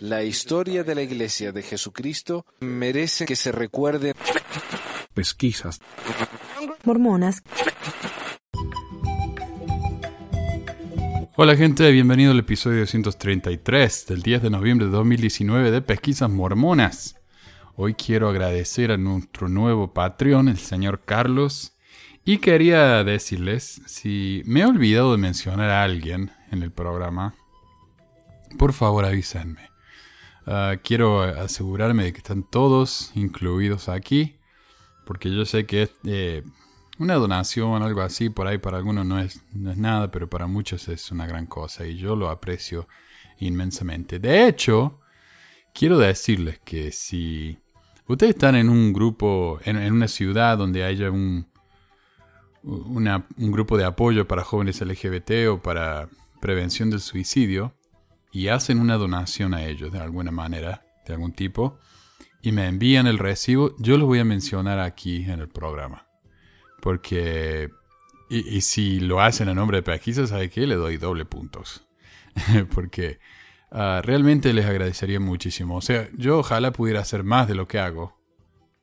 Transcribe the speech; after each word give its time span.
La 0.00 0.22
historia 0.22 0.82
de 0.82 0.94
la 0.94 1.02
Iglesia 1.02 1.52
de 1.52 1.62
Jesucristo 1.62 2.46
merece 2.60 3.26
que 3.26 3.36
se 3.36 3.52
recuerde. 3.52 4.14
Pesquisas. 5.12 5.80
Mormonas. 6.84 7.42
Hola 11.36 11.56
gente, 11.56 11.90
bienvenido 11.90 12.32
al 12.32 12.38
episodio 12.38 12.80
233 12.80 14.06
del 14.06 14.22
10 14.22 14.42
de 14.42 14.50
noviembre 14.50 14.86
de 14.86 14.92
2019 14.92 15.70
de 15.70 15.82
Pesquisas 15.82 16.30
Mormonas. 16.30 17.16
Hoy 17.76 17.94
quiero 17.94 18.28
agradecer 18.28 18.90
a 18.90 18.96
nuestro 18.96 19.48
nuevo 19.48 19.92
Patreon, 19.92 20.48
el 20.48 20.58
señor 20.58 21.02
Carlos, 21.04 21.76
y 22.24 22.38
quería 22.38 23.04
decirles, 23.04 23.82
si 23.86 24.42
me 24.46 24.60
he 24.60 24.66
olvidado 24.66 25.12
de 25.12 25.18
mencionar 25.18 25.70
a 25.70 25.82
alguien 25.82 26.30
en 26.50 26.62
el 26.62 26.70
programa, 26.70 27.34
por 28.56 28.72
favor 28.72 29.04
avísenme. 29.04 29.73
Ah, 30.46 30.76
quiero 30.82 31.22
asegurarme 31.22 32.04
de 32.04 32.12
que 32.12 32.18
están 32.18 32.42
todos 32.42 33.12
incluidos 33.14 33.88
aquí, 33.88 34.36
porque 35.06 35.34
yo 35.34 35.46
sé 35.46 35.64
que 35.64 35.90
eh, 36.04 36.42
una 36.98 37.14
donación, 37.14 37.82
algo 37.82 38.02
así, 38.02 38.28
por 38.28 38.46
ahí 38.46 38.58
para 38.58 38.76
algunos 38.76 39.06
no 39.06 39.18
es, 39.18 39.42
no 39.52 39.70
es 39.70 39.78
nada, 39.78 40.10
pero 40.10 40.28
para 40.28 40.46
muchos 40.46 40.88
es 40.88 41.10
una 41.10 41.26
gran 41.26 41.46
cosa 41.46 41.86
y 41.86 41.96
yo 41.96 42.14
lo 42.14 42.28
aprecio 42.28 42.86
inmensamente. 43.38 44.18
De 44.18 44.46
hecho, 44.46 45.00
quiero 45.72 45.98
decirles 45.98 46.60
que 46.62 46.92
si 46.92 47.58
ustedes 48.06 48.34
están 48.34 48.54
en 48.54 48.68
un 48.68 48.92
grupo, 48.92 49.60
en, 49.64 49.92
una 49.92 50.08
ciudad 50.08 50.58
donde 50.58 50.84
haya 50.84 51.10
un, 51.10 51.46
un 52.62 53.52
grupo 53.52 53.78
de 53.78 53.84
apoyo 53.84 54.28
para 54.28 54.44
jóvenes 54.44 54.80
LGBT 54.80 55.48
o 55.50 55.62
para 55.62 56.08
prevención 56.40 56.90
del 56.90 57.00
suicidio, 57.00 57.74
y 58.34 58.48
hacen 58.48 58.80
una 58.80 58.96
donación 58.96 59.54
a 59.54 59.64
ellos 59.64 59.92
de 59.92 60.00
alguna 60.00 60.32
manera, 60.32 60.84
de 61.06 61.14
algún 61.14 61.32
tipo, 61.32 61.78
y 62.42 62.50
me 62.50 62.66
envían 62.66 63.06
el 63.06 63.18
recibo, 63.18 63.76
yo 63.78 63.96
lo 63.96 64.06
voy 64.06 64.18
a 64.18 64.24
mencionar 64.24 64.80
aquí 64.80 65.22
en 65.22 65.38
el 65.38 65.48
programa. 65.48 66.08
Porque, 66.82 67.70
y, 68.28 68.60
si 68.62 68.98
lo 68.98 69.20
hacen 69.20 69.48
a 69.48 69.54
nombre 69.54 69.78
de 69.78 69.82
pesquisa, 69.84 70.26
¿sabe 70.26 70.50
qué? 70.50 70.66
Le 70.66 70.74
doy 70.74 70.96
doble 70.96 71.24
puntos. 71.24 71.86
Porque 72.74 73.20
ah, 73.70 74.02
realmente 74.02 74.52
les 74.52 74.66
agradecería 74.66 75.20
muchísimo. 75.20 75.76
O 75.76 75.80
sea, 75.80 76.08
yo 76.16 76.40
ojalá 76.40 76.72
pudiera 76.72 77.00
hacer 77.00 77.22
más 77.22 77.46
de 77.46 77.54
lo 77.54 77.68
que 77.68 77.78
hago 77.78 78.18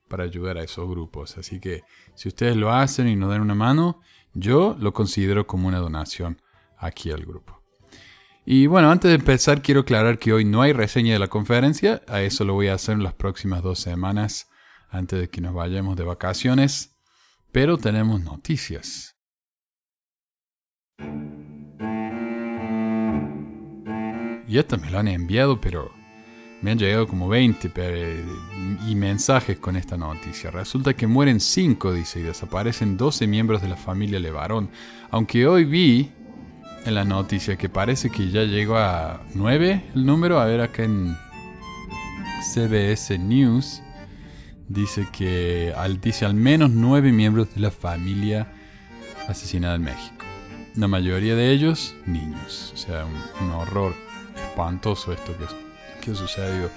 para 0.08 0.24
ayudar 0.24 0.58
a 0.58 0.64
esos 0.64 0.90
grupos. 0.90 1.38
Así 1.38 1.60
que 1.60 1.84
si 2.16 2.30
ustedes 2.30 2.56
lo 2.56 2.72
hacen 2.72 3.10
y 3.10 3.18
nos 3.18 3.30
dan 3.30 3.42
una 3.42 3.56
mano, 3.56 4.00
yo 4.34 4.78
lo 4.80 4.94
considero 4.94 5.46
como 5.46 5.68
una 5.68 5.80
donación 5.80 6.42
aquí 6.78 7.12
al 7.12 7.26
grupo. 7.26 7.61
Y 8.46 8.66
bueno, 8.66 8.90
antes 8.90 9.10
de 9.10 9.16
empezar 9.16 9.62
quiero 9.62 9.82
aclarar 9.82 10.18
que 10.18 10.34
hoy 10.34 10.46
no 10.46 10.62
hay 10.64 10.74
reseña 10.74 11.14
de 11.14 11.20
la 11.20 11.28
conferencia, 11.28 12.02
a 12.08 12.22
eso 12.22 12.44
lo 12.44 12.54
voy 12.54 12.68
a 12.68 12.74
hacer 12.74 12.96
en 12.96 13.04
las 13.04 13.14
próximas 13.14 13.62
dos 13.62 13.80
semanas 13.80 14.50
antes 14.90 15.20
de 15.20 15.30
que 15.30 15.42
nos 15.42 15.54
vayamos 15.54 15.96
de 15.96 16.04
vacaciones, 16.04 16.96
pero 17.52 17.78
tenemos 17.78 18.22
noticias. 18.22 19.16
Y 24.48 24.58
estas 24.58 24.82
me 24.82 24.90
lo 24.90 25.00
han 25.00 25.08
enviado, 25.08 25.62
pero 25.62 25.92
me 26.62 26.72
han 26.72 26.80
llegado 26.80 27.08
como 27.08 27.30
20 27.30 27.72
y 28.88 28.96
mensajes 28.96 29.60
con 29.60 29.76
esta 29.76 29.98
noticia. 29.98 30.52
Resulta 30.52 30.94
que 30.94 31.08
mueren 31.08 31.40
5, 31.40 31.94
dice, 31.94 32.20
y 32.20 32.24
desaparecen 32.24 32.98
12 32.98 33.28
miembros 33.28 33.62
de 33.62 33.70
la 33.70 33.78
familia 33.78 34.20
Levarón. 34.20 34.70
Aunque 35.10 35.48
hoy 35.48 35.64
vi 35.64 36.12
en 36.86 36.96
la 36.96 37.06
noticia 37.06 37.58
que 37.58 37.70
parece 37.70 38.10
que 38.10 38.30
ya 38.30 38.44
llegó 38.44 38.78
a 38.78 39.22
9 39.34 39.92
el 39.96 40.06
número. 40.06 40.40
A 40.40 40.46
ver 40.46 40.62
acá 40.62 40.84
en 40.84 41.16
CBS 42.54 43.18
News 43.20 43.82
dice 44.68 45.08
que 45.12 45.74
al, 45.76 46.00
dice 46.00 46.26
al 46.26 46.34
menos 46.34 46.72
9 46.72 47.12
miembros 47.12 47.54
de 47.54 47.62
la 47.62 47.72
familia 47.72 48.48
asesinada 49.28 49.76
en 49.76 49.84
México. 49.84 50.26
La 50.76 50.88
mayoría 50.88 51.36
de 51.36 51.52
ellos 51.52 51.96
niños. 52.06 52.72
O 52.74 52.78
sea, 52.78 53.06
un, 53.06 53.52
horror 53.52 53.94
espantoso 54.36 55.12
esto 55.12 55.34
que, 55.38 55.46
que 56.04 56.12
ha 56.12 56.16
sucedido. 56.16 56.70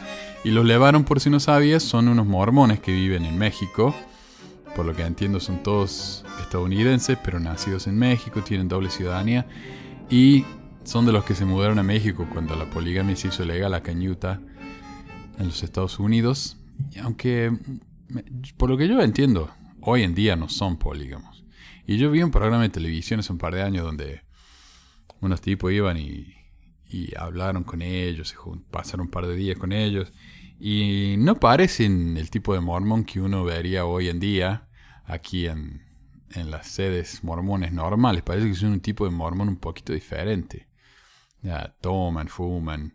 Y 0.42 0.50
los 0.50 0.66
llevaron, 0.66 1.04
por 1.04 1.20
si 1.20 1.30
no 1.30 1.40
sabías, 1.40 1.82
son 1.82 2.08
unos 2.08 2.26
mormones 2.26 2.80
que 2.80 2.92
viven 2.92 3.24
en 3.24 3.38
México. 3.38 3.94
Por 4.74 4.84
lo 4.84 4.94
que 4.94 5.02
entiendo 5.02 5.38
son 5.38 5.62
todos 5.62 6.24
estadounidenses, 6.40 7.16
pero 7.24 7.38
nacidos 7.38 7.86
en 7.86 7.96
México, 7.96 8.42
tienen 8.42 8.68
doble 8.68 8.90
ciudadanía 8.90 9.46
y 10.10 10.44
son 10.84 11.06
de 11.06 11.12
los 11.12 11.24
que 11.24 11.34
se 11.34 11.44
mudaron 11.44 11.78
a 11.78 11.82
México 11.82 12.28
cuando 12.32 12.56
la 12.56 12.68
poligamia 12.70 13.16
se 13.16 13.28
hizo 13.28 13.44
legal 13.44 13.74
acá 13.74 13.92
en 13.92 14.02
en 14.02 15.46
los 15.46 15.62
Estados 15.62 15.98
Unidos. 15.98 16.58
Y 16.90 16.98
aunque, 16.98 17.52
por 18.56 18.70
lo 18.70 18.76
que 18.76 18.88
yo 18.88 19.00
entiendo, 19.00 19.50
hoy 19.80 20.02
en 20.02 20.14
día 20.14 20.36
no 20.36 20.48
son 20.48 20.76
polígamos. 20.76 21.44
Y 21.86 21.96
yo 21.98 22.10
vi 22.10 22.22
un 22.22 22.30
programa 22.30 22.62
de 22.62 22.68
televisión 22.68 23.20
hace 23.20 23.32
un 23.32 23.38
par 23.38 23.54
de 23.54 23.62
años 23.62 23.84
donde 23.84 24.22
unos 25.20 25.40
tipos 25.40 25.72
iban 25.72 25.96
y, 25.96 26.34
y 26.86 27.16
hablaron 27.16 27.64
con 27.64 27.82
ellos, 27.82 28.34
pasaron 28.70 29.06
un 29.06 29.10
par 29.10 29.26
de 29.26 29.36
días 29.36 29.58
con 29.58 29.72
ellos. 29.72 30.12
Y 30.58 31.16
no 31.18 31.36
parecen 31.40 32.16
el 32.16 32.30
tipo 32.30 32.54
de 32.54 32.60
mormón 32.60 33.04
que 33.04 33.20
uno 33.20 33.44
vería 33.44 33.84
hoy 33.84 34.08
en 34.08 34.20
día 34.20 34.68
aquí 35.04 35.46
en, 35.46 35.83
en 36.34 36.50
las 36.50 36.68
sedes 36.68 37.22
mormones 37.24 37.72
normales. 37.72 38.22
Parece 38.22 38.48
que 38.48 38.54
son 38.54 38.72
un 38.72 38.80
tipo 38.80 39.04
de 39.04 39.10
mormón 39.10 39.48
un 39.48 39.56
poquito 39.56 39.92
diferente. 39.92 40.68
Toman, 41.80 42.28
fuman, 42.28 42.94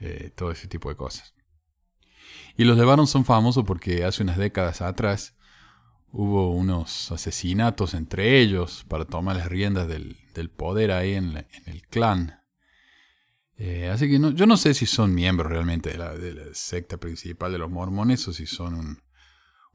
eh, 0.00 0.30
todo 0.34 0.50
ese 0.50 0.68
tipo 0.68 0.88
de 0.88 0.96
cosas. 0.96 1.34
Y 2.56 2.64
los 2.64 2.78
de 2.78 2.84
Baron 2.84 3.06
son 3.06 3.24
famosos 3.24 3.64
porque 3.64 4.04
hace 4.04 4.22
unas 4.22 4.36
décadas 4.36 4.80
atrás 4.80 5.36
hubo 6.12 6.52
unos 6.52 7.10
asesinatos 7.10 7.94
entre 7.94 8.38
ellos 8.38 8.84
para 8.88 9.04
tomar 9.04 9.36
las 9.36 9.48
riendas 9.48 9.88
del, 9.88 10.16
poder 10.56 10.92
ahí 10.92 11.14
en, 11.14 11.46
el 11.66 11.82
clan. 11.88 12.40
Eh, 13.56 13.88
así 13.88 14.08
que 14.08 14.18
yo 14.34 14.46
no 14.46 14.56
sé 14.56 14.74
si 14.74 14.86
son 14.86 15.14
miembros 15.14 15.50
realmente 15.50 15.90
de 15.90 15.98
la 15.98 16.44
secta 16.52 16.96
principal 16.96 17.52
de 17.52 17.58
los 17.58 17.70
mormones 17.70 18.26
o 18.28 18.32
si 18.32 18.46
son 18.46 19.02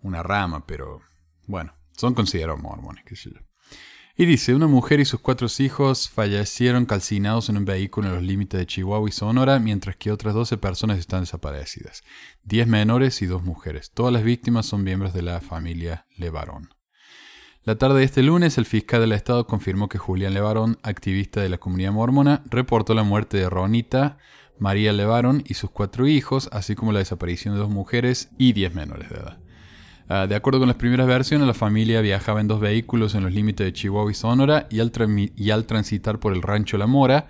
una 0.02 0.24
rama, 0.24 0.66
pero 0.66 1.02
bueno, 1.48 1.74
son 2.00 2.14
considerados 2.14 2.62
mormones, 2.62 3.04
qué 3.06 3.16
sé 3.16 3.32
yo. 3.32 3.40
Y 4.22 4.26
dice, 4.26 4.54
una 4.54 4.68
mujer 4.68 5.00
y 5.00 5.06
sus 5.06 5.22
cuatro 5.22 5.48
hijos 5.60 6.10
fallecieron 6.10 6.86
calcinados 6.86 7.48
en 7.48 7.56
un 7.56 7.64
vehículo 7.64 8.10
en 8.10 8.16
los 8.16 8.24
límites 8.24 8.60
de 8.60 8.66
Chihuahua 8.66 9.08
y 9.08 9.14
Sonora, 9.14 9.60
mientras 9.60 9.96
que 9.96 10.12
otras 10.12 10.34
12 10.34 10.58
personas 10.58 11.00
están 11.00 11.22
desaparecidas. 11.22 12.04
10 12.44 12.68
menores 12.68 13.22
y 13.22 13.28
dos 13.28 13.44
mujeres. 13.44 13.92
Todas 13.92 14.12
las 14.12 14.24
víctimas 14.24 14.66
son 14.66 14.84
miembros 14.84 15.14
de 15.14 15.22
la 15.22 15.40
familia 15.40 16.06
Levarón. 16.18 16.74
La 17.64 17.78
tarde 17.78 18.00
de 18.00 18.06
este 18.06 18.22
lunes, 18.22 18.58
el 18.58 18.66
fiscal 18.66 19.00
del 19.00 19.14
estado 19.14 19.48
confirmó 19.48 19.88
que 19.88 19.98
Julián 19.98 20.34
Levarón, 20.34 20.80
activista 20.84 21.40
de 21.40 21.48
la 21.48 21.58
comunidad 21.58 21.94
mormona, 21.94 22.44
reportó 22.50 22.94
la 22.96 23.04
muerte 23.04 23.38
de 23.38 23.50
Ronita, 23.50 24.18
María 24.58 24.92
Levarón 24.92 25.44
y 25.48 25.54
sus 25.54 25.70
cuatro 25.70 26.08
hijos, 26.08 26.50
así 26.52 26.76
como 26.76 26.92
la 26.92 27.00
desaparición 27.00 27.54
de 27.54 27.62
dos 27.62 27.70
mujeres 27.70 28.32
y 28.38 28.52
10 28.52 28.76
menores 28.76 29.10
de 29.10 29.16
edad. 29.16 29.40
Ah, 30.12 30.26
de 30.26 30.34
acuerdo 30.34 30.58
con 30.58 30.68
las 30.68 30.78
primeras 30.78 31.06
versiones, 31.06 31.46
la 31.46 31.54
familia 31.54 32.02
viajaba 32.02 32.42
en 32.42 32.48
dos 32.48 32.60
vehículos 32.60 33.14
en 33.14 33.22
los 33.22 33.32
límites 33.32 33.64
de 33.64 33.74
Chihuahua 33.74 34.10
y 34.10 34.16
Sonora 34.16 34.68
y 34.72 34.80
al, 34.80 34.92
y 35.36 35.52
al 35.52 35.68
transitar 35.68 36.20
por 36.20 36.34
el 36.34 36.42
rancho 36.42 36.80
La 36.80 36.88
Mora, 36.88 37.28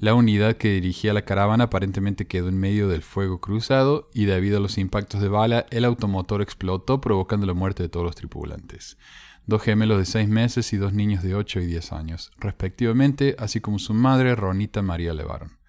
la 0.00 0.12
unidad 0.12 0.56
que 0.56 0.72
dirigía 0.72 1.14
la 1.14 1.22
caravana 1.22 1.64
aparentemente 1.64 2.26
quedó 2.26 2.48
en 2.48 2.58
medio 2.58 2.88
del 2.88 3.02
fuego 3.02 3.40
cruzado 3.40 4.10
y 4.12 4.24
debido 4.24 4.58
a 4.58 4.60
los 4.60 4.76
impactos 4.76 5.20
de 5.20 5.28
bala, 5.28 5.66
el 5.70 5.84
automotor 5.84 6.42
explotó 6.42 7.00
provocando 7.00 7.46
la 7.46 7.54
muerte 7.54 7.84
de 7.84 7.88
todos 7.88 8.04
los 8.04 8.16
tripulantes. 8.16 8.98
Dos 9.46 9.62
gemelos 9.62 9.98
de 9.98 10.06
seis 10.06 10.28
meses 10.28 10.72
y 10.72 10.78
dos 10.78 10.92
niños 10.92 11.22
de 11.22 11.36
8 11.36 11.60
y 11.60 11.66
10 11.66 11.92
años, 11.92 12.32
respectivamente, 12.38 13.36
así 13.38 13.60
como 13.60 13.78
su 13.78 13.94
madre, 13.94 14.34
Ronita 14.34 14.82
María 14.82 15.14
Levaron. 15.14 15.60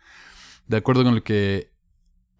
De 0.65 0.77
acuerdo 0.77 1.03
con 1.03 1.13
lo 1.13 1.23
que 1.23 1.71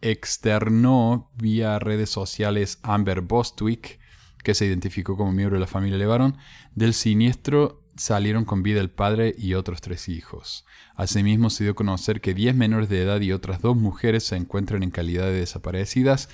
externó 0.02 1.30
vía 1.36 1.78
redes 1.78 2.10
sociales 2.10 2.80
Amber 2.82 3.22
Bostwick, 3.22 4.00
que 4.44 4.54
se 4.54 4.66
identificó 4.66 5.18
como 5.18 5.32
miembro 5.32 5.56
de 5.56 5.62
la 5.62 5.68
familia 5.68 5.98
Levaron, 5.98 6.38
del 6.76 6.94
siniestro 6.94 7.84
salieron 7.96 8.46
con 8.46 8.64
vida 8.64 8.80
el 8.80 8.90
padre 8.90 9.36
y 9.38 9.56
otros 9.56 9.82
tres 9.82 10.08
hijos. 10.08 10.66
Asimismo, 10.96 11.50
se 11.50 11.64
dio 11.64 11.72
a 11.72 11.76
conocer 11.76 12.22
que 12.22 12.34
10 12.34 12.56
menores 12.56 12.90
de 12.90 13.02
edad 13.02 13.22
y 13.22 13.32
otras 13.32 13.62
dos 13.62 13.76
mujeres 13.76 14.24
se 14.24 14.36
encuentran 14.36 14.84
en 14.84 14.92
calidad 14.92 15.26
de 15.26 15.40
desaparecidas, 15.40 16.30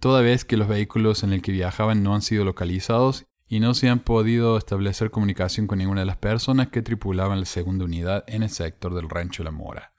toda 0.00 0.22
vez 0.22 0.44
que 0.44 0.56
los 0.56 0.68
vehículos 0.68 1.22
en 1.22 1.32
el 1.32 1.42
que 1.42 1.52
viajaban 1.52 2.02
no 2.02 2.14
han 2.14 2.22
sido 2.22 2.44
localizados 2.44 3.26
y 3.48 3.60
no 3.60 3.74
se 3.74 3.88
han 3.88 4.00
podido 4.00 4.56
establecer 4.56 5.10
comunicación 5.10 5.66
con 5.66 5.78
ninguna 5.78 6.00
de 6.00 6.06
las 6.06 6.16
personas 6.16 6.68
que 6.68 6.82
tripulaban 6.82 7.40
la 7.40 7.46
segunda 7.46 7.84
unidad 7.84 8.24
en 8.26 8.42
el 8.42 8.50
sector 8.50 8.94
del 8.94 9.10
rancho 9.10 9.44
La 9.44 9.50
Mora. 9.50 9.93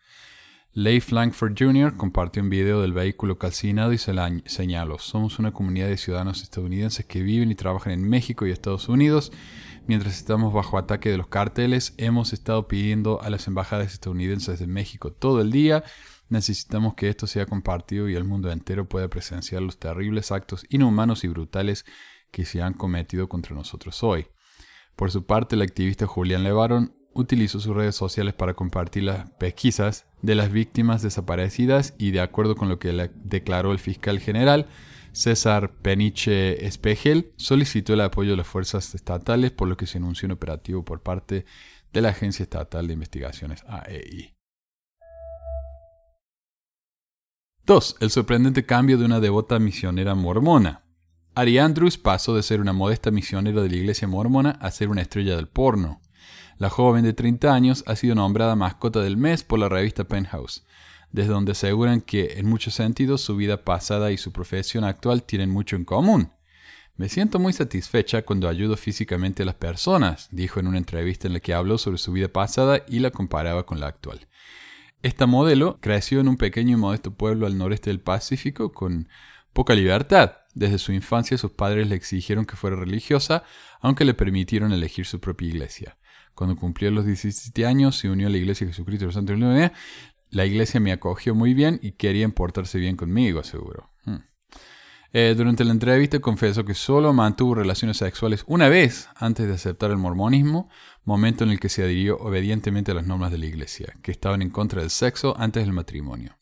Leif 0.77 1.13
Langford 1.13 1.53
Jr. 1.57 1.95
compartió 1.95 2.43
un 2.43 2.49
video 2.49 2.81
del 2.81 2.91
vehículo 2.91 3.37
calcinado 3.37 3.93
y 3.93 3.97
se 3.97 4.13
señaló, 4.45 4.99
somos 4.99 5.39
una 5.39 5.53
comunidad 5.53 5.87
de 5.87 5.95
ciudadanos 5.95 6.43
estadounidenses 6.43 7.05
que 7.05 7.23
viven 7.23 7.49
y 7.49 7.55
trabajan 7.55 7.93
en 7.93 8.09
México 8.09 8.45
y 8.45 8.51
Estados 8.51 8.89
Unidos. 8.89 9.31
Mientras 9.87 10.17
estamos 10.17 10.53
bajo 10.53 10.77
ataque 10.77 11.09
de 11.09 11.17
los 11.17 11.27
carteles, 11.27 11.93
hemos 11.95 12.33
estado 12.33 12.67
pidiendo 12.67 13.21
a 13.21 13.29
las 13.29 13.47
embajadas 13.47 13.93
estadounidenses 13.93 14.59
de 14.59 14.67
México 14.67 15.13
todo 15.13 15.39
el 15.39 15.49
día. 15.49 15.85
Necesitamos 16.27 16.95
que 16.95 17.07
esto 17.07 17.25
sea 17.25 17.45
compartido 17.45 18.09
y 18.09 18.15
el 18.15 18.25
mundo 18.25 18.51
entero 18.51 18.89
pueda 18.89 19.07
presenciar 19.07 19.61
los 19.61 19.79
terribles 19.79 20.33
actos 20.33 20.65
inhumanos 20.67 21.23
y 21.23 21.29
brutales 21.29 21.85
que 22.31 22.43
se 22.43 22.61
han 22.61 22.73
cometido 22.73 23.29
contra 23.29 23.55
nosotros 23.55 24.03
hoy. 24.03 24.27
Por 24.97 25.09
su 25.09 25.25
parte, 25.25 25.55
el 25.55 25.61
activista 25.61 26.05
Julián 26.05 26.43
Levaron 26.43 26.93
utilizó 27.15 27.59
sus 27.59 27.75
redes 27.75 27.95
sociales 27.95 28.33
para 28.33 28.53
compartir 28.53 29.03
las 29.03 29.31
pesquisas 29.31 30.05
de 30.21 30.35
las 30.35 30.51
víctimas 30.51 31.01
desaparecidas 31.01 31.95
y 31.97 32.11
de 32.11 32.19
acuerdo 32.19 32.55
con 32.55 32.69
lo 32.69 32.77
que 32.77 33.09
declaró 33.15 33.71
el 33.71 33.79
fiscal 33.79 34.19
general, 34.19 34.67
César 35.13 35.71
Peniche 35.81 36.65
Espejel 36.65 37.31
solicitó 37.37 37.93
el 37.93 38.01
apoyo 38.01 38.31
de 38.31 38.37
las 38.37 38.47
fuerzas 38.47 38.93
estatales 38.93 39.51
por 39.51 39.69
lo 39.69 39.77
que 39.77 39.87
se 39.87 39.97
anunció 39.97 40.25
un 40.25 40.33
operativo 40.33 40.83
por 40.83 41.01
parte 41.01 41.45
de 41.93 42.01
la 42.01 42.09
Agencia 42.09 42.43
Estatal 42.43 42.85
de 42.85 42.93
Investigaciones 42.93 43.63
AEI. 43.65 44.35
2. 47.65 47.95
El 48.01 48.09
sorprendente 48.11 48.65
cambio 48.65 48.97
de 48.97 49.05
una 49.05 49.21
devota 49.21 49.57
misionera 49.57 50.15
mormona. 50.15 50.83
Ari 51.33 51.59
Andrews 51.59 51.97
pasó 51.97 52.35
de 52.35 52.43
ser 52.43 52.59
una 52.59 52.73
modesta 52.73 53.09
misionera 53.09 53.61
de 53.61 53.69
la 53.69 53.75
iglesia 53.75 54.07
mormona 54.07 54.51
a 54.51 54.69
ser 54.69 54.89
una 54.89 55.01
estrella 55.01 55.37
del 55.37 55.47
porno. 55.47 56.01
La 56.57 56.69
joven 56.69 57.03
de 57.03 57.11
30 57.11 57.53
años 57.53 57.83
ha 57.85 57.97
sido 57.97 58.15
nombrada 58.15 58.55
mascota 58.55 59.01
del 59.01 59.17
mes 59.17 59.43
por 59.43 59.59
la 59.59 59.67
revista 59.67 60.05
Penthouse, 60.05 60.65
desde 61.11 61.33
donde 61.33 61.51
aseguran 61.51 61.99
que 61.99 62.35
en 62.37 62.47
muchos 62.47 62.75
sentidos 62.75 63.19
su 63.19 63.35
vida 63.35 63.65
pasada 63.65 64.13
y 64.13 64.17
su 64.17 64.31
profesión 64.31 64.85
actual 64.85 65.23
tienen 65.23 65.49
mucho 65.49 65.75
en 65.75 65.83
común. 65.83 66.31
Me 66.95 67.09
siento 67.09 67.39
muy 67.39 67.51
satisfecha 67.51 68.21
cuando 68.21 68.47
ayudo 68.47 68.77
físicamente 68.77 69.43
a 69.43 69.45
las 69.45 69.55
personas, 69.55 70.29
dijo 70.31 70.61
en 70.61 70.67
una 70.67 70.77
entrevista 70.77 71.27
en 71.27 71.33
la 71.33 71.41
que 71.41 71.53
habló 71.53 71.77
sobre 71.77 71.97
su 71.97 72.13
vida 72.13 72.29
pasada 72.29 72.85
y 72.87 72.99
la 72.99 73.11
comparaba 73.11 73.65
con 73.65 73.81
la 73.81 73.87
actual. 73.87 74.25
Esta 75.03 75.27
modelo 75.27 75.77
creció 75.81 76.21
en 76.21 76.29
un 76.29 76.37
pequeño 76.37 76.77
y 76.77 76.79
modesto 76.79 77.13
pueblo 77.13 77.47
al 77.47 77.57
noreste 77.57 77.89
del 77.89 77.99
Pacífico 77.99 78.71
con 78.71 79.09
poca 79.51 79.75
libertad. 79.75 80.37
Desde 80.53 80.77
su 80.77 80.93
infancia 80.93 81.37
sus 81.37 81.51
padres 81.51 81.89
le 81.89 81.95
exigieron 81.95 82.45
que 82.45 82.55
fuera 82.55 82.77
religiosa, 82.77 83.43
aunque 83.81 84.05
le 84.05 84.13
permitieron 84.13 84.71
elegir 84.71 85.05
su 85.05 85.19
propia 85.19 85.49
iglesia. 85.49 85.97
Cuando 86.35 86.57
cumplió 86.57 86.91
los 86.91 87.05
17 87.05 87.65
años, 87.65 87.97
se 87.97 88.09
unió 88.09 88.27
a 88.27 88.29
la 88.29 88.37
Iglesia 88.37 88.67
de 88.67 88.73
Jesucristo 88.73 89.03
de 89.03 89.07
los 89.07 89.15
Santos 89.15 89.39
de 89.39 89.45
la 89.45 89.73
La 90.29 90.45
iglesia 90.45 90.79
me 90.79 90.91
acogió 90.91 91.33
muy 91.33 91.53
bien 91.53 91.79
y 91.81 91.93
quería 91.93 92.27
portarse 92.29 92.77
bien 92.77 92.97
conmigo, 92.97 93.39
aseguró. 93.39 93.89
Hmm. 94.03 94.17
Eh, 95.13 95.33
durante 95.37 95.63
la 95.63 95.71
entrevista 95.71 96.19
confesó 96.19 96.65
que 96.65 96.73
solo 96.73 97.13
mantuvo 97.13 97.55
relaciones 97.55 97.95
sexuales 97.95 98.43
una 98.47 98.67
vez 98.67 99.07
antes 99.15 99.47
de 99.47 99.53
aceptar 99.53 99.91
el 99.91 99.97
mormonismo, 99.97 100.69
momento 101.05 101.45
en 101.45 101.51
el 101.51 101.59
que 101.61 101.69
se 101.69 101.83
adhirió 101.83 102.17
obedientemente 102.17 102.91
a 102.91 102.95
las 102.95 103.07
normas 103.07 103.31
de 103.31 103.37
la 103.37 103.45
iglesia, 103.45 103.93
que 104.01 104.11
estaban 104.11 104.41
en 104.41 104.49
contra 104.49 104.81
del 104.81 104.89
sexo 104.89 105.33
antes 105.39 105.63
del 105.63 105.71
matrimonio. 105.71 106.37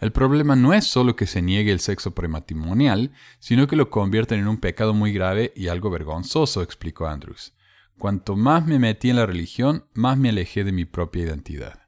El 0.00 0.10
problema 0.10 0.56
no 0.56 0.74
es 0.74 0.86
solo 0.86 1.14
que 1.14 1.26
se 1.26 1.40
niegue 1.40 1.70
el 1.70 1.78
sexo 1.78 2.12
prematrimonial, 2.12 3.12
sino 3.38 3.68
que 3.68 3.76
lo 3.76 3.90
convierten 3.90 4.40
en 4.40 4.48
un 4.48 4.56
pecado 4.56 4.92
muy 4.92 5.12
grave 5.12 5.52
y 5.54 5.68
algo 5.68 5.88
vergonzoso, 5.90 6.62
explicó 6.62 7.06
Andrews. 7.06 7.54
Cuanto 8.00 8.34
más 8.34 8.66
me 8.66 8.78
metí 8.78 9.10
en 9.10 9.16
la 9.16 9.26
religión, 9.26 9.84
más 9.92 10.16
me 10.16 10.30
alejé 10.30 10.64
de 10.64 10.72
mi 10.72 10.86
propia 10.86 11.24
identidad. 11.24 11.82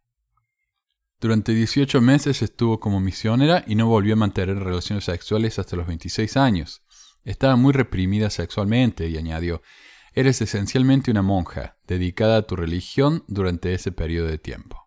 Durante 1.19 1.55
18 1.55 2.03
meses 2.03 2.43
estuvo 2.43 2.81
como 2.81 3.01
misionera 3.01 3.65
y 3.67 3.77
no 3.77 3.87
volvió 3.87 4.13
a 4.13 4.19
mantener 4.19 4.59
relaciones 4.59 5.05
sexuales 5.05 5.59
hasta 5.59 5.75
los 5.75 5.87
26 5.87 6.37
años. 6.37 6.83
Estaba 7.25 7.57
muy 7.57 7.73
reprimida 7.73 8.29
sexualmente 8.29 9.09
y 9.09 9.17
añadió, 9.17 9.63
eres 10.13 10.43
esencialmente 10.43 11.11
una 11.11 11.23
monja, 11.23 11.79
dedicada 11.87 12.37
a 12.37 12.43
tu 12.43 12.57
religión 12.57 13.25
durante 13.27 13.73
ese 13.73 13.91
periodo 13.91 14.27
de 14.27 14.37
tiempo. 14.37 14.87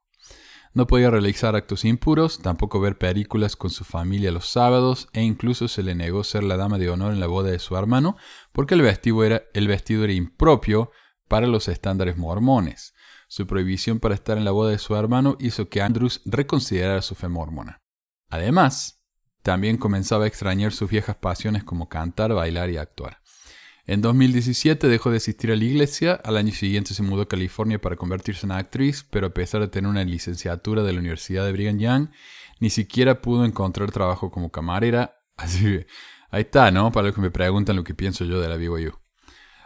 No 0.75 0.85
podía 0.85 1.09
realizar 1.09 1.55
actos 1.55 1.85
impuros, 1.85 2.37
tampoco 2.37 2.79
ver 2.79 2.99
películas 2.99 3.55
con 3.55 3.71
su 3.71 3.83
familia 3.83 4.31
los 4.31 4.47
sábados 4.47 5.07
e 5.11 5.23
incluso 5.23 5.67
se 5.69 5.81
le 5.81 5.95
negó 5.95 6.23
ser 6.23 6.43
la 6.43 6.55
dama 6.55 6.77
de 6.77 6.91
honor 6.91 7.13
en 7.13 7.19
la 7.19 7.25
boda 7.25 7.49
de 7.49 7.57
su 7.57 7.75
hermano 7.75 8.15
porque 8.51 8.75
el 8.75 8.83
vestido 8.83 9.23
era, 9.23 9.41
el 9.55 9.67
vestido 9.67 10.03
era 10.03 10.13
impropio 10.13 10.91
para 11.27 11.47
los 11.47 11.67
estándares 11.67 12.17
mormones. 12.17 12.93
Su 13.27 13.47
prohibición 13.47 13.99
para 13.99 14.15
estar 14.15 14.37
en 14.37 14.45
la 14.45 14.51
boda 14.51 14.71
de 14.71 14.77
su 14.77 14.95
hermano 14.95 15.37
hizo 15.39 15.69
que 15.69 15.81
Andrews 15.81 16.21
reconsiderara 16.25 17.01
su 17.01 17.15
fe 17.15 17.27
mormona. 17.27 17.81
Además, 18.29 19.01
también 19.41 19.77
comenzaba 19.77 20.25
a 20.25 20.27
extrañar 20.27 20.71
sus 20.71 20.89
viejas 20.89 21.15
pasiones 21.15 21.63
como 21.63 21.89
cantar, 21.89 22.33
bailar 22.33 22.69
y 22.69 22.77
actuar. 22.77 23.21
En 23.87 24.01
2017 24.01 24.87
dejó 24.87 25.11
de 25.11 25.17
asistir 25.17 25.51
a 25.51 25.55
la 25.55 25.63
iglesia, 25.63 26.19
al 26.23 26.37
año 26.37 26.51
siguiente 26.51 26.95
se 26.95 27.03
mudó 27.03 27.21
a 27.21 27.27
California 27.27 27.79
para 27.79 27.95
convertirse 27.95 28.47
en 28.47 28.51
actriz, 28.51 29.05
pero 29.07 29.27
a 29.27 29.33
pesar 29.33 29.61
de 29.61 29.67
tener 29.67 29.87
una 29.87 30.03
licenciatura 30.03 30.81
de 30.81 30.93
la 30.93 30.99
Universidad 30.99 31.45
de 31.45 31.51
Brigham 31.51 31.77
Young, 31.77 32.07
ni 32.59 32.71
siquiera 32.71 33.21
pudo 33.21 33.45
encontrar 33.45 33.91
trabajo 33.91 34.31
como 34.31 34.51
camarera. 34.51 35.19
Así 35.37 35.63
que 35.63 35.87
ahí 36.31 36.41
está, 36.41 36.71
¿no? 36.71 36.91
Para 36.91 37.07
los 37.07 37.15
que 37.15 37.21
me 37.21 37.29
preguntan 37.29 37.75
lo 37.75 37.83
que 37.83 37.93
pienso 37.93 38.25
yo 38.25 38.41
de 38.41 38.49
la 38.49 38.57
BYU. 38.57 39.04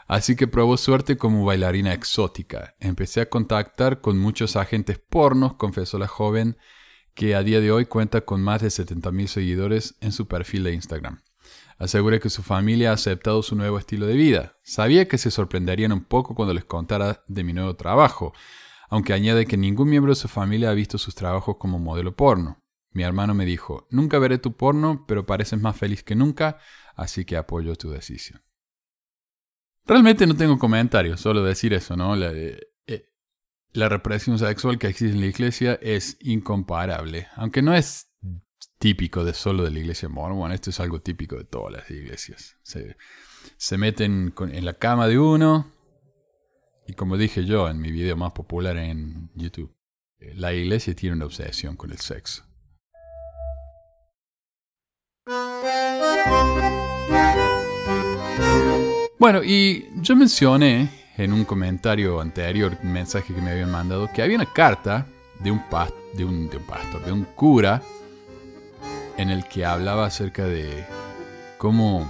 Así 0.09 0.35
que 0.35 0.47
probó 0.47 0.75
suerte 0.75 1.17
como 1.17 1.45
bailarina 1.45 1.93
exótica. 1.93 2.75
Empecé 2.79 3.21
a 3.21 3.29
contactar 3.29 4.01
con 4.01 4.17
muchos 4.17 4.55
agentes 4.55 4.97
pornos, 4.97 5.53
confesó 5.53 5.99
la 5.99 6.07
joven, 6.07 6.57
que 7.13 7.35
a 7.35 7.43
día 7.43 7.61
de 7.61 7.71
hoy 7.71 7.85
cuenta 7.85 8.21
con 8.21 8.41
más 8.41 8.63
de 8.63 8.69
70.000 8.69 9.27
seguidores 9.27 9.97
en 10.01 10.11
su 10.11 10.27
perfil 10.27 10.63
de 10.63 10.73
Instagram. 10.73 11.21
Asegura 11.77 12.17
que 12.19 12.31
su 12.31 12.41
familia 12.41 12.89
ha 12.89 12.95
aceptado 12.95 13.43
su 13.43 13.55
nuevo 13.55 13.77
estilo 13.77 14.07
de 14.07 14.15
vida. 14.15 14.57
Sabía 14.63 15.07
que 15.07 15.19
se 15.19 15.29
sorprenderían 15.29 15.91
un 15.91 16.03
poco 16.03 16.33
cuando 16.33 16.55
les 16.55 16.65
contara 16.65 17.23
de 17.27 17.43
mi 17.43 17.53
nuevo 17.53 17.75
trabajo, 17.75 18.33
aunque 18.89 19.13
añade 19.13 19.45
que 19.45 19.57
ningún 19.57 19.89
miembro 19.89 20.13
de 20.13 20.19
su 20.19 20.27
familia 20.27 20.71
ha 20.71 20.73
visto 20.73 20.97
sus 20.97 21.13
trabajos 21.13 21.57
como 21.59 21.77
modelo 21.77 22.15
porno. 22.15 22.63
Mi 22.93 23.03
hermano 23.03 23.35
me 23.35 23.45
dijo, 23.45 23.85
nunca 23.91 24.17
veré 24.17 24.39
tu 24.39 24.53
porno, 24.57 25.05
pero 25.07 25.27
pareces 25.27 25.61
más 25.61 25.77
feliz 25.77 26.01
que 26.01 26.15
nunca, 26.15 26.57
así 26.95 27.25
que 27.25 27.37
apoyo 27.37 27.75
tu 27.75 27.91
decisión. 27.91 28.41
Realmente 29.89 30.27
no 30.27 30.35
tengo 30.35 30.59
comentarios, 30.59 31.19
solo 31.19 31.43
decir 31.43 31.73
eso, 31.73 31.97
¿no? 31.97 32.15
La, 32.15 32.31
eh, 32.31 32.59
eh, 32.85 33.09
la 33.73 33.89
represión 33.89 34.37
sexual 34.37 34.77
que 34.77 34.85
existe 34.85 35.15
en 35.15 35.19
la 35.19 35.25
iglesia 35.25 35.79
es 35.81 36.15
incomparable, 36.21 37.25
aunque 37.35 37.63
no 37.63 37.73
es 37.73 38.07
típico 38.77 39.25
de 39.25 39.33
solo 39.33 39.63
de 39.63 39.71
la 39.71 39.79
iglesia 39.79 40.07
mormona, 40.07 40.53
esto 40.53 40.69
es 40.69 40.79
algo 40.79 41.01
típico 41.01 41.37
de 41.37 41.45
todas 41.45 41.73
las 41.73 41.89
iglesias. 41.89 42.55
Se, 42.61 42.97
se 43.57 43.77
meten 43.79 44.35
en 44.39 44.63
la 44.63 44.73
cama 44.73 45.07
de 45.07 45.17
uno 45.17 45.73
y 46.85 46.93
como 46.93 47.17
dije 47.17 47.43
yo 47.45 47.67
en 47.67 47.81
mi 47.81 47.91
video 47.91 48.15
más 48.15 48.33
popular 48.33 48.77
en 48.77 49.31
YouTube, 49.33 49.75
eh, 50.19 50.33
la 50.35 50.53
iglesia 50.53 50.93
tiene 50.93 51.15
una 51.15 51.25
obsesión 51.25 51.75
con 51.75 51.89
el 51.89 51.97
sexo. 51.97 52.43
Bueno, 59.19 59.43
y 59.43 59.89
yo 59.95 60.15
mencioné 60.15 60.89
en 61.17 61.33
un 61.33 61.43
comentario 61.43 62.21
anterior, 62.21 62.77
un 62.81 62.93
mensaje 62.93 63.33
que 63.33 63.41
me 63.41 63.51
habían 63.51 63.69
mandado, 63.69 64.09
que 64.13 64.21
había 64.21 64.37
una 64.37 64.45
carta 64.45 65.05
de 65.39 65.51
un, 65.51 65.61
de 66.13 66.23
un, 66.23 66.49
de 66.49 66.55
un 66.55 66.63
pastor, 66.63 67.03
de 67.03 67.11
un 67.11 67.25
cura, 67.25 67.81
en 69.17 69.29
el 69.29 69.45
que 69.49 69.65
hablaba 69.65 70.05
acerca 70.05 70.45
de 70.45 70.85
cómo 71.57 72.09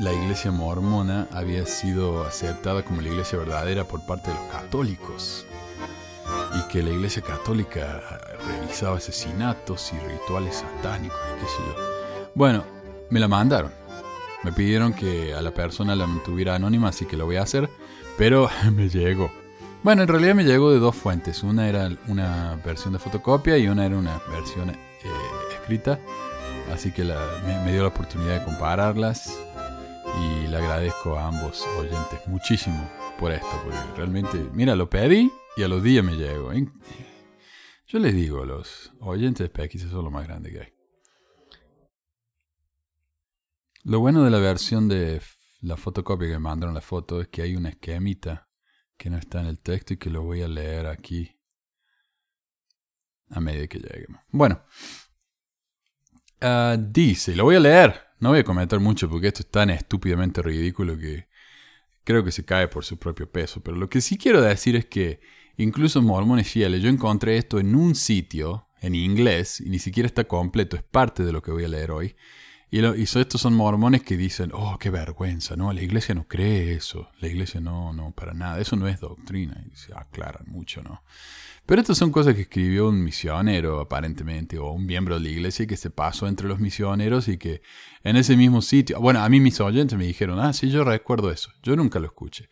la 0.00 0.12
iglesia 0.12 0.50
mormona 0.50 1.28
había 1.30 1.64
sido 1.64 2.24
aceptada 2.24 2.84
como 2.84 3.00
la 3.00 3.08
iglesia 3.10 3.38
verdadera 3.38 3.84
por 3.84 4.04
parte 4.04 4.32
de 4.32 4.36
los 4.36 4.52
católicos 4.52 5.46
y 6.58 6.72
que 6.72 6.82
la 6.82 6.90
iglesia 6.90 7.22
católica 7.22 8.02
realizaba 8.44 8.96
asesinatos 8.96 9.92
y 9.92 10.08
rituales 10.08 10.56
satánicos 10.56 11.20
y 11.36 11.40
qué 11.40 11.46
sé 11.46 11.58
yo. 11.68 12.30
Bueno, 12.34 12.64
me 13.10 13.20
la 13.20 13.28
mandaron 13.28 13.85
me 14.46 14.52
pidieron 14.52 14.92
que 14.92 15.34
a 15.34 15.42
la 15.42 15.52
persona 15.52 15.96
la 15.96 16.06
mantuviera 16.06 16.54
anónima, 16.54 16.90
así 16.90 17.04
que 17.04 17.16
lo 17.16 17.26
voy 17.26 17.34
a 17.34 17.42
hacer, 17.42 17.68
pero 18.16 18.48
me 18.72 18.88
llegó. 18.88 19.28
Bueno, 19.82 20.02
en 20.02 20.08
realidad 20.08 20.36
me 20.36 20.44
llegó 20.44 20.70
de 20.70 20.78
dos 20.78 20.94
fuentes. 20.94 21.42
Una 21.42 21.68
era 21.68 21.90
una 22.06 22.54
versión 22.64 22.92
de 22.92 23.00
fotocopia 23.00 23.58
y 23.58 23.66
una 23.66 23.84
era 23.84 23.96
una 23.96 24.20
versión 24.30 24.70
eh, 24.70 24.76
escrita. 25.52 25.98
Así 26.72 26.92
que 26.92 27.02
me, 27.02 27.72
dio 27.72 27.82
la 27.82 27.88
oportunidad 27.88 28.38
de 28.38 28.44
compararlas 28.44 29.36
y 30.20 30.46
le 30.46 30.56
agradezco 30.56 31.18
a 31.18 31.26
ambos 31.26 31.66
oyentes 31.78 32.20
muchísimo 32.26 32.88
por 33.18 33.32
esto, 33.32 33.50
porque 33.64 33.78
realmente, 33.96 34.38
mira, 34.52 34.76
lo 34.76 34.88
pedí 34.88 35.28
y 35.56 35.64
a 35.64 35.68
los 35.68 35.82
días 35.82 36.04
me 36.04 36.14
llegó. 36.14 36.52
Yo 37.88 37.98
les 37.98 38.14
digo, 38.14 38.44
los 38.44 38.92
oyentes 39.00 39.50
de 39.50 39.50
PX 39.50 39.90
son 39.90 40.04
lo 40.04 40.10
más 40.12 40.24
grande 40.24 40.52
que 40.52 40.60
hay. 40.60 40.72
Lo 43.88 44.00
bueno 44.00 44.24
de 44.24 44.30
la 44.30 44.40
versión 44.40 44.88
de 44.88 45.22
la 45.60 45.76
fotocopia 45.76 46.26
que 46.26 46.32
me 46.34 46.40
mandaron 46.40 46.74
la 46.74 46.80
foto 46.80 47.20
es 47.20 47.28
que 47.28 47.42
hay 47.42 47.54
una 47.54 47.68
esquemita 47.68 48.48
que 48.96 49.08
no 49.10 49.16
está 49.16 49.40
en 49.40 49.46
el 49.46 49.60
texto 49.60 49.94
y 49.94 49.96
que 49.96 50.10
lo 50.10 50.22
voy 50.22 50.42
a 50.42 50.48
leer 50.48 50.86
aquí. 50.86 51.38
a 53.30 53.38
medida 53.38 53.68
que 53.68 53.78
lleguemos. 53.78 54.22
Bueno, 54.32 54.60
ah, 56.40 56.76
dice, 56.76 57.36
lo 57.36 57.44
voy 57.44 57.54
a 57.54 57.60
leer, 57.60 58.08
no 58.18 58.30
voy 58.30 58.40
a 58.40 58.44
comentar 58.44 58.80
mucho 58.80 59.08
porque 59.08 59.28
esto 59.28 59.42
es 59.42 59.50
tan 59.52 59.70
estúpidamente 59.70 60.42
ridículo 60.42 60.98
que 60.98 61.28
creo 62.02 62.24
que 62.24 62.32
se 62.32 62.44
cae 62.44 62.66
por 62.66 62.84
su 62.84 62.98
propio 62.98 63.30
peso, 63.30 63.60
pero 63.60 63.76
lo 63.76 63.88
que 63.88 64.00
sí 64.00 64.18
quiero 64.18 64.42
decir 64.42 64.74
es 64.74 64.86
que 64.86 65.20
incluso 65.58 66.02
mormones 66.02 66.50
fieles, 66.50 66.82
yo 66.82 66.88
encontré 66.88 67.36
esto 67.36 67.60
en 67.60 67.76
un 67.76 67.94
sitio 67.94 68.66
en 68.80 68.96
inglés 68.96 69.60
y 69.60 69.70
ni 69.70 69.78
siquiera 69.78 70.08
está 70.08 70.24
completo, 70.24 70.74
es 70.76 70.82
parte 70.82 71.24
de 71.24 71.30
lo 71.30 71.40
que 71.40 71.52
voy 71.52 71.62
a 71.62 71.68
leer 71.68 71.92
hoy. 71.92 72.16
Y, 72.68 72.80
estos 72.80 73.40
son 73.40 73.54
mormones 73.54 74.02
que 74.02 74.16
dicen, 74.16 74.50
oh, 74.52 74.76
qué 74.78 74.90
vergüenza, 74.90 75.54
no, 75.54 75.72
la 75.72 75.82
iglesia 75.82 76.16
no 76.16 76.26
cree 76.26 76.74
eso, 76.74 77.08
la 77.20 77.28
iglesia 77.28 77.60
no, 77.60 77.92
no, 77.92 78.10
para 78.10 78.34
nada, 78.34 78.60
eso 78.60 78.74
no 78.74 78.88
es 78.88 78.98
doctrina, 78.98 79.64
y 79.72 79.76
se 79.76 79.94
aclaran 79.94 80.46
mucho, 80.48 80.82
¿no? 80.82 81.02
Pero 81.64 81.80
estas 81.80 81.98
son 81.98 82.10
cosas 82.10 82.34
que 82.34 82.42
escribió 82.42 82.88
un 82.88 83.02
misionero, 83.02 83.80
aparentemente, 83.80 84.58
o 84.58 84.70
un 84.72 84.84
miembro 84.84 85.16
de 85.16 85.20
la 85.22 85.28
iglesia 85.28 85.66
que 85.66 85.76
se 85.76 85.90
pasó 85.90 86.26
entre 86.26 86.48
los 86.48 86.58
misioneros 86.58 87.28
y 87.28 87.38
que 87.38 87.62
en 88.02 88.16
ese 88.16 88.36
mismo 88.36 88.62
sitio, 88.62 89.00
bueno, 89.00 89.20
a 89.22 89.28
mí 89.28 89.40
mis 89.40 89.60
oyentes 89.60 89.96
me 89.96 90.06
dijeron, 90.06 90.40
ah, 90.40 90.52
sí, 90.52 90.70
yo 90.70 90.82
recuerdo 90.82 91.30
eso, 91.30 91.50
yo 91.62 91.76
nunca 91.76 92.00
lo 92.00 92.06
escuché, 92.06 92.48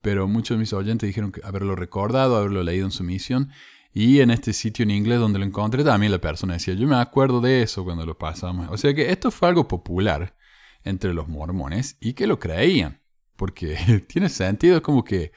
pero 0.00 0.28
muchos 0.28 0.56
de 0.56 0.60
mis 0.60 0.72
oyentes 0.72 1.08
dijeron 1.08 1.32
que 1.32 1.40
haberlo 1.44 1.74
recordado, 1.74 2.36
haberlo 2.36 2.62
leído 2.62 2.86
en 2.86 2.92
su 2.92 3.02
misión, 3.02 3.50
y 3.98 4.20
en 4.20 4.30
este 4.30 4.52
sitio 4.52 4.82
en 4.82 4.90
inglés 4.90 5.18
donde 5.18 5.38
lo 5.38 5.46
encontré 5.46 5.82
también 5.82 6.12
la 6.12 6.20
persona 6.20 6.52
decía, 6.52 6.74
yo 6.74 6.86
me 6.86 6.96
acuerdo 6.96 7.40
de 7.40 7.62
eso 7.62 7.82
cuando 7.82 8.04
lo 8.04 8.18
pasamos. 8.18 8.68
O 8.70 8.76
sea 8.76 8.92
que 8.92 9.10
esto 9.10 9.30
fue 9.30 9.48
algo 9.48 9.68
popular 9.68 10.36
entre 10.84 11.14
los 11.14 11.28
mormones 11.28 11.96
y 11.98 12.12
que 12.12 12.26
lo 12.26 12.38
creían. 12.38 13.00
Porque 13.36 14.04
tiene 14.06 14.28
sentido, 14.28 14.76
es 14.76 14.82
como 14.82 15.02
que 15.02 15.32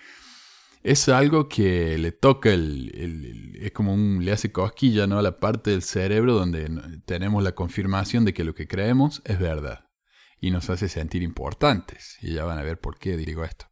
es 0.83 1.07
algo 1.07 1.47
que 1.47 1.97
le 1.97 2.11
toca 2.11 2.51
el, 2.51 3.55
es 3.61 3.71
como 3.71 3.93
un, 3.93 4.25
le 4.25 4.33
hace 4.33 4.51
cosquilla, 4.51 5.07
¿no? 5.07 5.19
A 5.19 5.21
la 5.21 5.39
parte 5.39 5.71
del 5.71 5.81
cerebro 5.81 6.33
donde 6.33 6.67
tenemos 7.05 7.41
la 7.41 7.53
confirmación 7.55 8.25
de 8.25 8.33
que 8.33 8.43
lo 8.43 8.55
que 8.55 8.67
creemos 8.67 9.21
es 9.23 9.39
verdad. 9.39 9.85
Y 10.41 10.51
nos 10.51 10.69
hace 10.69 10.89
sentir 10.89 11.23
importantes. 11.23 12.17
Y 12.21 12.33
ya 12.33 12.43
van 12.43 12.59
a 12.59 12.63
ver 12.63 12.77
por 12.77 12.99
qué 12.99 13.15
digo 13.15 13.45
esto. 13.45 13.68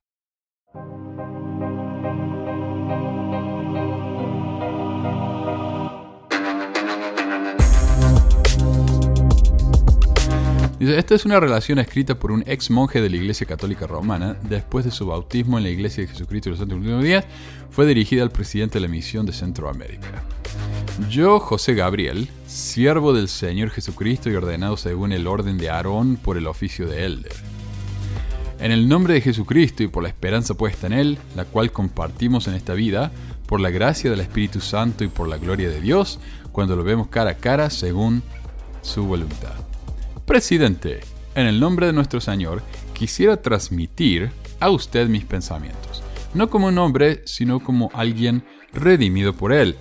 Esta 10.80 11.16
es 11.16 11.26
una 11.26 11.40
relación 11.40 11.80
escrita 11.80 12.20
por 12.20 12.32
un 12.32 12.44
ex 12.46 12.70
monje 12.70 13.02
de 13.02 13.10
la 13.10 13.16
Iglesia 13.16 13.48
Católica 13.48 13.88
Romana. 13.88 14.38
Después 14.44 14.86
de 14.86 14.92
su 14.92 15.08
bautismo 15.08 15.58
en 15.58 15.64
la 15.64 15.72
Iglesia 15.72 16.04
de 16.04 16.10
Jesucristo 16.10 16.50
de 16.50 16.52
los 16.52 16.60
Santos 16.60 16.78
Últimos 16.78 17.04
Días, 17.04 17.26
fue 17.72 17.88
dirigida 17.88 18.22
al 18.22 18.30
presidente 18.30 18.76
de 18.76 18.82
la 18.82 18.92
misión 18.92 19.26
de 19.26 19.34
Centroamérica. 19.34 20.24
Yo, 21.10 21.40
José 21.40 21.74
Gabriel, 21.74 22.30
siervo 22.46 23.14
del 23.14 23.28
Señor 23.28 23.72
Jesucristo 23.72 24.30
y 24.30 24.36
ordenado 24.36 24.78
según 24.78 25.12
el 25.14 25.26
orden 25.26 25.58
de 25.58 25.70
Aarón 25.70 26.16
por 26.16 26.38
el 26.38 26.46
oficio 26.46 26.88
de 26.88 27.06
Elder. 27.06 27.34
En 28.60 28.72
el 28.72 28.88
nombre 28.88 29.16
de 29.16 29.22
Jesucristo 29.22 29.84
y 29.84 29.88
por 29.88 30.04
la 30.04 30.10
esperanza 30.10 30.54
puesta 30.56 30.88
en 30.88 30.94
Él, 30.94 31.18
la 31.36 31.46
cual 31.46 31.72
compartimos 31.72 32.48
en 32.48 32.54
esta 32.54 32.74
vida, 32.74 33.12
por 33.48 33.62
la 33.62 33.70
gracia 33.70 34.12
del 34.12 34.20
Espíritu 34.20 34.60
Santo 34.60 35.04
y 35.04 35.08
por 35.08 35.28
la 35.28 35.38
gloria 35.38 35.70
de 35.70 35.82
Dios, 35.82 36.20
cuando 36.52 36.76
lo 36.76 36.84
vemos 36.84 37.08
cara 37.08 37.32
a 37.32 37.38
cara 37.38 37.70
según 37.70 38.22
su 38.82 39.04
voluntad. 39.06 39.56
Presidente, 40.28 41.00
en 41.36 41.48
el 41.48 41.58
nombre 41.58 41.86
de 41.86 41.94
nuestro 41.94 42.20
Señor, 42.20 42.62
quisiera 42.92 43.42
transmitir 43.42 44.30
a 44.60 44.70
usted 44.70 45.08
mis 45.08 45.24
pensamientos, 45.24 46.04
no 46.34 46.50
como 46.50 46.68
un 46.68 46.78
hombre, 46.80 47.22
sino 47.26 47.62
como 47.62 47.90
alguien 47.94 48.44
redimido 48.74 49.32
por 49.32 49.54
él. 49.54 49.78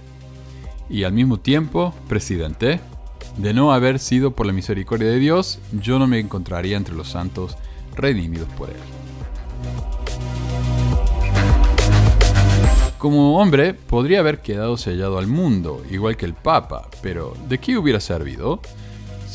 Y 0.88 1.02
al 1.02 1.14
mismo 1.14 1.40
tiempo, 1.40 1.92
Presidente, 2.08 2.78
de 3.36 3.54
no 3.54 3.72
haber 3.72 3.98
sido 3.98 4.36
por 4.36 4.46
la 4.46 4.52
misericordia 4.52 5.08
de 5.08 5.18
Dios, 5.18 5.58
yo 5.72 5.98
no 5.98 6.06
me 6.06 6.20
encontraría 6.20 6.76
entre 6.76 6.94
los 6.94 7.08
santos 7.08 7.56
redimidos 7.96 8.48
por 8.50 8.70
él. 8.70 8.76
Como 12.98 13.40
hombre, 13.40 13.74
podría 13.74 14.20
haber 14.20 14.42
quedado 14.42 14.76
sellado 14.76 15.18
al 15.18 15.26
mundo, 15.26 15.82
igual 15.90 16.16
que 16.16 16.24
el 16.24 16.34
Papa, 16.34 16.88
pero 17.02 17.34
¿de 17.48 17.58
qué 17.58 17.76
hubiera 17.76 17.98
servido? 17.98 18.60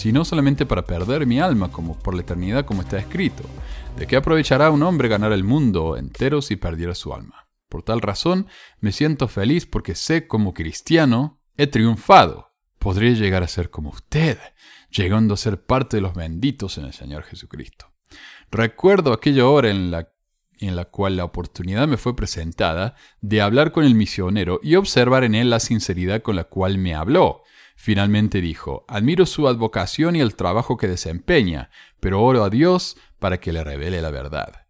Sino 0.01 0.25
solamente 0.25 0.65
para 0.65 0.84
perder 0.84 1.27
mi 1.27 1.39
alma 1.39 1.72
como 1.72 1.93
por 1.93 2.15
la 2.15 2.22
eternidad 2.22 2.65
como 2.65 2.81
está 2.81 2.98
escrito. 2.98 3.43
¿De 3.96 4.08
qué 4.08 4.15
aprovechará 4.15 4.72
un 4.72 4.81
hombre 4.81 5.08
ganar 5.08 5.31
el 5.31 5.43
mundo 5.43 5.96
entero 5.96 6.41
si 6.41 6.55
perdiera 6.55 6.96
su 6.96 7.13
alma? 7.13 7.48
Por 7.70 7.84
tal 7.84 8.01
razón 8.01 8.48
me 8.79 8.93
siento 8.93 9.27
feliz 9.27 9.67
porque 9.67 9.93
sé 9.93 10.25
como 10.25 10.55
cristiano 10.55 11.39
he 11.55 11.67
triunfado. 11.67 12.50
Podría 12.79 13.12
llegar 13.12 13.43
a 13.43 13.48
ser 13.48 13.70
como 13.70 13.91
usted, 13.91 14.39
llegando 14.89 15.36
a 15.36 15.38
ser 15.38 15.63
parte 15.63 15.98
de 15.98 16.01
los 16.01 16.15
benditos 16.15 16.79
en 16.79 16.86
el 16.86 16.93
Señor 16.93 17.22
Jesucristo. 17.22 17.86
Recuerdo 18.50 19.13
aquella 19.13 19.46
hora 19.46 19.70
en 19.70 19.91
la 19.91 20.10
en 20.58 20.75
la 20.75 20.86
cual 20.86 21.17
la 21.17 21.25
oportunidad 21.25 21.88
me 21.88 21.98
fue 21.98 22.15
presentada 22.15 22.96
de 23.20 23.41
hablar 23.41 23.72
con 23.72 23.84
el 23.84 23.96
misionero 23.96 24.60
y 24.62 24.75
observar 24.75 25.24
en 25.24 25.34
él 25.34 25.50
la 25.50 25.60
sinceridad 25.60 26.22
con 26.22 26.36
la 26.36 26.43
cual 26.43 26.77
me 26.77 26.93
habló. 26.93 27.43
Finalmente 27.83 28.41
dijo, 28.41 28.85
admiro 28.88 29.25
su 29.25 29.47
advocación 29.47 30.15
y 30.15 30.19
el 30.19 30.35
trabajo 30.35 30.77
que 30.77 30.88
desempeña, 30.88 31.71
pero 32.00 32.21
oro 32.21 32.43
a 32.43 32.51
Dios 32.51 32.95
para 33.17 33.39
que 33.39 33.51
le 33.51 33.63
revele 33.63 34.03
la 34.03 34.11
verdad. 34.11 34.67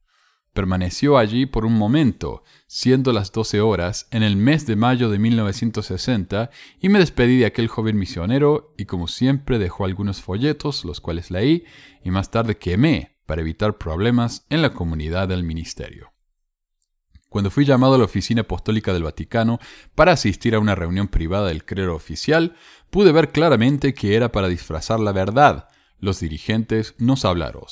Permaneció 0.53 1.17
allí 1.17 1.45
por 1.45 1.65
un 1.65 1.73
momento, 1.73 2.43
siendo 2.67 3.11
las 3.11 3.33
doce 3.33 3.59
horas, 3.59 4.07
en 4.11 4.23
el 4.23 4.37
mes 4.37 4.65
de 4.65 4.77
mayo 4.77 5.09
de 5.09 5.19
1960, 5.19 6.51
y 6.79 6.87
me 6.87 6.99
despedí 6.99 7.37
de 7.37 7.47
aquel 7.47 7.67
joven 7.67 7.97
misionero, 7.97 8.73
y 8.77 8.85
como 8.85 9.09
siempre 9.09 9.59
dejó 9.59 9.83
algunos 9.83 10.21
folletos, 10.21 10.85
los 10.85 11.01
cuales 11.01 11.31
leí, 11.31 11.65
y 12.05 12.11
más 12.11 12.31
tarde 12.31 12.55
quemé 12.55 13.17
para 13.25 13.41
evitar 13.41 13.77
problemas 13.77 14.45
en 14.49 14.61
la 14.61 14.71
comunidad 14.71 15.27
del 15.27 15.43
ministerio. 15.43 16.13
Cuando 17.31 17.49
fui 17.49 17.63
llamado 17.63 17.93
a 17.93 17.97
la 17.97 18.03
oficina 18.03 18.41
apostólica 18.41 18.91
del 18.91 19.03
Vaticano 19.03 19.59
para 19.95 20.11
asistir 20.11 20.53
a 20.53 20.59
una 20.59 20.75
reunión 20.75 21.07
privada 21.07 21.47
del 21.47 21.63
clero 21.63 21.95
oficial, 21.95 22.57
pude 22.91 23.11
ver 23.11 23.31
claramente 23.31 23.95
que 23.95 24.15
era 24.15 24.31
para 24.31 24.47
disfrazar 24.47 24.99
la 24.99 25.11
verdad. 25.11 25.67
Los 25.99 26.19
dirigentes 26.19 26.93
nos 26.99 27.25
hablaron. 27.25 27.63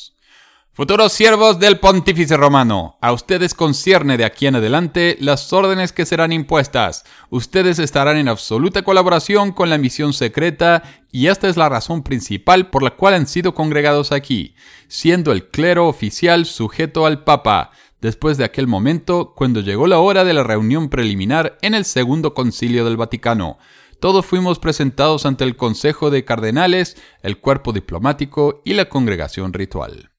Futuros 0.71 1.11
siervos 1.11 1.59
del 1.59 1.77
pontífice 1.77 2.38
romano, 2.38 2.97
a 3.01 3.11
ustedes 3.11 3.53
concierne 3.53 4.17
de 4.17 4.23
aquí 4.23 4.47
en 4.47 4.55
adelante 4.55 5.17
las 5.19 5.51
órdenes 5.51 5.91
que 5.91 6.05
serán 6.05 6.31
impuestas. 6.31 7.03
Ustedes 7.29 7.79
estarán 7.79 8.15
en 8.15 8.29
absoluta 8.29 8.81
colaboración 8.83 9.51
con 9.51 9.69
la 9.69 9.77
misión 9.77 10.13
secreta 10.13 10.83
y 11.11 11.27
esta 11.27 11.49
es 11.49 11.57
la 11.57 11.67
razón 11.67 12.01
principal 12.01 12.69
por 12.69 12.81
la 12.81 12.91
cual 12.91 13.15
han 13.15 13.27
sido 13.27 13.53
congregados 13.53 14.13
aquí, 14.13 14.55
siendo 14.88 15.33
el 15.33 15.49
clero 15.49 15.85
oficial 15.88 16.45
sujeto 16.45 17.05
al 17.05 17.25
Papa 17.25 17.71
después 17.99 18.38
de 18.38 18.45
aquel 18.45 18.67
momento 18.67 19.33
cuando 19.35 19.59
llegó 19.59 19.85
la 19.85 19.99
hora 19.99 20.23
de 20.23 20.33
la 20.33 20.43
reunión 20.43 20.88
preliminar 20.88 21.57
en 21.61 21.73
el 21.73 21.83
Segundo 21.83 22.33
Concilio 22.33 22.85
del 22.85 22.95
Vaticano. 22.95 23.57
Todos 24.00 24.25
fuimos 24.25 24.60
presentados 24.60 25.25
ante 25.25 25.44
el 25.44 25.58
Consejo 25.58 26.10
de 26.10 26.24
Cardenales, 26.24 26.96
el 27.22 27.39
cuerpo 27.39 27.74
diplomático 27.74 28.62
y 28.63 28.74
la 28.74 28.88
congregación 28.88 29.51
ritual. 29.51 30.12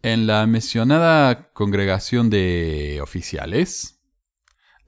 En 0.00 0.26
la 0.26 0.46
mencionada 0.46 1.52
congregación 1.52 2.30
de 2.30 3.00
oficiales, 3.02 4.00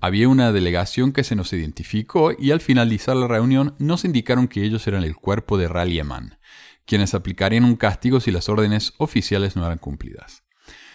había 0.00 0.30
una 0.30 0.50
delegación 0.50 1.12
que 1.12 1.24
se 1.24 1.36
nos 1.36 1.52
identificó 1.52 2.32
y 2.32 2.52
al 2.52 2.62
finalizar 2.62 3.16
la 3.16 3.28
reunión 3.28 3.74
nos 3.78 4.06
indicaron 4.06 4.48
que 4.48 4.64
ellos 4.64 4.86
eran 4.86 5.04
el 5.04 5.14
cuerpo 5.14 5.58
de 5.58 5.68
Ralieman, 5.68 6.38
quienes 6.86 7.12
aplicarían 7.12 7.64
un 7.64 7.76
castigo 7.76 8.18
si 8.20 8.30
las 8.30 8.48
órdenes 8.48 8.94
oficiales 8.96 9.56
no 9.56 9.66
eran 9.66 9.76
cumplidas. 9.76 10.42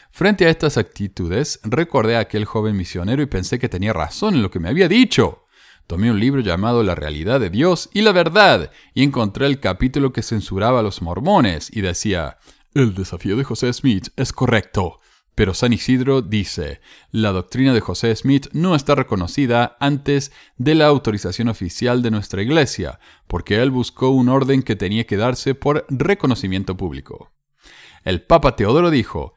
Frente 0.09 0.47
a 0.47 0.49
estas 0.49 0.77
actitudes, 0.77 1.59
recordé 1.63 2.15
a 2.15 2.21
aquel 2.21 2.45
joven 2.45 2.75
misionero 2.75 3.21
y 3.21 3.27
pensé 3.27 3.59
que 3.59 3.69
tenía 3.69 3.93
razón 3.93 4.33
en 4.33 4.41
lo 4.41 4.49
que 4.49 4.59
me 4.59 4.69
había 4.69 4.87
dicho. 4.87 5.44
Tomé 5.87 6.09
un 6.09 6.19
libro 6.19 6.41
llamado 6.41 6.81
La 6.81 6.95
realidad 6.95 7.39
de 7.39 7.51
Dios 7.51 7.89
y 7.93 8.01
la 8.01 8.11
verdad 8.11 8.71
y 8.95 9.03
encontré 9.03 9.45
el 9.45 9.59
capítulo 9.59 10.13
que 10.13 10.23
censuraba 10.23 10.79
a 10.79 10.83
los 10.83 11.03
mormones 11.03 11.69
y 11.71 11.81
decía, 11.81 12.39
el 12.73 12.95
desafío 12.95 13.37
de 13.37 13.43
José 13.43 13.71
Smith 13.71 14.07
es 14.15 14.33
correcto. 14.33 14.99
Pero 15.35 15.53
San 15.53 15.73
Isidro 15.73 16.23
dice, 16.23 16.81
la 17.11 17.31
doctrina 17.31 17.73
de 17.73 17.81
José 17.81 18.15
Smith 18.15 18.47
no 18.53 18.73
está 18.73 18.95
reconocida 18.95 19.77
antes 19.79 20.31
de 20.57 20.73
la 20.73 20.87
autorización 20.87 21.49
oficial 21.49 22.01
de 22.01 22.09
nuestra 22.09 22.41
Iglesia, 22.41 22.99
porque 23.27 23.61
él 23.61 23.69
buscó 23.69 24.09
un 24.09 24.29
orden 24.29 24.63
que 24.63 24.75
tenía 24.75 25.05
que 25.05 25.17
darse 25.17 25.53
por 25.53 25.85
reconocimiento 25.89 26.75
público. 26.77 27.31
El 28.03 28.23
Papa 28.23 28.55
Teodoro 28.55 28.89
dijo, 28.89 29.33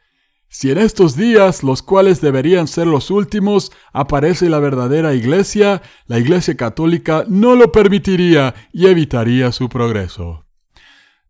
si 0.49 0.71
en 0.71 0.79
estos 0.79 1.17
días, 1.17 1.63
los 1.63 1.83
cuales 1.83 2.21
deberían 2.21 2.69
ser 2.69 2.87
los 2.87 3.11
últimos, 3.11 3.71
aparece 3.93 4.49
la 4.49 4.59
verdadera 4.59 5.15
Iglesia, 5.15 5.83
la 6.07 6.19
Iglesia 6.19 6.57
católica 6.57 7.25
no 7.29 7.55
lo 7.55 7.71
permitiría 7.71 8.55
y 8.73 8.87
evitaría 8.87 9.53
su 9.53 9.69
progreso. 9.69 10.47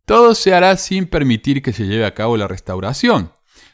Todo 0.04 0.34
se 0.34 0.54
hará 0.54 0.76
sin 0.76 1.06
permitir 1.06 1.62
que 1.62 1.72
se 1.72 1.86
lleve 1.86 2.06
a 2.06 2.14
cabo 2.14 2.36
la 2.36 2.48
restauración, 2.48 3.32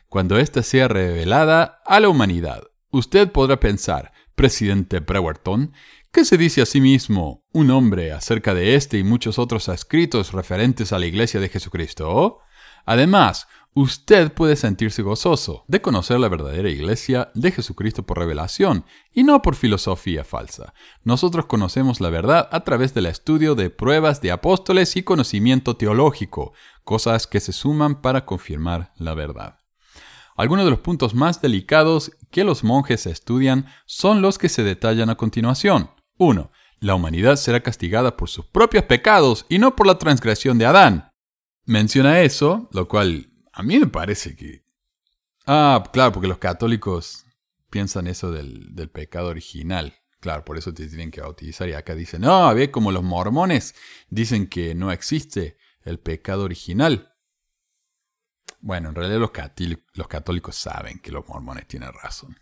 cuando 0.08 0.38
ésta 0.38 0.62
sea 0.62 0.88
revelada 0.88 1.82
a 1.84 2.00
la 2.00 2.08
humanidad. 2.08 2.62
Usted 2.90 3.30
podrá 3.30 3.60
pensar, 3.60 4.12
presidente 4.34 5.00
Brewerton, 5.00 5.72
¿Qué 6.14 6.24
se 6.24 6.38
dice 6.38 6.62
a 6.62 6.66
sí 6.66 6.80
mismo 6.80 7.44
un 7.52 7.72
hombre 7.72 8.12
acerca 8.12 8.54
de 8.54 8.76
este 8.76 8.98
y 8.98 9.02
muchos 9.02 9.36
otros 9.36 9.68
escritos 9.68 10.30
referentes 10.30 10.92
a 10.92 11.00
la 11.00 11.06
iglesia 11.06 11.40
de 11.40 11.48
Jesucristo? 11.48 12.38
Además, 12.86 13.48
usted 13.74 14.32
puede 14.32 14.54
sentirse 14.54 15.02
gozoso 15.02 15.64
de 15.66 15.82
conocer 15.82 16.20
la 16.20 16.28
verdadera 16.28 16.70
iglesia 16.70 17.30
de 17.34 17.50
Jesucristo 17.50 18.04
por 18.04 18.18
revelación 18.18 18.84
y 19.12 19.24
no 19.24 19.42
por 19.42 19.56
filosofía 19.56 20.24
falsa. 20.24 20.74
Nosotros 21.02 21.46
conocemos 21.46 22.00
la 22.00 22.08
verdad 22.08 22.48
a 22.52 22.62
través 22.62 22.94
del 22.94 23.06
estudio 23.06 23.56
de 23.56 23.70
pruebas 23.70 24.20
de 24.20 24.30
apóstoles 24.30 24.96
y 24.96 25.02
conocimiento 25.02 25.76
teológico, 25.76 26.52
cosas 26.84 27.26
que 27.26 27.40
se 27.40 27.52
suman 27.52 28.00
para 28.00 28.24
confirmar 28.24 28.92
la 28.96 29.14
verdad. 29.14 29.58
Algunos 30.36 30.64
de 30.64 30.70
los 30.70 30.80
puntos 30.80 31.14
más 31.14 31.40
delicados 31.40 32.12
que 32.30 32.44
los 32.44 32.64
monjes 32.64 33.06
estudian 33.06 33.66
son 33.86 34.22
los 34.22 34.38
que 34.38 34.48
se 34.48 34.62
detallan 34.62 35.10
a 35.10 35.16
continuación. 35.16 35.90
1. 36.18 36.50
La 36.80 36.94
humanidad 36.94 37.36
será 37.36 37.60
castigada 37.60 38.16
por 38.16 38.28
sus 38.28 38.46
propios 38.46 38.84
pecados 38.84 39.46
y 39.48 39.58
no 39.58 39.74
por 39.76 39.86
la 39.86 39.98
transgresión 39.98 40.58
de 40.58 40.66
Adán. 40.66 41.10
Menciona 41.64 42.20
eso, 42.20 42.68
lo 42.72 42.88
cual 42.88 43.33
a 43.54 43.62
mí 43.62 43.78
me 43.78 43.86
parece 43.86 44.34
que... 44.34 44.64
Ah, 45.46 45.82
claro, 45.92 46.12
porque 46.12 46.28
los 46.28 46.38
católicos 46.38 47.24
piensan 47.70 48.06
eso 48.06 48.32
del, 48.32 48.90
pecado 48.92 49.28
original. 49.28 49.94
Claro, 50.20 50.44
por 50.44 50.58
eso 50.58 50.72
te 50.72 50.88
tienen 50.88 51.10
que 51.10 51.20
bautizar. 51.20 51.68
Y 51.68 51.74
acá 51.74 51.94
dicen, 51.94 52.22
no, 52.22 52.52
ve 52.54 52.70
como 52.70 52.90
los 52.90 53.02
mormones 53.02 53.74
dicen 54.08 54.48
que 54.48 54.74
no 54.74 54.90
existe 54.90 55.56
el 55.82 56.00
pecado 56.00 56.44
original. 56.44 57.14
Bueno, 58.60 58.88
en 58.88 58.94
realidad 58.94 59.20
los, 59.20 59.30
los 59.92 60.08
católicos 60.08 60.56
saben 60.56 60.98
que 60.98 61.12
los 61.12 61.28
mormones 61.28 61.68
tienen 61.68 61.92
razón. 61.92 62.36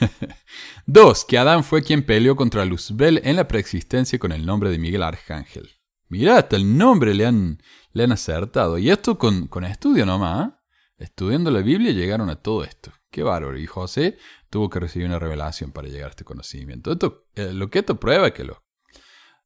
Dos, 0.86 1.24
que 1.24 1.38
Adán 1.38 1.62
fue 1.62 1.82
quien 1.82 2.04
peleó 2.04 2.34
contra 2.34 2.64
Luzbel 2.64 3.20
en 3.22 3.36
la 3.36 3.46
preexistencia 3.46 4.18
con 4.18 4.32
el 4.32 4.46
nombre 4.46 4.70
de 4.70 4.78
Miguel 4.78 5.02
Arcángel. 5.02 5.70
Mirá, 6.08 6.38
hasta 6.38 6.56
el 6.56 6.78
nombre 6.78 7.14
le 7.14 7.26
han, 7.26 7.60
le 7.96 8.04
han 8.04 8.12
acertado. 8.12 8.76
Y 8.76 8.90
esto 8.90 9.16
con, 9.16 9.48
con 9.48 9.64
estudio 9.64 10.04
nomás. 10.04 10.48
¿eh? 10.48 10.52
Estudiando 10.98 11.50
la 11.50 11.60
Biblia 11.60 11.92
llegaron 11.92 12.28
a 12.28 12.36
todo 12.36 12.62
esto. 12.62 12.92
Qué 13.10 13.22
bárbaro. 13.22 13.58
Y 13.58 13.66
José 13.66 14.18
tuvo 14.50 14.68
que 14.68 14.80
recibir 14.80 15.08
una 15.08 15.18
revelación 15.18 15.72
para 15.72 15.88
llegar 15.88 16.08
a 16.08 16.10
este 16.10 16.24
conocimiento. 16.24 16.92
Esto, 16.92 17.26
eh, 17.34 17.54
lo 17.54 17.70
que 17.70 17.78
esto 17.78 17.98
prueba 17.98 18.26
es 18.26 18.32
que 18.34 18.44
los 18.44 18.58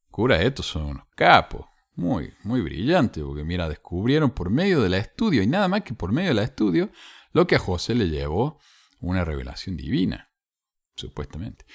curas 0.09 0.41
estos 0.41 0.65
son 0.65 0.83
unos 0.83 1.05
capos. 1.15 1.65
Muy, 1.95 2.33
muy 2.43 2.59
brillantes. 2.59 3.23
Porque 3.23 3.45
mira, 3.45 3.69
descubrieron 3.69 4.31
por 4.31 4.49
medio 4.49 4.81
del 4.81 4.95
estudio 4.95 5.41
y 5.41 5.47
nada 5.47 5.69
más 5.69 5.83
que 5.83 5.93
por 5.93 6.11
medio 6.11 6.29
del 6.29 6.39
estudio 6.39 6.91
lo 7.31 7.47
que 7.47 7.55
a 7.55 7.59
José 7.59 7.95
le 7.95 8.09
llevó 8.09 8.59
una 8.99 9.23
revelación 9.23 9.77
divina, 9.77 10.29
supuestamente. 10.95 11.65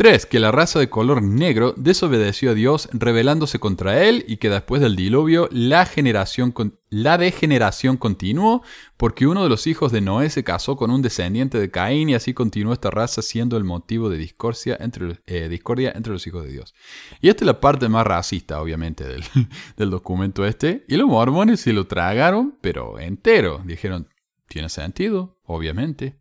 3. 0.00 0.24
Que 0.24 0.40
la 0.40 0.50
raza 0.50 0.78
de 0.78 0.88
color 0.88 1.22
negro 1.22 1.74
desobedeció 1.76 2.52
a 2.52 2.54
Dios 2.54 2.88
rebelándose 2.90 3.58
contra 3.58 4.02
él 4.02 4.24
y 4.26 4.38
que 4.38 4.48
después 4.48 4.80
del 4.80 4.96
diluvio 4.96 5.46
la, 5.52 5.84
generación, 5.84 6.54
degeneración 6.90 7.98
continuó 7.98 8.62
porque 8.96 9.26
uno 9.26 9.42
de 9.42 9.50
los 9.50 9.66
hijos 9.66 9.92
de 9.92 10.00
Noé 10.00 10.30
se 10.30 10.42
casó 10.42 10.76
con 10.76 10.90
un 10.90 11.02
descendiente 11.02 11.60
de 11.60 11.70
Caín 11.70 12.08
y 12.08 12.14
así 12.14 12.32
continuó 12.32 12.72
esta 12.72 12.90
raza 12.90 13.20
siendo 13.20 13.58
el 13.58 13.64
motivo 13.64 14.08
de 14.08 14.16
discordia 14.16 14.78
entre, 14.80 15.20
eh, 15.26 15.50
discordia 15.50 15.92
entre 15.94 16.14
los 16.14 16.26
hijos 16.26 16.44
de 16.44 16.52
Dios. 16.52 16.74
Y 17.20 17.28
esta 17.28 17.44
es 17.44 17.46
la 17.46 17.60
parte 17.60 17.90
más 17.90 18.06
racista, 18.06 18.62
obviamente, 18.62 19.04
del, 19.04 19.22
del 19.76 19.90
documento 19.90 20.46
este. 20.46 20.82
Y 20.88 20.96
los 20.96 21.08
mormones 21.08 21.60
se 21.60 21.74
lo 21.74 21.86
tragaron, 21.86 22.56
pero 22.62 22.98
entero. 22.98 23.60
Dijeron, 23.66 24.08
tiene 24.48 24.70
sentido, 24.70 25.36
obviamente. 25.44 26.19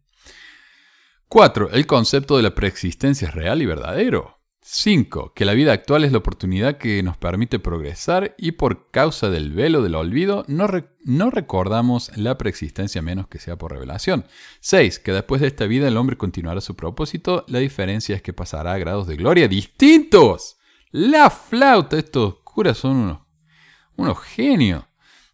4. 1.29 1.69
El 1.73 1.85
concepto 1.85 2.37
de 2.37 2.43
la 2.43 2.55
preexistencia 2.55 3.27
es 3.27 3.35
real 3.35 3.61
y 3.61 3.67
verdadero. 3.67 4.39
5. 4.61 5.33
Que 5.35 5.45
la 5.45 5.53
vida 5.53 5.73
actual 5.73 6.03
es 6.03 6.11
la 6.11 6.17
oportunidad 6.17 6.79
que 6.79 7.03
nos 7.03 7.17
permite 7.17 7.59
progresar 7.59 8.33
y 8.35 8.53
por 8.53 8.89
causa 8.89 9.29
del 9.29 9.53
velo 9.53 9.83
del 9.83 9.93
olvido 9.93 10.43
no, 10.47 11.29
recordamos 11.29 12.11
la 12.17 12.35
preexistencia 12.39 13.03
menos 13.03 13.27
que 13.27 13.37
sea 13.37 13.57
por 13.57 13.71
revelación. 13.71 14.25
6. 14.61 14.97
Que 14.97 15.11
después 15.11 15.39
de 15.41 15.47
esta 15.47 15.67
vida 15.67 15.87
el 15.87 15.97
hombre 15.97 16.17
continuará 16.17 16.61
su 16.61 16.75
propósito, 16.75 17.45
la 17.47 17.59
diferencia 17.59 18.15
es 18.15 18.23
que 18.23 18.33
pasará 18.33 18.73
a 18.73 18.79
grados 18.79 19.05
de 19.05 19.15
gloria 19.15 19.47
distintos. 19.47 20.57
La 20.89 21.29
flauta, 21.29 21.99
estos 21.99 22.39
curas 22.43 22.79
son 22.79 22.97
unos, 22.97 23.19
unos 23.95 24.17
genios. 24.19 24.88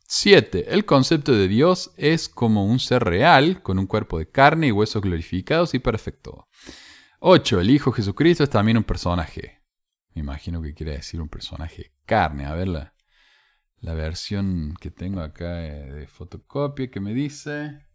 7. 0.08 0.72
El 0.74 0.86
concepto 0.86 1.32
de 1.32 1.48
Dios 1.48 1.92
es 1.98 2.30
como 2.30 2.66
un 2.66 2.80
ser 2.80 3.04
real, 3.04 3.64
con 3.64 3.80
un 3.80 3.88
cuerpo 3.88 4.20
de 4.20 4.30
carne 4.30 4.68
y 4.68 4.72
huesos 4.72 5.02
glorificados 5.02 5.74
y 5.74 5.80
perfecto. 5.80 6.48
8. 7.20 7.60
El 7.60 7.72
Hijo 7.72 7.92
Jesucristo 7.92 8.44
es 8.44 8.50
también 8.52 8.78
un 8.78 8.84
personaje. 8.84 9.64
Me 10.14 10.22
imagino 10.22 10.62
que 10.62 10.76
quiere 10.76 10.94
decir 10.94 11.20
un 11.20 11.28
personaje 11.28 11.92
carne. 12.06 12.46
A 12.46 12.54
ver 12.54 12.68
la, 12.68 12.94
versión 13.82 14.76
que 14.80 14.92
tengo 14.92 15.22
acá 15.22 15.56
de 15.56 16.08
fotocopia 16.08 16.90
que 16.90 17.00
me 17.00 17.14
dice... 17.14 17.86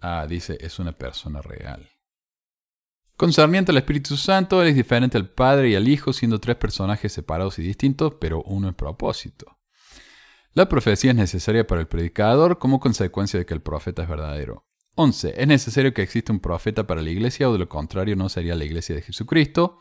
Ah, 0.00 0.26
dice, 0.28 0.58
es 0.60 0.78
una 0.78 0.92
persona 0.92 1.40
real. 1.40 1.88
Concerniente 3.16 3.72
al 3.72 3.78
Espíritu 3.78 4.16
Santo, 4.16 4.62
él 4.62 4.68
es 4.68 4.76
diferente 4.76 5.16
al 5.16 5.28
Padre 5.28 5.70
y 5.70 5.74
al 5.74 5.88
Hijo, 5.88 6.12
siendo 6.12 6.38
tres 6.38 6.56
personajes 6.56 7.12
separados 7.12 7.58
y 7.58 7.62
distintos, 7.62 8.14
pero 8.20 8.42
uno 8.42 8.68
en 8.68 8.74
propósito. 8.74 9.57
La 10.58 10.68
profecía 10.68 11.12
es 11.12 11.16
necesaria 11.16 11.64
para 11.68 11.80
el 11.80 11.86
predicador 11.86 12.58
como 12.58 12.80
consecuencia 12.80 13.38
de 13.38 13.46
que 13.46 13.54
el 13.54 13.62
profeta 13.62 14.02
es 14.02 14.08
verdadero. 14.08 14.66
11. 14.96 15.40
Es 15.40 15.46
necesario 15.46 15.94
que 15.94 16.02
exista 16.02 16.32
un 16.32 16.40
profeta 16.40 16.84
para 16.84 17.00
la 17.00 17.10
iglesia 17.10 17.48
o 17.48 17.52
de 17.52 17.60
lo 17.60 17.68
contrario 17.68 18.16
no 18.16 18.28
sería 18.28 18.56
la 18.56 18.64
iglesia 18.64 18.96
de 18.96 19.02
Jesucristo. 19.02 19.78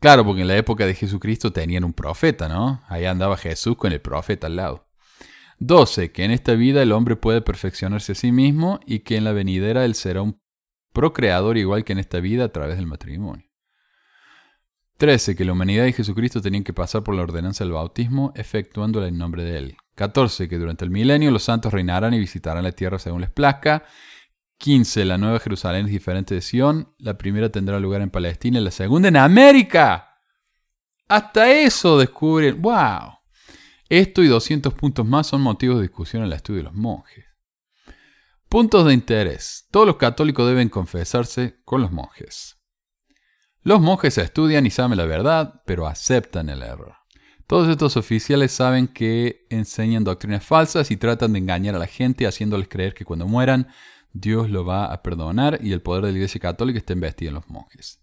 Claro, 0.00 0.24
porque 0.24 0.42
en 0.42 0.48
la 0.48 0.56
época 0.56 0.84
de 0.84 0.96
Jesucristo 0.96 1.52
tenían 1.52 1.84
un 1.84 1.92
profeta, 1.92 2.48
¿no? 2.48 2.82
Ahí 2.88 3.04
andaba 3.04 3.36
Jesús 3.36 3.76
con 3.76 3.92
el 3.92 4.00
profeta 4.00 4.48
al 4.48 4.56
lado. 4.56 4.88
12. 5.60 6.10
Que 6.10 6.24
en 6.24 6.32
esta 6.32 6.54
vida 6.54 6.82
el 6.82 6.90
hombre 6.90 7.14
puede 7.14 7.40
perfeccionarse 7.40 8.10
a 8.10 8.16
sí 8.16 8.32
mismo 8.32 8.80
y 8.84 9.04
que 9.04 9.16
en 9.16 9.22
la 9.22 9.32
venidera 9.32 9.84
él 9.84 9.94
será 9.94 10.22
un 10.22 10.42
procreador 10.92 11.56
igual 11.56 11.84
que 11.84 11.92
en 11.92 12.00
esta 12.00 12.18
vida 12.18 12.46
a 12.46 12.48
través 12.48 12.78
del 12.78 12.88
matrimonio. 12.88 13.45
13. 14.96 15.36
Que 15.36 15.44
la 15.44 15.52
humanidad 15.52 15.86
y 15.86 15.92
Jesucristo 15.92 16.40
tenían 16.40 16.64
que 16.64 16.72
pasar 16.72 17.02
por 17.02 17.14
la 17.14 17.22
ordenanza 17.22 17.64
del 17.64 17.72
bautismo, 17.72 18.32
efectuándola 18.34 19.08
en 19.08 19.18
nombre 19.18 19.44
de 19.44 19.58
Él. 19.58 19.76
14. 19.94 20.48
Que 20.48 20.58
durante 20.58 20.84
el 20.84 20.90
milenio 20.90 21.30
los 21.30 21.42
santos 21.42 21.72
reinarán 21.72 22.14
y 22.14 22.18
visitarán 22.18 22.64
la 22.64 22.72
tierra 22.72 22.98
según 22.98 23.20
les 23.20 23.30
plazca. 23.30 23.84
15. 24.58 25.04
La 25.04 25.18
nueva 25.18 25.38
Jerusalén 25.38 25.86
es 25.86 25.92
diferente 25.92 26.34
de 26.34 26.40
Sion. 26.40 26.94
La 26.98 27.18
primera 27.18 27.50
tendrá 27.50 27.78
lugar 27.78 28.00
en 28.00 28.10
Palestina 28.10 28.58
y 28.58 28.64
la 28.64 28.70
segunda 28.70 29.08
en 29.08 29.16
América. 29.16 30.18
Hasta 31.08 31.52
eso 31.52 31.98
descubren. 31.98 32.60
¡Wow! 32.60 33.18
Esto 33.88 34.22
y 34.22 34.28
200 34.28 34.74
puntos 34.74 35.06
más 35.06 35.28
son 35.28 35.42
motivos 35.42 35.76
de 35.76 35.82
discusión 35.82 36.22
en 36.22 36.28
el 36.28 36.32
estudio 36.32 36.58
de 36.58 36.64
los 36.64 36.74
monjes. 36.74 37.24
Puntos 38.48 38.86
de 38.86 38.94
interés. 38.94 39.68
Todos 39.70 39.86
los 39.86 39.96
católicos 39.96 40.48
deben 40.48 40.68
confesarse 40.68 41.60
con 41.64 41.82
los 41.82 41.92
monjes. 41.92 42.55
Los 43.66 43.80
monjes 43.80 44.16
estudian 44.16 44.64
y 44.64 44.70
saben 44.70 44.96
la 44.96 45.06
verdad, 45.06 45.60
pero 45.64 45.88
aceptan 45.88 46.50
el 46.50 46.62
error. 46.62 46.94
Todos 47.48 47.68
estos 47.68 47.96
oficiales 47.96 48.52
saben 48.52 48.86
que 48.86 49.44
enseñan 49.50 50.04
doctrinas 50.04 50.44
falsas 50.44 50.92
y 50.92 50.96
tratan 50.96 51.32
de 51.32 51.40
engañar 51.40 51.74
a 51.74 51.80
la 51.80 51.88
gente 51.88 52.28
haciéndoles 52.28 52.68
creer 52.68 52.94
que 52.94 53.04
cuando 53.04 53.26
mueran 53.26 53.66
Dios 54.12 54.50
lo 54.50 54.64
va 54.64 54.92
a 54.92 55.02
perdonar 55.02 55.58
y 55.60 55.72
el 55.72 55.82
poder 55.82 56.04
de 56.04 56.12
la 56.12 56.18
Iglesia 56.18 56.40
Católica 56.40 56.78
está 56.78 56.92
investido 56.92 57.30
en 57.30 57.34
los 57.34 57.48
monjes. 57.48 57.98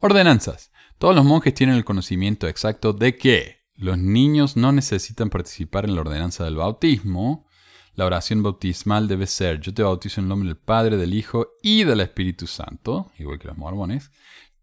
Ordenanzas. 0.00 0.72
Todos 0.98 1.14
los 1.14 1.24
monjes 1.24 1.54
tienen 1.54 1.76
el 1.76 1.84
conocimiento 1.84 2.48
exacto 2.48 2.92
de 2.92 3.16
que 3.16 3.68
los 3.76 3.96
niños 3.96 4.56
no 4.56 4.72
necesitan 4.72 5.30
participar 5.30 5.84
en 5.84 5.94
la 5.94 6.00
ordenanza 6.00 6.42
del 6.42 6.56
bautismo. 6.56 7.46
La 7.94 8.06
oración 8.06 8.42
bautismal 8.42 9.06
debe 9.06 9.28
ser 9.28 9.60
yo 9.60 9.72
te 9.72 9.84
bautizo 9.84 10.20
en 10.20 10.24
el 10.24 10.30
nombre 10.30 10.48
del 10.48 10.56
Padre, 10.56 10.96
del 10.96 11.14
Hijo 11.14 11.50
y 11.62 11.84
del 11.84 12.00
Espíritu 12.00 12.48
Santo, 12.48 13.12
igual 13.16 13.38
que 13.38 13.46
los 13.46 13.56
mormones. 13.56 14.10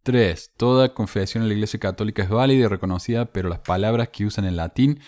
3. 0.03 0.53
Toda 0.57 0.93
confesión 0.93 1.43
en 1.43 1.49
la 1.49 1.55
Iglesia 1.55 1.79
Católica 1.79 2.23
es 2.23 2.29
válida 2.29 2.65
y 2.65 2.67
reconocida, 2.67 3.31
pero 3.31 3.49
las 3.49 3.59
palabras 3.59 4.09
que 4.09 4.25
usan 4.25 4.45
en 4.45 4.55
latín 4.55 4.99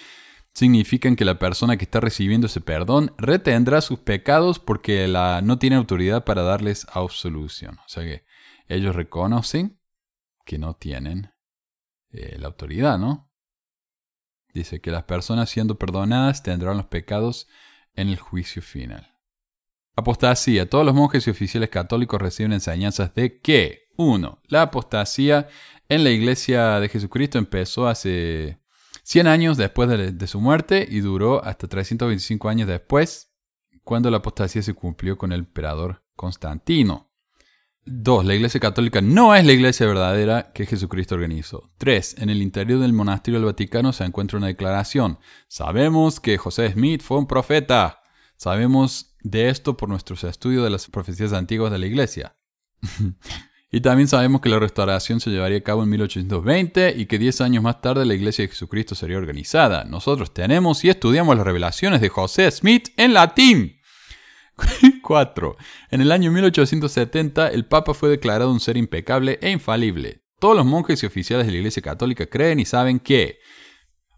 significan 0.54 1.16
que 1.16 1.26
la 1.26 1.40
persona 1.40 1.78
que 1.78 1.86
está 1.86 2.00
recibiendo 2.00 2.48
ese 2.48 2.62
perdón 2.62 3.14
retendrá 3.18 3.82
sus 3.82 4.00
pecados 4.00 4.60
porque 4.60 5.08
la, 5.08 5.42
no 5.42 5.58
tiene 5.58 5.76
autoridad 5.76 6.26
para 6.26 6.44
darles 6.44 6.86
absolución. 6.94 7.80
O 7.80 7.90
sea 7.90 8.04
que 8.04 8.24
ellos 8.68 8.96
reconocen 8.96 9.80
que 10.46 10.58
no 10.58 10.76
tienen 10.76 11.32
eh, 12.12 12.38
la 12.38 12.48
autoridad, 12.48 13.00
¿no? 13.00 13.32
Dice 14.54 14.82
que 14.82 14.92
las 14.92 15.04
personas 15.04 15.50
siendo 15.50 15.80
perdonadas 15.80 16.44
tendrán 16.44 16.78
los 16.78 16.86
pecados 16.86 17.48
en 17.96 18.10
el 18.10 18.20
juicio 18.20 18.62
final. 18.62 19.14
Apostasía. 19.96 20.70
Todos 20.70 20.86
los 20.86 20.94
monjes 20.94 21.28
y 21.28 21.32
oficiales 21.32 21.70
católicos 21.70 22.22
reciben 22.22 22.54
enseñanzas 22.54 23.14
de 23.16 23.40
que 23.40 23.83
1. 23.98 24.42
La 24.48 24.64
apostasía 24.64 25.48
en 25.90 26.04
la 26.04 26.10
iglesia 26.10 26.80
de 26.80 26.90
Jesucristo 26.90 27.38
empezó 27.38 27.88
hace 27.88 28.60
100 29.04 29.28
años 29.28 29.58
después 29.58 29.90
de, 29.90 30.28
su 30.28 30.40
muerte 30.40 30.88
y 30.90 31.02
duró 31.02 31.44
hasta 31.44 31.68
325 31.68 32.50
años 32.50 32.68
después, 32.68 33.32
cuando 33.84 34.10
la 34.10 34.18
apostasía 34.18 34.62
se 34.62 34.74
cumplió 34.74 35.18
con 35.18 35.32
el 35.32 35.42
emperador 35.42 36.04
Constantino. 36.16 37.12
2. 37.86 38.26
La 38.26 38.34
Iglesia 38.34 38.62
Católica 38.62 39.02
no 39.02 39.36
es 39.36 39.46
la 39.46 39.52
iglesia 39.52 39.86
verdadera 39.86 40.54
que 40.54 40.66
Jesucristo 40.66 41.16
organizó. 41.16 41.70
3. 41.80 42.16
En 42.20 42.30
el 42.30 42.42
interior 42.42 42.80
del 42.80 42.94
monasterio 42.94 43.42
del 43.42 43.46
Vaticano 43.46 43.92
se 43.92 44.06
encuentra 44.06 44.38
una 44.38 44.48
declaración. 44.48 45.20
Sabemos 45.50 46.22
que 46.22 46.38
José 46.38 46.72
Smith 46.72 47.02
fue 47.02 47.18
un 47.18 47.28
profeta. 47.28 48.02
Sabemos 48.38 49.18
de 49.22 49.50
esto 49.50 49.76
por 49.76 49.90
nuestros 49.90 50.24
estudios 50.24 50.64
de 50.64 50.70
las 50.70 50.88
profecías 50.88 51.34
antiguas 51.34 51.74
de 51.74 51.80
la 51.80 51.86
iglesia. 51.86 52.38
y 53.76 53.82
también 53.82 54.08
sabemos 54.08 54.40
que 54.40 54.50
la 54.50 54.60
restauración 54.60 55.20
se 55.20 55.32
llevaría 55.32 55.58
a 55.58 55.64
cabo 55.64 55.82
en 55.82 55.90
1820 55.90 56.94
y 56.96 57.08
que 57.08 57.18
10 57.18 57.42
años 57.42 57.64
más 57.64 57.82
tarde 57.82 58.06
la 58.06 58.14
iglesia 58.14 58.44
de 58.44 58.50
Jesucristo 58.50 58.94
sería 58.94 59.18
organizada. 59.18 59.84
Nosotros 59.86 60.32
tenemos 60.32 60.86
y 60.86 60.90
estudiamos 60.90 61.36
las 61.36 61.44
revelaciones 61.44 62.00
de 62.00 62.10
José 62.10 62.52
Smith 62.52 62.90
en 62.98 63.16
latín. 63.16 63.78
4. 65.02 65.58
En 65.90 66.02
el 66.02 66.12
año 66.12 66.32
1870, 66.32 67.48
el 67.48 67.66
Papa 67.66 67.96
fue 67.96 68.10
declarado 68.10 68.52
un 68.52 68.60
ser 68.60 68.78
impecable 68.78 69.40
e 69.42 69.50
infalible. 69.50 70.22
Todos 70.40 70.56
los 70.56 70.68
monjes 70.68 71.02
y 71.02 71.08
oficiales 71.08 71.48
de 71.48 71.54
la 71.54 71.58
Iglesia 71.58 71.82
Católica 71.82 72.28
creen 72.28 72.60
y 72.60 72.66
saben 72.66 73.00
que 73.00 73.40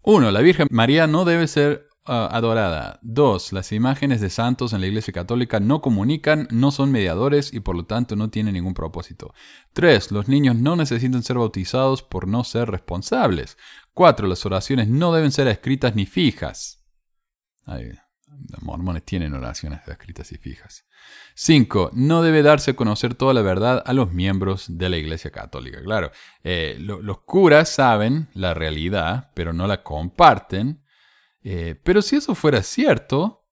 1. 0.02 0.32
La 0.32 0.40
Virgen 0.42 0.68
María 0.70 1.06
no 1.06 1.24
debe 1.24 1.48
ser 1.48 1.88
adorada. 2.06 2.98
2. 3.02 3.52
Las 3.52 3.72
imágenes 3.72 4.20
de 4.20 4.30
santos 4.30 4.72
en 4.72 4.80
la 4.80 4.86
Iglesia 4.86 5.12
Católica 5.12 5.60
no 5.60 5.80
comunican, 5.80 6.48
no 6.50 6.70
son 6.70 6.92
mediadores 6.92 7.52
y 7.52 7.60
por 7.60 7.76
lo 7.76 7.84
tanto 7.84 8.16
no 8.16 8.30
tienen 8.30 8.54
ningún 8.54 8.74
propósito. 8.74 9.34
3. 9.72 10.12
Los 10.12 10.28
niños 10.28 10.56
no 10.56 10.76
necesitan 10.76 11.22
ser 11.22 11.38
bautizados 11.38 12.02
por 12.02 12.28
no 12.28 12.44
ser 12.44 12.70
responsables. 12.70 13.56
4. 13.94 14.26
Las 14.26 14.44
oraciones 14.46 14.88
no 14.88 15.12
deben 15.12 15.32
ser 15.32 15.48
escritas 15.48 15.94
ni 15.94 16.06
fijas. 16.06 16.84
Los 17.66 18.62
mormones 18.62 19.04
tienen 19.04 19.34
oraciones 19.34 19.80
escritas 19.88 20.30
y 20.32 20.36
fijas. 20.36 20.86
5. 21.34 21.90
No 21.94 22.22
debe 22.22 22.42
darse 22.42 22.72
a 22.72 22.76
conocer 22.76 23.14
toda 23.14 23.34
la 23.34 23.42
verdad 23.42 23.82
a 23.84 23.92
los 23.92 24.12
miembros 24.12 24.66
de 24.68 24.88
la 24.88 24.96
Iglesia 24.96 25.30
Católica. 25.30 25.82
Claro, 25.82 26.10
eh, 26.42 26.76
los 26.78 27.20
curas 27.20 27.68
saben 27.68 28.28
la 28.34 28.54
realidad, 28.54 29.30
pero 29.34 29.52
no 29.52 29.66
la 29.66 29.82
comparten. 29.82 30.82
Eh, 31.48 31.80
pero 31.80 32.02
si 32.02 32.16
eso 32.16 32.34
fuera 32.34 32.60
cierto, 32.60 33.46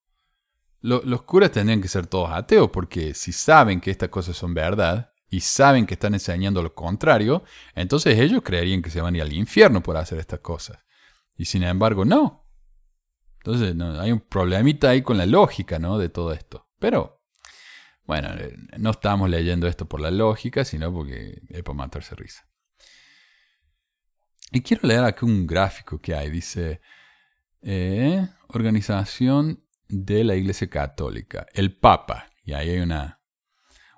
los 0.80 1.22
curas 1.22 1.52
tendrían 1.52 1.80
que 1.80 1.86
ser 1.86 2.08
todos 2.08 2.28
ateos, 2.32 2.68
porque 2.70 3.14
si 3.14 3.30
saben 3.30 3.80
que 3.80 3.92
estas 3.92 4.08
cosas 4.08 4.36
son 4.36 4.52
verdad 4.52 5.12
y 5.30 5.38
saben 5.38 5.86
que 5.86 5.94
están 5.94 6.12
enseñando 6.12 6.60
lo 6.60 6.74
contrario, 6.74 7.44
entonces 7.76 8.18
ellos 8.18 8.42
creerían 8.44 8.82
que 8.82 8.90
se 8.90 9.00
van 9.00 9.14
a 9.14 9.18
ir 9.18 9.22
al 9.22 9.32
infierno 9.32 9.80
por 9.80 9.96
hacer 9.96 10.18
estas 10.18 10.40
cosas. 10.40 10.80
Y 11.36 11.44
sin 11.44 11.62
embargo, 11.62 12.04
no. 12.04 12.44
Entonces 13.36 13.76
hay 14.00 14.10
un 14.10 14.18
problemita 14.18 14.90
ahí 14.90 15.02
con 15.02 15.16
la 15.16 15.26
lógica 15.26 15.78
¿no? 15.78 15.96
de 15.96 16.08
todo 16.08 16.32
esto. 16.32 16.66
Pero, 16.80 17.22
bueno, 18.06 18.30
eh, 18.36 18.56
no 18.76 18.90
estamos 18.90 19.30
leyendo 19.30 19.68
esto 19.68 19.86
por 19.86 20.00
la 20.00 20.10
lógica, 20.10 20.64
sino 20.64 20.92
porque 20.92 21.42
es 21.48 21.62
para 21.62 21.76
matarse 21.76 22.16
risa. 22.16 22.44
Y 24.50 24.62
quiero 24.62 24.88
leer 24.88 25.04
aquí 25.04 25.24
un 25.24 25.46
gráfico 25.46 26.00
que 26.00 26.12
hay. 26.12 26.28
Dice, 26.28 26.80
eh, 27.64 28.28
Organización 28.48 29.64
de 29.88 30.22
la 30.24 30.36
Iglesia 30.36 30.68
Católica, 30.68 31.46
el 31.54 31.76
Papa. 31.76 32.30
Y 32.44 32.52
ahí 32.52 32.70
hay 32.70 32.80
una, 32.80 33.20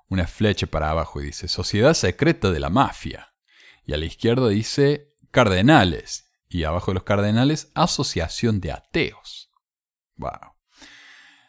una 0.09 0.27
flecha 0.27 0.67
para 0.67 0.91
abajo 0.91 1.21
y 1.21 1.27
dice, 1.27 1.49
Sociedad 1.49 1.95
Secreta 1.95 2.51
de 2.51 2.61
la 2.61 2.71
Mafia. 2.71 3.35
Y 3.85 3.93
a 3.93 3.97
la 3.97 4.05
izquierda 4.05 4.49
dice, 4.49 5.15
Cardenales. 5.31 6.31
Y 6.49 6.65
abajo 6.65 6.93
de 6.93 6.95
los 6.95 7.03
cardenales, 7.03 7.71
Asociación 7.75 8.61
de 8.61 8.73
Ateos. 8.73 9.51
Wow. 10.17 10.55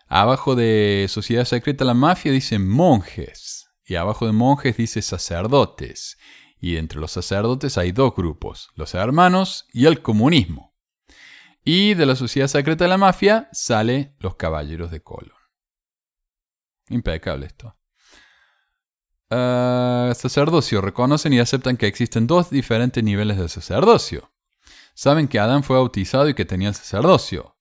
Abajo 0.08 0.56
de 0.56 1.06
Sociedad 1.10 1.46
Secreta 1.46 1.86
la 1.86 1.94
Mafia 1.94 2.32
dice 2.32 2.60
monjes. 2.60 3.70
Y 3.86 3.96
abajo 3.96 4.26
de 4.26 4.34
monjes 4.34 4.76
dice 4.76 5.02
sacerdotes. 5.02 6.18
Y 6.60 6.78
entre 6.78 7.00
los 7.00 7.12
sacerdotes 7.12 7.78
hay 7.78 7.92
dos 7.92 8.16
grupos, 8.16 8.70
los 8.76 8.96
hermanos 8.96 9.68
y 9.72 9.86
el 9.86 10.02
comunismo. 10.02 10.77
Y 11.70 11.96
de 11.96 12.06
la 12.06 12.16
Sociedad 12.16 12.48
Secreta 12.48 12.86
de 12.86 12.88
la 12.88 12.98
Mafia 12.98 13.50
sale 13.52 14.16
los 14.20 14.36
caballeros 14.36 14.90
de 14.90 15.04
Colón. 15.04 15.36
Impecable 16.88 17.46
esto. 17.46 17.76
Ah, 19.30 20.14
sacerdocio. 20.16 20.80
Reconocen 20.80 21.34
y 21.34 21.40
aceptan 21.40 21.76
que 21.76 21.88
existen 21.88 22.26
dos 22.26 22.50
diferentes 22.50 23.04
niveles 23.04 23.38
de 23.38 23.50
sacerdocio. 23.50 24.32
Saben 24.94 25.28
que 25.28 25.40
Adán 25.40 25.62
fue 25.62 25.76
bautizado 25.76 26.30
y 26.30 26.36
que 26.36 26.46
tenía 26.46 26.70
el 26.70 26.76
sacerdocio. 26.76 27.58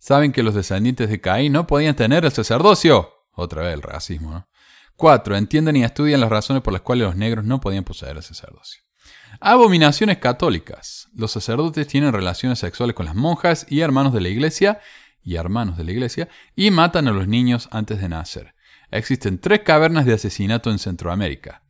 Saben 0.00 0.32
que 0.32 0.42
los 0.42 0.56
descendientes 0.56 1.08
de 1.08 1.20
Caín 1.20 1.52
no 1.52 1.68
podían 1.68 1.94
tener 1.94 2.24
el 2.24 2.32
sacerdocio. 2.32 3.08
Otra 3.34 3.62
vez 3.62 3.74
el 3.74 3.82
racismo, 3.82 4.32
¿no? 4.32 4.48
Cuatro, 4.96 5.36
entienden 5.36 5.76
y 5.76 5.84
estudian 5.84 6.20
las 6.20 6.30
razones 6.30 6.60
por 6.60 6.72
las 6.72 6.82
cuales 6.82 7.06
los 7.06 7.14
negros 7.14 7.44
no 7.44 7.60
podían 7.60 7.84
poseer 7.84 8.16
el 8.16 8.24
sacerdocio. 8.24 8.83
Abominaciones 9.40 10.18
católicas. 10.18 11.08
Los 11.14 11.32
sacerdotes 11.32 11.86
tienen 11.86 12.12
relaciones 12.12 12.58
sexuales 12.58 12.94
con 12.94 13.06
las 13.06 13.14
monjas 13.14 13.66
y 13.68 13.80
hermanos 13.80 14.12
de 14.12 14.20
la 14.20 14.28
iglesia 14.28 14.80
y 15.22 15.36
hermanos 15.36 15.76
de 15.76 15.84
la 15.84 15.92
iglesia 15.92 16.28
y 16.54 16.70
matan 16.70 17.08
a 17.08 17.12
los 17.12 17.28
niños 17.28 17.68
antes 17.70 18.00
de 18.00 18.08
nacer. 18.08 18.54
Existen 18.90 19.38
tres 19.38 19.60
cavernas 19.60 20.06
de 20.06 20.14
asesinato 20.14 20.70
en 20.70 20.78
Centroamérica, 20.78 21.62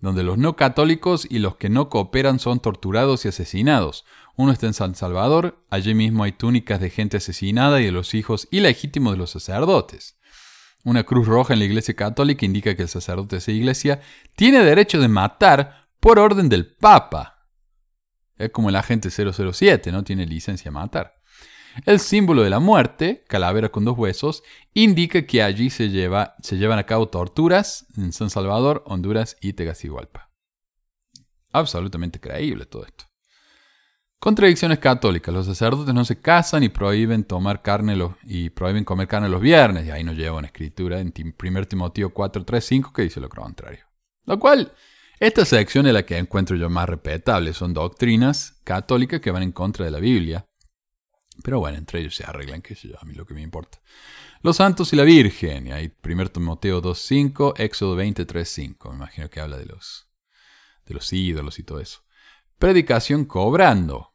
donde 0.00 0.22
los 0.24 0.38
no 0.38 0.56
católicos 0.56 1.26
y 1.28 1.38
los 1.38 1.56
que 1.56 1.68
no 1.68 1.88
cooperan 1.88 2.38
son 2.38 2.60
torturados 2.60 3.24
y 3.24 3.28
asesinados, 3.28 4.04
uno 4.34 4.52
está 4.52 4.66
en 4.66 4.74
San 4.74 4.94
Salvador, 4.94 5.62
allí 5.68 5.94
mismo 5.94 6.24
hay 6.24 6.32
túnicas 6.32 6.80
de 6.80 6.88
gente 6.88 7.18
asesinada 7.18 7.80
y 7.80 7.84
de 7.84 7.92
los 7.92 8.14
hijos 8.14 8.48
ilegítimos 8.50 9.12
de 9.12 9.18
los 9.18 9.30
sacerdotes. 9.30 10.16
Una 10.84 11.04
cruz 11.04 11.28
roja 11.28 11.52
en 11.52 11.58
la 11.58 11.66
Iglesia 11.66 11.94
Católica 11.94 12.46
indica 12.46 12.74
que 12.74 12.82
el 12.82 12.88
sacerdote 12.88 13.36
de 13.36 13.38
esa 13.38 13.52
iglesia 13.52 14.00
tiene 14.34 14.64
derecho 14.64 15.00
de 15.00 15.08
matar 15.08 15.81
por 16.02 16.18
orden 16.18 16.48
del 16.48 16.66
Papa. 16.66 17.46
Es 18.36 18.50
como 18.50 18.70
el 18.70 18.74
agente 18.74 19.08
007, 19.08 19.92
¿no? 19.92 20.02
Tiene 20.02 20.26
licencia 20.26 20.64
de 20.64 20.72
matar. 20.72 21.14
El 21.86 22.00
símbolo 22.00 22.42
de 22.42 22.50
la 22.50 22.58
muerte, 22.58 23.24
calavera 23.28 23.68
con 23.68 23.84
dos 23.84 23.96
huesos, 23.96 24.42
indica 24.74 25.24
que 25.24 25.44
allí 25.44 25.70
se, 25.70 25.90
lleva, 25.90 26.34
se 26.42 26.56
llevan 26.56 26.80
a 26.80 26.86
cabo 26.86 27.08
torturas 27.08 27.86
en 27.96 28.12
San 28.12 28.30
Salvador, 28.30 28.82
Honduras 28.84 29.36
y 29.40 29.52
Tegucigalpa. 29.52 30.28
Absolutamente 31.52 32.18
creíble 32.18 32.66
todo 32.66 32.84
esto. 32.84 33.04
Contradicciones 34.18 34.80
católicas. 34.80 35.32
Los 35.32 35.46
sacerdotes 35.46 35.94
no 35.94 36.04
se 36.04 36.20
casan 36.20 36.64
y 36.64 36.68
prohíben 36.68 37.22
tomar 37.22 37.62
carne 37.62 37.96
y 38.24 38.50
prohíben 38.50 38.84
comer 38.84 39.06
carne 39.06 39.28
los 39.28 39.40
viernes. 39.40 39.86
Y 39.86 39.92
ahí 39.92 40.02
nos 40.02 40.16
lleva 40.16 40.38
una 40.38 40.48
escritura 40.48 40.98
en 40.98 41.14
1 41.16 41.64
Timoteo 41.66 42.12
4, 42.12 42.44
3, 42.44 42.64
5 42.64 42.92
que 42.92 43.02
dice 43.02 43.20
lo 43.20 43.28
contrario. 43.28 43.84
Lo 44.24 44.38
cual, 44.40 44.72
esta 45.22 45.44
sección 45.44 45.86
es 45.86 45.92
la 45.92 46.04
que 46.04 46.18
encuentro 46.18 46.56
yo 46.56 46.68
más 46.68 46.88
respetable. 46.88 47.52
Son 47.52 47.72
doctrinas 47.72 48.60
católicas 48.64 49.20
que 49.20 49.30
van 49.30 49.44
en 49.44 49.52
contra 49.52 49.84
de 49.84 49.92
la 49.92 50.00
Biblia. 50.00 50.44
Pero 51.44 51.60
bueno, 51.60 51.78
entre 51.78 52.00
ellos 52.00 52.16
se 52.16 52.24
arreglan, 52.24 52.60
que 52.60 52.74
yo, 52.74 52.98
a 53.00 53.04
mí 53.04 53.14
lo 53.14 53.24
que 53.24 53.34
me 53.34 53.40
importa. 53.40 53.80
Los 54.42 54.56
santos 54.56 54.92
y 54.92 54.96
la 54.96 55.04
Virgen. 55.04 55.68
Y 55.68 55.72
ahí 55.72 55.92
1 56.04 56.26
Timoteo 56.32 56.80
2, 56.80 56.98
5, 56.98 57.54
Éxodo 57.56 57.94
23, 57.94 58.48
5. 58.48 58.90
Me 58.90 58.96
imagino 58.96 59.30
que 59.30 59.40
habla 59.40 59.56
de 59.58 59.66
los, 59.66 60.08
de 60.86 60.94
los 60.94 61.12
ídolos 61.12 61.58
y 61.60 61.62
todo 61.62 61.78
eso. 61.78 62.00
Predicación 62.58 63.24
cobrando 63.24 64.12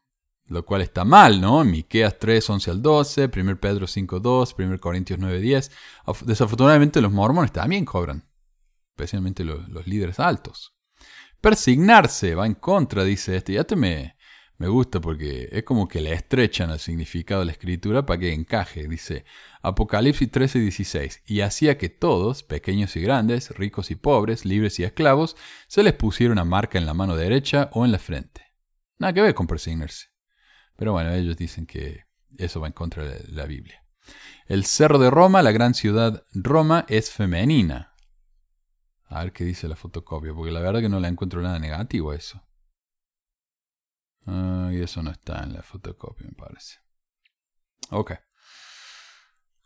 lo 0.49 0.65
cual 0.65 0.81
está 0.81 1.03
mal, 1.03 1.41
¿no? 1.41 1.63
Miqueas 1.63 2.17
3, 2.19 2.49
11 2.49 2.71
al 2.71 2.81
12, 2.81 3.29
1 3.35 3.59
Pedro 3.59 3.87
5, 3.87 4.19
2, 4.19 4.55
1 4.57 4.79
Corintios 4.79 5.19
9, 5.19 5.39
10. 5.39 5.71
Desafortunadamente 6.25 7.01
los 7.01 7.11
mormones 7.11 7.51
también 7.51 7.85
cobran, 7.85 8.25
especialmente 8.91 9.43
los, 9.43 9.87
líderes 9.87 10.19
altos. 10.19 10.76
Persignarse 11.41 12.35
va 12.35 12.45
en 12.45 12.55
contra, 12.55 13.03
dice 13.03 13.35
este. 13.35 13.53
Ya 13.53 13.63
te 13.63 13.75
me, 13.75 14.15
me 14.57 14.67
gusta 14.67 14.99
porque 14.99 15.49
es 15.51 15.63
como 15.63 15.87
que 15.87 16.01
le 16.01 16.13
estrechan 16.13 16.71
el 16.71 16.79
significado 16.79 17.41
de 17.41 17.45
la 17.45 17.51
escritura 17.51 18.05
para 18.05 18.19
que 18.19 18.33
encaje. 18.33 18.87
Dice 18.87 19.23
Apocalipsis 19.61 20.31
13, 20.31 20.59
16. 20.59 21.23
Y 21.27 21.41
hacía 21.41 21.77
que 21.77 21.89
todos, 21.89 22.43
pequeños 22.43 22.95
y 22.95 23.01
grandes, 23.01 23.51
ricos 23.51 23.91
y 23.91 23.95
pobres, 23.95 24.45
libres 24.45 24.79
y 24.79 24.83
esclavos, 24.83 25.35
se 25.67 25.83
les 25.83 25.93
pusiera 25.93 26.33
una 26.33 26.43
marca 26.43 26.79
en 26.79 26.87
la 26.87 26.95
mano 26.95 27.15
derecha 27.15 27.69
o 27.73 27.85
en 27.85 27.91
la 27.91 27.99
frente. 27.99 28.41
Nada 28.97 29.13
que 29.13 29.21
ver 29.21 29.35
con 29.35 29.45
persignarse. 29.45 30.07
Pero 30.75 30.93
bueno, 30.93 31.13
ellos 31.13 31.37
dicen 31.37 31.67
que 31.67 32.05
eso 32.37 32.59
va 32.59 32.67
en 32.67 32.73
contra 32.73 33.03
de 33.03 33.31
la 33.31 33.45
Biblia. 33.45 33.83
El 34.47 34.65
cerro 34.65 34.97
de 34.97 35.09
Roma, 35.09 35.43
la 35.43 35.51
gran 35.51 35.73
ciudad 35.73 36.23
Roma, 36.33 36.85
es 36.87 37.11
femenina. 37.11 37.93
A 39.09 39.23
ver 39.23 39.31
qué 39.31 39.45
dice 39.45 39.67
la 39.67 39.75
fotocopia, 39.75 40.33
porque 40.33 40.51
la 40.51 40.59
verdad 40.59 40.81
que 40.81 40.89
no 40.89 40.99
le 40.99 41.07
encuentro 41.07 41.41
nada 41.41 41.59
negativo 41.59 42.11
a 42.11 42.15
eso. 42.15 42.43
y 44.25 44.81
eso 44.81 45.01
no 45.01 45.11
está 45.11 45.43
en 45.43 45.53
la 45.53 45.63
fotocopia, 45.63 46.27
me 46.27 46.33
parece. 46.33 46.79
Ok. 47.91 48.13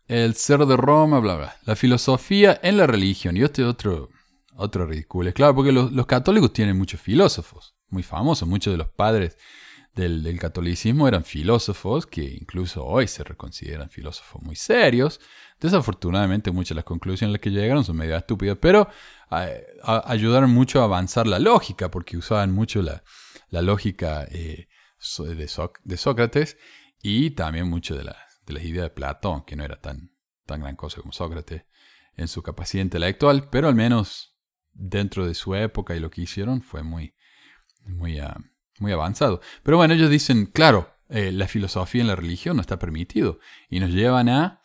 El 0.06 0.34
cerro 0.34 0.66
de 0.66 0.76
Roma, 0.76 1.20
bla, 1.20 1.36
bla. 1.36 1.56
La 1.64 1.76
filosofía 1.76 2.60
en 2.62 2.76
la 2.76 2.86
religión. 2.86 3.36
Y 3.36 3.42
este 3.42 3.64
otro, 3.64 4.10
otro 4.56 4.86
ridículo. 4.86 5.32
Claro, 5.32 5.54
porque 5.54 5.72
los, 5.72 6.06
católicos 6.06 6.52
tienen 6.52 6.76
muchos 6.76 7.00
filósofos 7.00 7.74
muy 7.88 8.02
famosos. 8.02 8.48
Muchos 8.48 8.72
de 8.72 8.78
los 8.78 8.88
padres 8.88 9.38
del, 9.94 10.38
catolicismo 10.38 11.08
eran 11.08 11.24
filósofos 11.24 12.06
que 12.06 12.22
incluso 12.22 12.84
hoy 12.84 13.08
se 13.08 13.24
reconsideran 13.24 13.90
filósofos 13.90 14.42
muy 14.42 14.56
serios. 14.56 15.20
Desafortunadamente 15.60 16.50
muchas 16.50 16.70
de 16.70 16.76
las 16.76 16.84
conclusiones 16.84 17.30
a 17.30 17.32
las 17.32 17.40
que 17.40 17.50
llegaron 17.50 17.84
son 17.84 17.96
medio 17.96 18.16
estúpidas, 18.16 18.58
pero 18.60 18.88
eh, 19.32 19.66
ayudaron 20.04 20.50
mucho 20.50 20.80
a 20.80 20.84
avanzar 20.84 21.26
la 21.26 21.38
lógica, 21.38 21.90
porque 21.90 22.16
usaban 22.16 22.52
mucho 22.52 22.82
la, 22.82 23.02
la 23.48 23.62
lógica 23.62 24.26
eh, 24.30 24.68
de, 25.18 25.96
Sócrates 25.96 26.56
y 27.02 27.30
también 27.30 27.68
mucho 27.68 27.94
de, 27.96 28.04
de 28.46 28.52
las 28.52 28.64
ideas 28.64 28.84
de 28.84 28.90
Platón, 28.90 29.44
que 29.44 29.56
no 29.56 29.64
era 29.64 29.80
tan, 29.80 30.12
tan 30.46 30.60
gran 30.60 30.76
cosa 30.76 31.00
como 31.00 31.12
Sócrates 31.12 31.64
en 32.16 32.28
su 32.28 32.42
capacidad 32.42 32.82
intelectual, 32.82 33.48
pero 33.50 33.68
al 33.68 33.74
menos 33.74 34.36
dentro 34.72 35.26
de 35.26 35.34
su 35.34 35.54
época 35.54 35.94
y 35.94 36.00
lo 36.00 36.10
que 36.10 36.22
hicieron 36.22 36.62
fue 36.62 36.82
muy, 36.82 37.14
muy, 37.84 38.20
uh, 38.20 38.34
muy 38.78 38.92
avanzado. 38.92 39.40
Pero 39.62 39.76
bueno, 39.76 39.94
ellos 39.94 40.10
dicen, 40.10 40.46
claro, 40.46 40.94
eh, 41.08 41.30
la 41.30 41.46
filosofía 41.46 42.00
en 42.00 42.08
la 42.08 42.16
religión 42.16 42.56
no 42.56 42.62
está 42.62 42.78
permitido. 42.78 43.38
Y 43.68 43.80
nos 43.80 43.90
llevan 43.90 44.28
a 44.28 44.61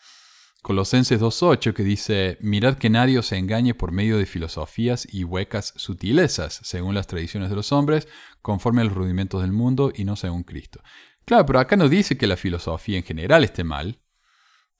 Colosenses 0.68 1.22
2.8 1.22 1.74
que 1.74 1.82
dice, 1.82 2.38
mirad 2.42 2.78
que 2.78 2.90
nadie 2.90 3.18
os 3.18 3.32
engañe 3.32 3.74
por 3.74 3.94
medio 3.94 4.18
de 4.18 4.26
filosofías 4.26 5.08
y 5.10 5.24
huecas 5.24 5.72
sutilezas, 5.78 6.60
según 6.62 6.94
las 6.94 7.08
tradiciones 7.08 7.50
de 7.50 7.56
los 7.56 7.72
hombres, 7.72 8.10
conforme 8.42 8.82
a 8.82 8.84
los 8.84 8.94
rudimentos 8.94 9.42
del 9.42 9.54
mundo 9.54 9.94
y 9.96 10.04
no 10.04 10.18
según 10.18 10.44
Cristo. 10.44 10.82
Claro, 11.24 11.46
pero 11.46 11.62
acá 11.62 11.78
no 11.78 11.88
dice 11.88 12.18
que 12.18 12.28
la 12.28 12.36
filosofía 12.36 12.98
en 12.98 13.06
general 13.06 13.46
esté 13.46 13.64
mal, 13.64 14.02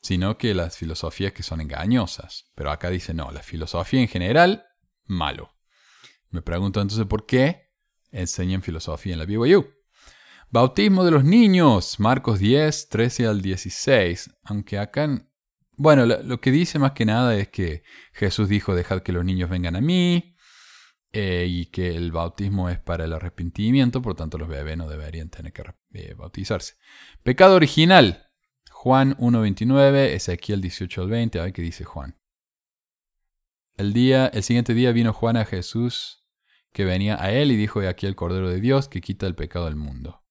sino 0.02 0.38
que 0.38 0.54
las 0.54 0.76
filosofías 0.76 1.32
que 1.32 1.42
son 1.42 1.62
engañosas. 1.62 2.52
Pero 2.54 2.70
acá 2.70 2.90
dice, 2.90 3.14
no, 3.14 3.32
la 3.32 3.42
filosofía 3.42 4.02
en 4.02 4.10
general, 4.10 4.66
malo. 5.06 5.54
Me 6.32 6.42
pregunto 6.42 6.82
entonces 6.82 7.06
por 7.06 7.26
qué 7.26 7.72
enseñan 8.12 8.62
filosofía 8.62 9.14
en 9.14 9.20
la 9.20 9.26
BYU. 9.26 9.66
Bautismo 10.50 11.06
de 11.06 11.12
los 11.12 11.24
niños, 11.24 11.98
Marcos 12.02 12.40
10, 12.40 12.90
13 12.90 13.28
al 13.28 13.42
16. 13.42 14.32
Aunque 14.44 14.80
acá, 14.80 15.08
bueno, 15.78 16.06
lo, 16.06 16.42
que 16.42 16.52
dice 16.52 16.80
más 16.80 16.92
que 16.94 17.06
nada 17.06 17.36
es 17.38 17.50
que 17.50 17.84
Jesús 18.12 18.50
dijo, 18.50 18.76
dejad 18.76 19.02
que 19.02 19.12
los 19.12 19.24
niños 19.24 19.50
vengan 19.50 19.76
a 19.76 19.82
mí, 19.82 20.36
eh, 21.14 21.46
y 21.48 21.68
que 21.68 21.96
el 21.96 22.12
bautismo 22.12 22.70
es 22.70 22.80
para 22.80 23.06
el 23.06 23.14
arrepentimiento, 23.14 24.02
por 24.02 24.16
tanto 24.16 24.38
los 24.38 24.50
bebés 24.50 24.76
no 24.76 24.90
deberían 24.90 25.30
tener 25.30 25.54
que 25.54 25.64
eh, 25.94 26.16
bautizarse. 26.16 26.76
Pecado 27.24 27.56
original, 27.56 28.30
Juan 28.72 29.16
1.29, 29.18 30.16
Ezequiel 30.16 30.62
18 30.62 31.04
al 31.04 31.10
20, 31.10 31.40
a 31.40 31.44
ver 31.44 31.54
qué 31.54 31.62
dice 31.62 31.86
Juan. 31.86 32.20
El, 33.78 33.94
día, 33.94 34.28
el 34.28 34.44
siguiente 34.44 34.74
día 34.74 34.92
vino 34.92 35.14
Juan 35.14 35.38
a 35.38 35.46
Jesús 35.46 36.26
que 36.74 36.86
venía 36.86 37.22
a 37.24 37.32
él 37.32 37.52
y 37.52 37.56
dijo, 37.56 37.80
aquí 37.82 38.06
el 38.06 38.16
Cordero 38.16 38.50
de 38.50 38.60
Dios 38.60 38.88
que 38.90 39.02
quita 39.02 39.28
el 39.28 39.36
pecado 39.36 39.66
del 39.66 39.76
mundo. 39.76 40.24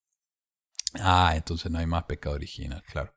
Ah, 0.94 1.32
entonces 1.36 1.70
no 1.70 1.78
hay 1.78 1.86
más 1.86 2.04
pecado 2.04 2.34
original, 2.34 2.82
claro. 2.84 3.15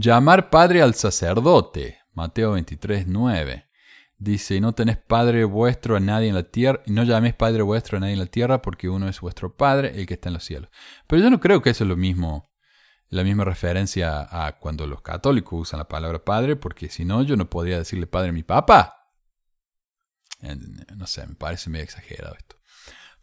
Llamar 0.00 0.48
padre 0.48 0.80
al 0.80 0.94
sacerdote, 0.94 1.98
Mateo 2.12 2.52
23, 2.52 3.08
9. 3.08 3.68
Dice, 4.16 4.60
no 4.60 4.72
tenés 4.72 4.96
padre 4.96 5.42
vuestro 5.42 5.96
a 5.96 6.00
nadie 6.00 6.28
en 6.28 6.36
la 6.36 6.44
tierra, 6.44 6.80
no 6.86 7.02
llaméis 7.02 7.34
padre 7.34 7.62
vuestro 7.62 7.96
a 7.96 8.00
nadie 8.00 8.12
en 8.12 8.20
la 8.20 8.26
tierra, 8.26 8.62
porque 8.62 8.88
uno 8.88 9.08
es 9.08 9.20
vuestro 9.20 9.56
padre, 9.56 9.98
el 9.98 10.06
que 10.06 10.14
está 10.14 10.28
en 10.28 10.34
los 10.34 10.44
cielos. 10.44 10.70
Pero 11.08 11.22
yo 11.22 11.30
no 11.30 11.40
creo 11.40 11.62
que 11.62 11.70
eso 11.70 11.82
es 11.82 11.88
lo 11.88 11.96
mismo, 11.96 12.52
la 13.08 13.24
misma 13.24 13.44
referencia 13.44 14.28
a 14.30 14.60
cuando 14.60 14.86
los 14.86 15.02
católicos 15.02 15.62
usan 15.62 15.78
la 15.78 15.88
palabra 15.88 16.24
padre, 16.24 16.54
porque 16.54 16.88
si 16.90 17.04
no, 17.04 17.24
yo 17.24 17.36
no 17.36 17.50
podría 17.50 17.78
decirle 17.78 18.06
padre 18.06 18.28
a 18.28 18.32
mi 18.32 18.44
papá. 18.44 19.10
No 20.96 21.08
sé, 21.08 21.26
me 21.26 21.34
parece 21.34 21.70
medio 21.70 21.82
exagerado 21.82 22.36
esto. 22.36 22.54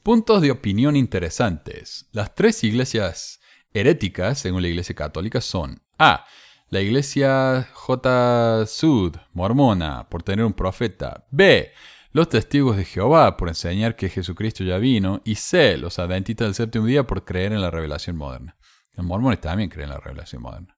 Puntos 0.03 0.41
de 0.41 0.51
opinión 0.51 0.97
interesantes. 0.97 2.09
Las 2.11 2.35
tres 2.35 2.65
iglesias 2.65 3.39
heréticas, 3.71 4.39
según 4.39 4.61
la 4.61 4.67
iglesia 4.67 4.93
católica, 4.93 5.39
son 5.39 5.81
A. 5.97 6.25
La 6.69 6.81
iglesia 6.81 7.69
J. 7.73 8.65
Sud, 8.65 9.15
mormona, 9.33 10.09
por 10.09 10.23
tener 10.23 10.43
un 10.43 10.53
profeta. 10.53 11.27
B. 11.29 11.71
Los 12.11 12.27
testigos 12.29 12.75
de 12.75 12.85
Jehová, 12.85 13.37
por 13.37 13.49
enseñar 13.49 13.95
que 13.95 14.09
Jesucristo 14.09 14.63
ya 14.63 14.79
vino. 14.79 15.21
Y 15.25 15.35
C. 15.35 15.77
Los 15.77 15.99
adventistas 15.99 16.47
del 16.47 16.55
séptimo 16.55 16.87
día, 16.87 17.05
por 17.05 17.23
creer 17.23 17.53
en 17.53 17.61
la 17.61 17.69
revelación 17.69 18.15
moderna. 18.17 18.57
Los 18.95 19.05
mormones 19.05 19.41
también 19.41 19.69
creen 19.69 19.89
en 19.89 19.93
la 19.93 19.99
revelación 19.99 20.41
moderna. 20.41 20.75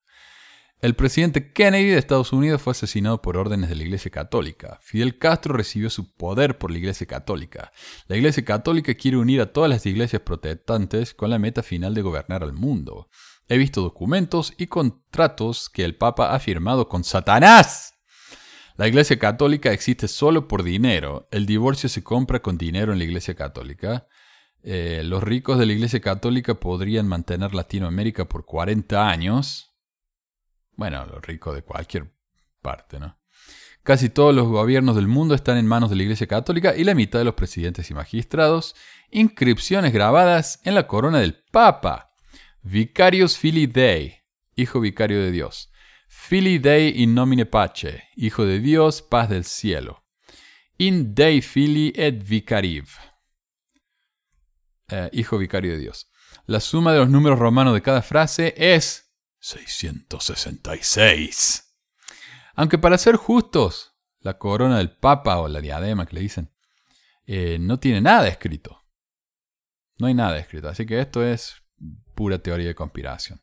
El 0.80 0.94
presidente 0.94 1.52
Kennedy 1.52 1.86
de 1.86 1.98
Estados 1.98 2.32
Unidos 2.34 2.60
fue 2.60 2.70
asesinado 2.70 3.22
por 3.22 3.38
órdenes 3.38 3.70
de 3.70 3.74
la 3.74 3.82
Iglesia 3.82 4.10
Católica. 4.10 4.78
Fidel 4.82 5.18
Castro 5.18 5.54
recibió 5.54 5.88
su 5.88 6.14
poder 6.14 6.58
por 6.58 6.70
la 6.70 6.78
Iglesia 6.78 7.06
Católica. 7.06 7.72
La 8.06 8.16
Iglesia 8.16 8.44
Católica 8.44 8.94
quiere 8.94 9.16
unir 9.16 9.40
a 9.40 9.52
todas 9.52 9.70
las 9.70 9.86
iglesias 9.86 10.22
protestantes 10.22 11.14
con 11.14 11.30
la 11.30 11.38
meta 11.38 11.62
final 11.62 11.94
de 11.94 12.02
gobernar 12.02 12.44
al 12.44 12.52
mundo. 12.52 13.08
He 13.48 13.58
visto 13.58 13.82
documentos 13.82 14.52
y 14.58 14.66
contratos 14.66 15.68
que 15.68 15.84
el 15.84 15.96
Papa 15.96 16.34
ha 16.34 16.38
firmado 16.38 16.88
con 16.88 17.04
Satanás. 17.04 17.94
La 18.76 18.86
Iglesia 18.86 19.18
Católica 19.18 19.72
existe 19.72 20.06
solo 20.06 20.46
por 20.46 20.62
dinero. 20.62 21.28
El 21.30 21.46
divorcio 21.46 21.88
se 21.88 22.04
compra 22.04 22.40
con 22.40 22.58
dinero 22.58 22.92
en 22.92 22.98
la 22.98 23.04
Iglesia 23.04 23.34
Católica. 23.34 24.06
Eh, 24.62 25.02
los 25.04 25.22
ricos 25.22 25.58
de 25.58 25.66
la 25.66 25.72
Iglesia 25.72 26.00
Católica 26.00 26.54
podrían 26.54 27.08
mantener 27.08 27.54
Latinoamérica 27.54 28.26
por 28.26 28.44
40 28.44 29.08
años 29.08 29.68
bueno, 30.78 31.04
los 31.06 31.20
ricos 31.26 31.56
de 31.56 31.62
cualquier 31.62 32.08
parte, 32.62 33.00
¿no? 33.00 33.18
Casi 33.82 34.10
todos 34.10 34.32
los 34.32 34.46
gobiernos 34.46 34.94
del 34.94 35.08
mundo 35.08 35.34
están 35.34 35.56
en 35.56 35.66
manos 35.66 35.90
de 35.90 35.96
la 35.96 36.04
Iglesia 36.04 36.28
Católica 36.28 36.76
y 36.76 36.84
la 36.84 36.94
mitad 36.94 37.18
de 37.18 37.24
los 37.24 37.34
presidentes 37.34 37.90
y 37.90 37.94
magistrados. 37.94 38.76
Inscripciones 39.10 39.92
grabadas 39.92 40.60
en 40.62 40.76
la 40.76 40.86
corona 40.86 41.18
del 41.18 41.34
Papa. 41.50 42.07
Vicarius 42.62 43.36
Fili 43.36 43.66
Dei, 43.66 44.22
hijo 44.56 44.80
vicario 44.80 45.22
de 45.22 45.30
Dios. 45.30 45.70
Fili 46.08 46.58
Dei 46.58 47.02
in 47.02 47.14
nomine 47.14 47.46
pace, 47.46 48.04
hijo 48.16 48.44
de 48.44 48.60
Dios, 48.60 49.02
paz 49.02 49.28
del 49.28 49.44
cielo. 49.44 50.04
In 50.78 51.14
Dei 51.14 51.42
Fili 51.42 51.92
et 51.94 52.22
Vicariv, 52.22 52.88
eh, 54.88 55.10
hijo 55.12 55.38
vicario 55.38 55.72
de 55.72 55.78
Dios. 55.78 56.10
La 56.46 56.60
suma 56.60 56.92
de 56.92 56.98
los 56.98 57.08
números 57.08 57.38
romanos 57.38 57.72
de 57.74 57.82
cada 57.82 58.02
frase 58.02 58.54
es 58.56 59.14
666. 59.40 61.64
Aunque 62.54 62.78
para 62.78 62.98
ser 62.98 63.16
justos, 63.16 63.94
la 64.20 64.38
corona 64.38 64.78
del 64.78 64.90
Papa 64.90 65.38
o 65.38 65.48
la 65.48 65.60
diadema 65.60 66.06
que 66.06 66.14
le 66.14 66.22
dicen, 66.22 66.50
eh, 67.26 67.58
no 67.60 67.78
tiene 67.78 68.00
nada 68.00 68.26
escrito. 68.28 68.82
No 69.98 70.06
hay 70.06 70.14
nada 70.14 70.38
escrito. 70.38 70.68
Así 70.68 70.86
que 70.86 71.00
esto 71.00 71.22
es 71.22 71.62
pura 72.18 72.40
teoría 72.40 72.66
de 72.66 72.74
conspiración. 72.74 73.40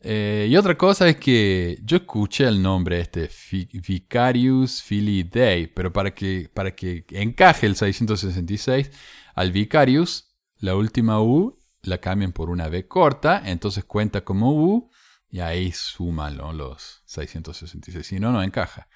Eh, 0.00 0.48
y 0.50 0.56
otra 0.56 0.76
cosa 0.76 1.08
es 1.08 1.18
que 1.18 1.78
yo 1.84 1.98
escuché 1.98 2.48
el 2.48 2.60
nombre 2.60 2.98
este, 2.98 3.30
Vicarius 3.72 4.82
Filii 4.82 5.22
Dei, 5.22 5.68
pero 5.68 5.92
para 5.92 6.12
que, 6.12 6.50
para 6.52 6.74
que 6.74 7.04
encaje 7.10 7.66
el 7.66 7.76
666, 7.76 8.90
al 9.36 9.52
Vicarius, 9.52 10.34
la 10.58 10.74
última 10.74 11.22
U 11.22 11.60
la 11.82 11.98
cambian 11.98 12.32
por 12.32 12.50
una 12.50 12.68
B 12.68 12.88
corta, 12.88 13.40
entonces 13.44 13.84
cuenta 13.84 14.22
como 14.22 14.52
U 14.52 14.90
y 15.30 15.38
ahí 15.38 15.70
suman 15.70 16.36
los 16.36 17.02
666. 17.04 18.04
Si 18.04 18.18
no, 18.18 18.32
no 18.32 18.42
encaja. 18.42 18.88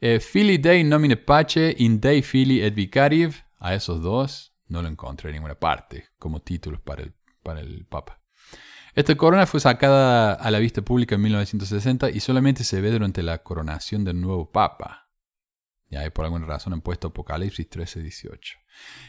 Eh, 0.00 0.18
Dei 0.58 0.82
nomine 0.82 1.16
pace 1.16 1.76
in 1.78 2.00
Dei 2.00 2.22
fili 2.22 2.60
et 2.60 2.74
vicariv. 2.74 3.44
A 3.60 3.76
esos 3.76 4.02
dos 4.02 4.52
no 4.66 4.82
lo 4.82 4.88
encontré 4.88 5.30
en 5.30 5.34
ninguna 5.34 5.54
parte 5.54 6.08
como 6.18 6.40
títulos 6.40 6.80
para 6.80 7.04
el, 7.04 7.14
para 7.42 7.60
el 7.60 7.86
Papa. 7.86 8.20
Esta 8.94 9.14
corona 9.14 9.46
fue 9.46 9.60
sacada 9.60 10.34
a 10.34 10.50
la 10.50 10.58
vista 10.58 10.82
pública 10.82 11.14
en 11.14 11.22
1960 11.22 12.10
y 12.10 12.20
solamente 12.20 12.62
se 12.62 12.80
ve 12.80 12.90
durante 12.90 13.22
la 13.22 13.38
coronación 13.42 14.04
del 14.04 14.20
nuevo 14.20 14.50
Papa. 14.50 15.08
Y 15.88 15.96
ahí 15.96 16.10
por 16.10 16.24
alguna 16.24 16.46
razón 16.46 16.72
han 16.72 16.80
puesto 16.82 17.08
Apocalipsis 17.08 17.68
13:18. 17.68 18.58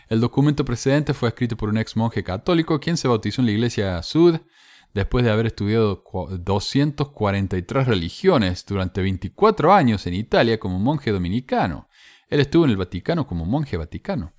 El 0.10 0.22
documento 0.22 0.66
precedente 0.66 1.14
fue 1.14 1.30
escrito 1.30 1.58
por 1.58 1.70
un 1.70 1.78
ex 1.78 1.96
monje 1.96 2.24
católico 2.24 2.80
quien 2.80 2.98
se 2.98 3.08
bautizó 3.08 3.42
en 3.42 3.48
la 3.48 3.54
iglesia 3.54 4.02
Sud 4.04 4.40
después 4.94 5.26
de 5.26 5.32
haber 5.32 5.48
estudiado 5.48 6.04
243 6.40 7.88
religiones 7.88 8.66
durante 8.66 9.02
24 9.02 9.74
años 9.74 10.06
en 10.08 10.14
Italia 10.14 10.60
como 10.60 10.80
monje 10.80 11.12
dominicano. 11.12 11.90
Él 12.30 12.40
estuvo 12.40 12.66
en 12.66 12.72
el 12.72 12.78
Vaticano 12.78 13.28
como 13.28 13.46
monje 13.46 13.78
vaticano. 13.78 14.34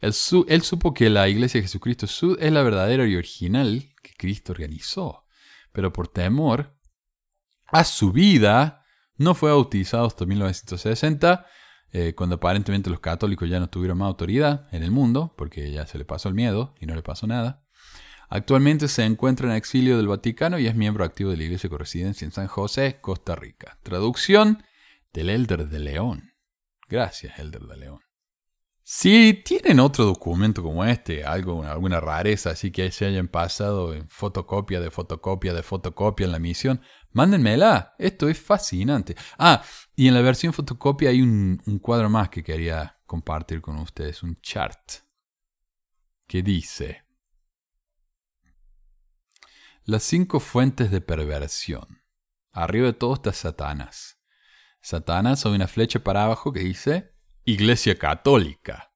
Él, 0.00 0.12
supo 0.12 0.92
que 0.94 1.10
la 1.10 1.28
iglesia 1.28 1.58
de 1.58 1.66
Jesucristo 1.66 2.06
Sud 2.06 2.38
es 2.40 2.52
la 2.52 2.62
verdadera 2.62 3.06
y 3.06 3.16
original 3.16 3.88
que 4.02 4.12
Cristo 4.16 4.52
organizó, 4.52 5.24
pero 5.72 5.92
por 5.92 6.08
temor 6.08 6.76
a 7.66 7.84
su 7.84 8.12
vida 8.12 8.84
no 9.16 9.34
fue 9.34 9.50
bautizado 9.50 10.06
hasta 10.06 10.26
1960 10.26 11.46
eh, 11.92 12.14
cuando 12.14 12.36
aparentemente 12.36 12.90
los 12.90 13.00
católicos 13.00 13.48
ya 13.48 13.58
no 13.58 13.70
tuvieron 13.70 13.98
más 13.98 14.08
autoridad 14.08 14.68
en 14.72 14.82
el 14.82 14.90
mundo, 14.90 15.34
porque 15.36 15.70
ya 15.70 15.86
se 15.86 15.98
le 15.98 16.04
pasó 16.04 16.28
el 16.28 16.34
miedo 16.34 16.74
y 16.78 16.86
no 16.86 16.94
le 16.94 17.02
pasó 17.02 17.26
nada. 17.26 17.64
Actualmente 18.28 18.88
se 18.88 19.04
encuentra 19.04 19.48
en 19.48 19.56
exilio 19.56 19.96
del 19.96 20.08
Vaticano 20.08 20.58
y 20.58 20.66
es 20.66 20.74
miembro 20.74 21.04
activo 21.04 21.30
de 21.30 21.36
la 21.36 21.44
Iglesia 21.44 21.70
con 21.70 21.78
residencia 21.78 22.24
en 22.24 22.32
San 22.32 22.48
José, 22.48 22.98
Costa 23.00 23.36
Rica. 23.36 23.78
Traducción 23.82 24.64
del 25.12 25.30
Elder 25.30 25.68
de 25.68 25.78
León. 25.78 26.32
Gracias, 26.88 27.38
Elder 27.38 27.62
de 27.62 27.76
León. 27.76 28.05
Si 28.88 29.34
tienen 29.44 29.80
otro 29.80 30.04
documento 30.04 30.62
como 30.62 30.84
este, 30.84 31.24
algo, 31.24 31.64
alguna 31.64 31.98
rareza, 31.98 32.50
así 32.50 32.70
que 32.70 32.92
se 32.92 33.06
hayan 33.06 33.26
pasado 33.26 33.92
en 33.92 34.08
fotocopia 34.08 34.80
de 34.80 34.92
fotocopia 34.92 35.52
de 35.52 35.64
fotocopia 35.64 36.26
en 36.26 36.30
la 36.30 36.38
misión, 36.38 36.80
mándenmela. 37.10 37.96
Esto 37.98 38.28
es 38.28 38.38
fascinante. 38.40 39.16
Ah, 39.38 39.60
y 39.96 40.06
en 40.06 40.14
la 40.14 40.20
versión 40.20 40.52
fotocopia 40.52 41.10
hay 41.10 41.20
un, 41.20 41.58
cuadro 41.82 42.08
más 42.08 42.28
que 42.28 42.44
quería 42.44 42.96
compartir 43.06 43.60
con 43.60 43.76
ustedes, 43.78 44.22
un 44.22 44.40
chart, 44.40 44.78
que 46.28 46.44
dice 46.44 47.02
las 49.82 50.04
cinco 50.04 50.38
fuentes 50.38 50.92
de 50.92 51.00
perversión. 51.00 52.04
Arriba 52.52 52.86
de 52.86 52.92
todo 52.92 53.14
está 53.14 53.32
Satanás. 53.32 54.20
Satanás 54.80 55.44
hay 55.44 55.54
una 55.54 55.66
flecha 55.66 55.98
para 55.98 56.22
abajo 56.22 56.52
que 56.52 56.60
dice 56.60 57.15
Iglesia 57.46 57.96
Católica. 57.96 58.92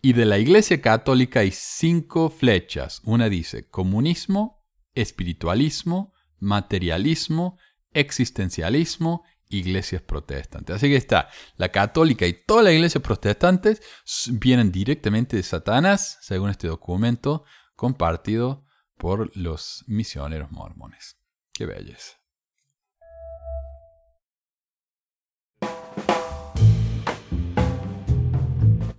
Y 0.00 0.14
de 0.14 0.24
la 0.24 0.38
Iglesia 0.38 0.80
Católica 0.80 1.40
hay 1.40 1.50
cinco 1.52 2.30
flechas. 2.30 3.02
Una 3.04 3.28
dice 3.28 3.68
comunismo, 3.68 4.64
espiritualismo, 4.94 6.14
materialismo, 6.38 7.58
existencialismo, 7.92 9.24
iglesias 9.50 10.00
protestantes. 10.00 10.76
Así 10.76 10.88
que 10.88 10.96
está, 10.96 11.28
la 11.56 11.68
católica 11.68 12.26
y 12.26 12.32
todas 12.32 12.64
las 12.64 12.72
iglesias 12.72 13.02
protestantes 13.02 13.82
vienen 14.32 14.72
directamente 14.72 15.36
de 15.36 15.42
Satanás, 15.42 16.18
según 16.22 16.48
este 16.48 16.68
documento 16.68 17.44
compartido 17.74 18.64
por 18.96 19.36
los 19.36 19.84
misioneros 19.86 20.50
mormones. 20.50 21.18
Qué 21.52 21.66
belleza. 21.66 22.16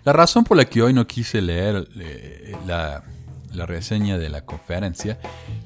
La 0.08 0.14
razón 0.14 0.46
por 0.46 0.56
la 0.56 0.64
que 0.64 0.82
hoy 0.82 0.94
no 0.94 1.06
quise 1.06 1.42
leer 1.42 1.86
eh, 2.00 2.56
la, 2.66 3.04
reseña 3.66 4.18
de 4.18 4.30
la 4.30 4.46
conferencia 4.46 5.20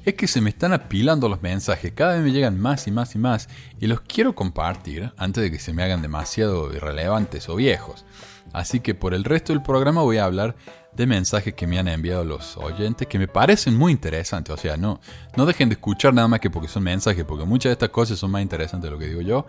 es 0.04 0.14
que 0.14 0.26
se 0.26 0.40
me 0.40 0.50
están 0.50 0.72
apilando 0.72 1.28
los 1.28 1.42
mensajes, 1.42 1.92
cada 1.92 2.14
vez 2.14 2.24
me 2.24 2.32
llegan 2.32 2.58
más 2.58 2.88
y 2.88 2.90
más 2.90 3.14
y 3.14 3.18
más 3.18 3.48
y 3.80 3.86
los 3.86 4.00
quiero 4.00 4.34
compartir 4.34 5.12
antes 5.16 5.44
de 5.44 5.52
que 5.52 5.60
se 5.60 5.72
me 5.72 5.84
hagan 5.84 6.02
demasiado 6.02 6.74
irrelevantes 6.74 7.48
o 7.48 7.54
viejos. 7.54 8.04
Así 8.52 8.80
que 8.80 8.96
por 8.96 9.14
el 9.14 9.22
resto 9.22 9.52
del 9.52 9.62
programa 9.62 10.02
voy 10.02 10.16
a 10.16 10.24
hablar 10.24 10.56
de 10.94 11.06
mensajes 11.06 11.54
que 11.54 11.66
me 11.66 11.78
han 11.78 11.88
enviado 11.88 12.24
los 12.24 12.56
oyentes 12.58 13.06
que 13.08 13.18
me 13.18 13.26
parecen 13.26 13.76
muy 13.76 13.92
interesantes. 13.92 14.54
O 14.54 14.58
sea, 14.58 14.76
no, 14.76 15.00
no 15.36 15.46
dejen 15.46 15.68
de 15.68 15.74
escuchar 15.74 16.12
nada 16.12 16.28
más 16.28 16.40
que 16.40 16.50
porque 16.50 16.68
son 16.68 16.82
mensajes, 16.82 17.24
porque 17.24 17.44
muchas 17.44 17.70
de 17.70 17.72
estas 17.74 17.88
cosas 17.88 18.18
son 18.18 18.30
más 18.30 18.42
interesantes 18.42 18.90
de 18.90 18.94
lo 18.94 18.98
que 18.98 19.06
digo 19.06 19.22
yo. 19.22 19.46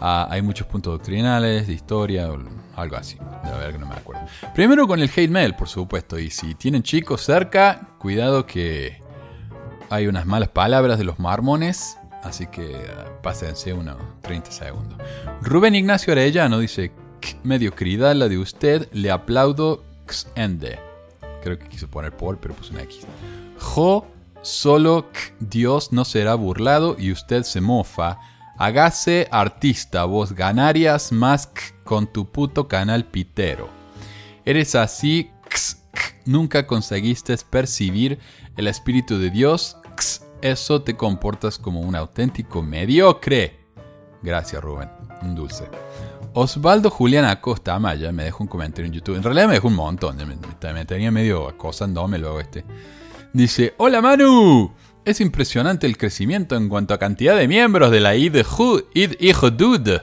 Ah, 0.00 0.26
hay 0.30 0.42
muchos 0.42 0.66
puntos 0.66 0.92
doctrinales, 0.92 1.66
de 1.66 1.72
historia, 1.72 2.28
algo 2.76 2.96
así. 2.96 3.16
De 3.44 3.58
ver 3.58 3.72
que 3.72 3.78
no 3.78 3.86
me 3.86 3.94
acuerdo. 3.94 4.22
Primero 4.54 4.86
con 4.86 5.00
el 5.00 5.10
hate 5.14 5.30
mail, 5.30 5.54
por 5.54 5.68
supuesto. 5.68 6.18
Y 6.18 6.28
si 6.30 6.54
tienen 6.54 6.82
chicos 6.82 7.22
cerca, 7.22 7.88
cuidado 7.98 8.44
que 8.44 9.00
hay 9.88 10.06
unas 10.08 10.26
malas 10.26 10.48
palabras 10.48 10.98
de 10.98 11.04
los 11.04 11.18
marmones. 11.18 11.96
Así 12.22 12.46
que 12.46 12.76
ah, 12.96 13.06
pásense 13.22 13.72
unos 13.72 13.96
30 14.22 14.50
segundos. 14.50 14.98
Rubén 15.40 15.74
Ignacio 15.74 16.12
Arellano 16.12 16.58
dice: 16.58 16.92
Mediocridad 17.44 18.14
la 18.14 18.28
de 18.28 18.38
usted, 18.38 18.88
le 18.92 19.10
aplaudo 19.10 19.84
ende. 20.34 20.78
Creo 21.42 21.58
que 21.58 21.68
quiso 21.68 21.88
poner 21.88 22.16
por, 22.16 22.38
pero 22.38 22.54
puso 22.54 22.72
una 22.72 22.82
X. 22.82 23.00
Jo, 23.58 24.06
solo 24.42 25.06
Dios 25.40 25.92
no 25.92 26.04
será 26.04 26.34
burlado 26.34 26.96
y 26.98 27.12
usted 27.12 27.42
se 27.42 27.60
mofa. 27.60 28.18
Hágase 28.58 29.28
artista, 29.30 30.04
vos 30.04 30.32
ganarías 30.32 31.10
más 31.10 31.50
con 31.84 32.06
tu 32.06 32.30
puto 32.30 32.68
canal 32.68 33.04
pitero. 33.06 33.68
Eres 34.44 34.74
así, 34.74 35.30
nunca 36.24 36.66
conseguiste 36.66 37.36
percibir 37.50 38.18
el 38.56 38.68
Espíritu 38.68 39.18
de 39.18 39.30
Dios, 39.30 39.76
eso 40.42 40.82
te 40.82 40.96
comportas 40.96 41.58
como 41.58 41.80
un 41.80 41.94
auténtico 41.94 42.62
mediocre. 42.62 43.60
Gracias 44.22 44.62
Rubén, 44.62 44.90
un 45.22 45.34
dulce. 45.34 45.68
Osvaldo 46.34 46.90
Julián 46.90 47.24
Acosta 47.24 47.74
Amaya 47.74 48.10
me 48.12 48.24
dejó 48.24 48.44
un 48.44 48.48
comentario 48.48 48.86
en 48.86 48.92
YouTube. 48.92 49.16
En 49.16 49.22
realidad 49.22 49.48
me 49.48 49.54
dejó 49.54 49.68
un 49.68 49.74
montón. 49.74 50.16
Me, 50.16 50.84
tenía 50.84 51.10
medio 51.10 51.48
acosándome 51.48 52.18
luego 52.18 52.40
este. 52.40 52.64
Dice: 53.32 53.74
Hola 53.76 54.00
Manu. 54.00 54.72
Es 55.04 55.20
impresionante 55.20 55.86
el 55.86 55.98
crecimiento 55.98 56.54
en 56.56 56.68
cuanto 56.68 56.94
a 56.94 56.98
cantidad 56.98 57.36
de 57.36 57.48
miembros 57.48 57.90
de 57.90 58.00
la 58.00 58.14
ID 58.14 58.44
Dud. 59.50 60.00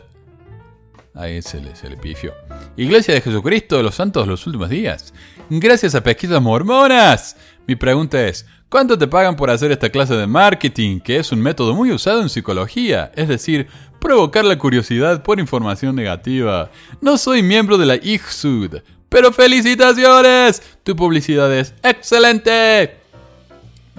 Ahí 1.15 1.41
se 1.41 1.59
le, 1.59 1.75
se 1.75 1.89
le 1.89 1.97
pifió. 1.97 2.33
Iglesia 2.77 3.13
de 3.13 3.21
Jesucristo 3.21 3.77
de 3.77 3.83
los 3.83 3.95
Santos 3.95 4.23
de 4.23 4.31
los 4.31 4.45
últimos 4.45 4.69
días. 4.69 5.13
Gracias 5.49 5.95
a 5.95 6.03
pesquisas 6.03 6.41
mormonas. 6.41 7.35
Mi 7.67 7.75
pregunta 7.75 8.25
es, 8.25 8.45
¿cuánto 8.69 8.97
te 8.97 9.07
pagan 9.07 9.35
por 9.35 9.49
hacer 9.49 9.71
esta 9.71 9.89
clase 9.89 10.15
de 10.15 10.27
marketing, 10.27 10.99
que 10.99 11.17
es 11.17 11.31
un 11.31 11.41
método 11.41 11.73
muy 11.73 11.91
usado 11.91 12.21
en 12.21 12.29
psicología? 12.29 13.11
Es 13.15 13.27
decir, 13.27 13.67
provocar 13.99 14.45
la 14.45 14.57
curiosidad 14.57 15.23
por 15.23 15.39
información 15.39 15.95
negativa. 15.95 16.69
No 17.01 17.17
soy 17.17 17.43
miembro 17.43 17.77
de 17.77 17.85
la 17.85 17.95
IGSUD, 17.95 18.77
pero 19.09 19.33
felicitaciones, 19.33 20.61
tu 20.83 20.95
publicidad 20.95 21.53
es 21.53 21.73
excelente. 21.83 22.95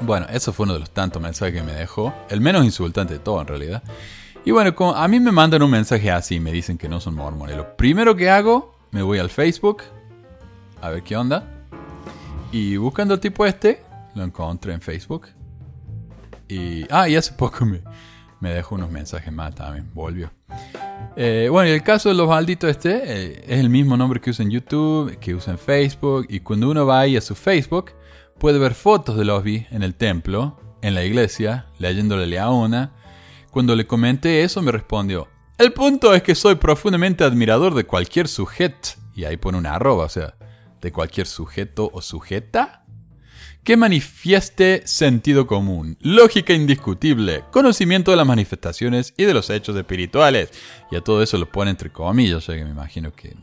Bueno, 0.02 0.26
eso 0.32 0.52
fue 0.52 0.64
uno 0.64 0.74
de 0.74 0.80
los 0.80 0.90
tantos 0.90 1.20
mensajes 1.20 1.54
que 1.54 1.62
me 1.62 1.72
dejó, 1.72 2.14
el 2.30 2.40
menos 2.40 2.64
insultante 2.64 3.14
de 3.14 3.20
todo 3.20 3.40
en 3.40 3.46
realidad. 3.46 3.82
Y 4.44 4.52
bueno, 4.52 4.74
a 4.94 5.08
mí 5.08 5.20
me 5.20 5.32
mandan 5.32 5.62
un 5.62 5.70
mensaje 5.70 6.10
así, 6.10 6.40
me 6.40 6.50
dicen 6.50 6.78
que 6.78 6.88
no 6.88 6.98
son 6.98 7.14
mormones. 7.14 7.56
Lo 7.56 7.76
primero 7.76 8.16
que 8.16 8.30
hago, 8.30 8.74
me 8.90 9.02
voy 9.02 9.18
al 9.18 9.28
Facebook, 9.28 9.82
a 10.80 10.88
ver 10.88 11.02
qué 11.02 11.16
onda. 11.16 11.46
Y 12.50 12.76
buscando 12.78 13.20
tipo 13.20 13.44
este, 13.44 13.82
lo 14.14 14.24
encontré 14.24 14.72
en 14.72 14.80
Facebook. 14.80 15.28
Y, 16.48 16.86
ah, 16.90 17.08
y 17.08 17.16
hace 17.16 17.32
poco 17.36 17.66
me, 17.66 17.82
me 18.40 18.54
dejó 18.54 18.76
unos 18.76 18.90
mensajes 18.90 19.32
más 19.32 19.54
también, 19.54 19.90
volvió. 19.92 20.30
Eh, 21.16 21.48
bueno, 21.50 21.68
y 21.68 21.72
el 21.72 21.82
caso 21.82 22.08
de 22.08 22.14
los 22.14 22.26
malditos 22.26 22.70
este 22.70 23.02
eh, 23.04 23.44
es 23.46 23.60
el 23.60 23.68
mismo 23.68 23.96
nombre 23.96 24.20
que 24.20 24.30
usa 24.30 24.42
en 24.42 24.50
YouTube, 24.50 25.18
que 25.18 25.34
usa 25.34 25.52
en 25.52 25.58
Facebook, 25.58 26.26
y 26.30 26.40
cuando 26.40 26.70
uno 26.70 26.86
va 26.86 27.00
ahí 27.00 27.16
a 27.16 27.20
su 27.20 27.34
Facebook, 27.34 27.92
puede 28.38 28.58
ver 28.58 28.74
fotos 28.74 29.18
de 29.18 29.24
Losby 29.26 29.66
en 29.70 29.82
el 29.82 29.94
templo, 29.94 30.58
en 30.80 30.94
la 30.94 31.04
iglesia, 31.04 31.66
leyéndole 31.78 32.26
Leona. 32.26 32.92
Cuando 33.50 33.74
le 33.74 33.86
comenté 33.86 34.42
eso, 34.42 34.62
me 34.62 34.72
respondió, 34.72 35.28
el 35.58 35.72
punto 35.72 36.14
es 36.14 36.22
que 36.22 36.34
soy 36.34 36.54
profundamente 36.54 37.24
admirador 37.24 37.74
de 37.74 37.84
cualquier 37.84 38.28
sujeto, 38.28 38.90
y 39.14 39.24
ahí 39.24 39.36
pone 39.36 39.58
una 39.58 39.74
arroba, 39.74 40.04
o 40.04 40.08
sea, 40.08 40.34
de 40.80 40.92
cualquier 40.92 41.26
sujeto 41.26 41.90
o 41.92 42.00
sujeta 42.00 42.84
que 43.64 43.76
manifieste 43.76 44.82
sentido 44.86 45.46
común, 45.46 45.98
lógica 46.00 46.54
indiscutible, 46.54 47.44
conocimiento 47.52 48.10
de 48.10 48.16
las 48.16 48.26
manifestaciones 48.26 49.12
y 49.16 49.24
de 49.24 49.34
los 49.34 49.50
hechos 49.50 49.76
espirituales. 49.76 50.50
Y 50.90 50.96
a 50.96 51.02
todo 51.02 51.22
eso 51.22 51.36
lo 51.36 51.50
pone 51.50 51.70
entre 51.70 51.92
comillas, 51.92 52.38
o 52.38 52.40
sea 52.40 52.56
que 52.56 52.64
me 52.64 52.70
imagino 52.70 53.12
que 53.12 53.36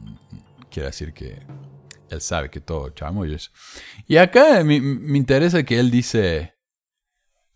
quiere 0.72 0.88
decir 0.88 1.14
que 1.14 1.40
él 2.10 2.22
sabe 2.22 2.50
que 2.50 2.62
todo 2.62 2.90
chamullo 2.90 3.38
Y 4.08 4.18
acá 4.18 4.64
me, 4.64 4.82
me 4.82 5.18
interesa 5.18 5.64
que 5.64 5.80
él 5.80 5.92
dice 5.92 6.57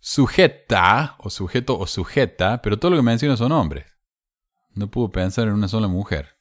sujeta, 0.01 1.15
o 1.19 1.29
sujeto 1.29 1.79
o 1.79 1.87
sujeta, 1.87 2.61
pero 2.61 2.77
todo 2.77 2.91
lo 2.91 2.97
que 2.97 3.03
menciona 3.03 3.37
son 3.37 3.53
hombres. 3.53 3.85
No 4.73 4.89
puedo 4.89 5.11
pensar 5.11 5.47
en 5.47 5.53
una 5.53 5.67
sola 5.67 5.87
mujer. 5.87 6.37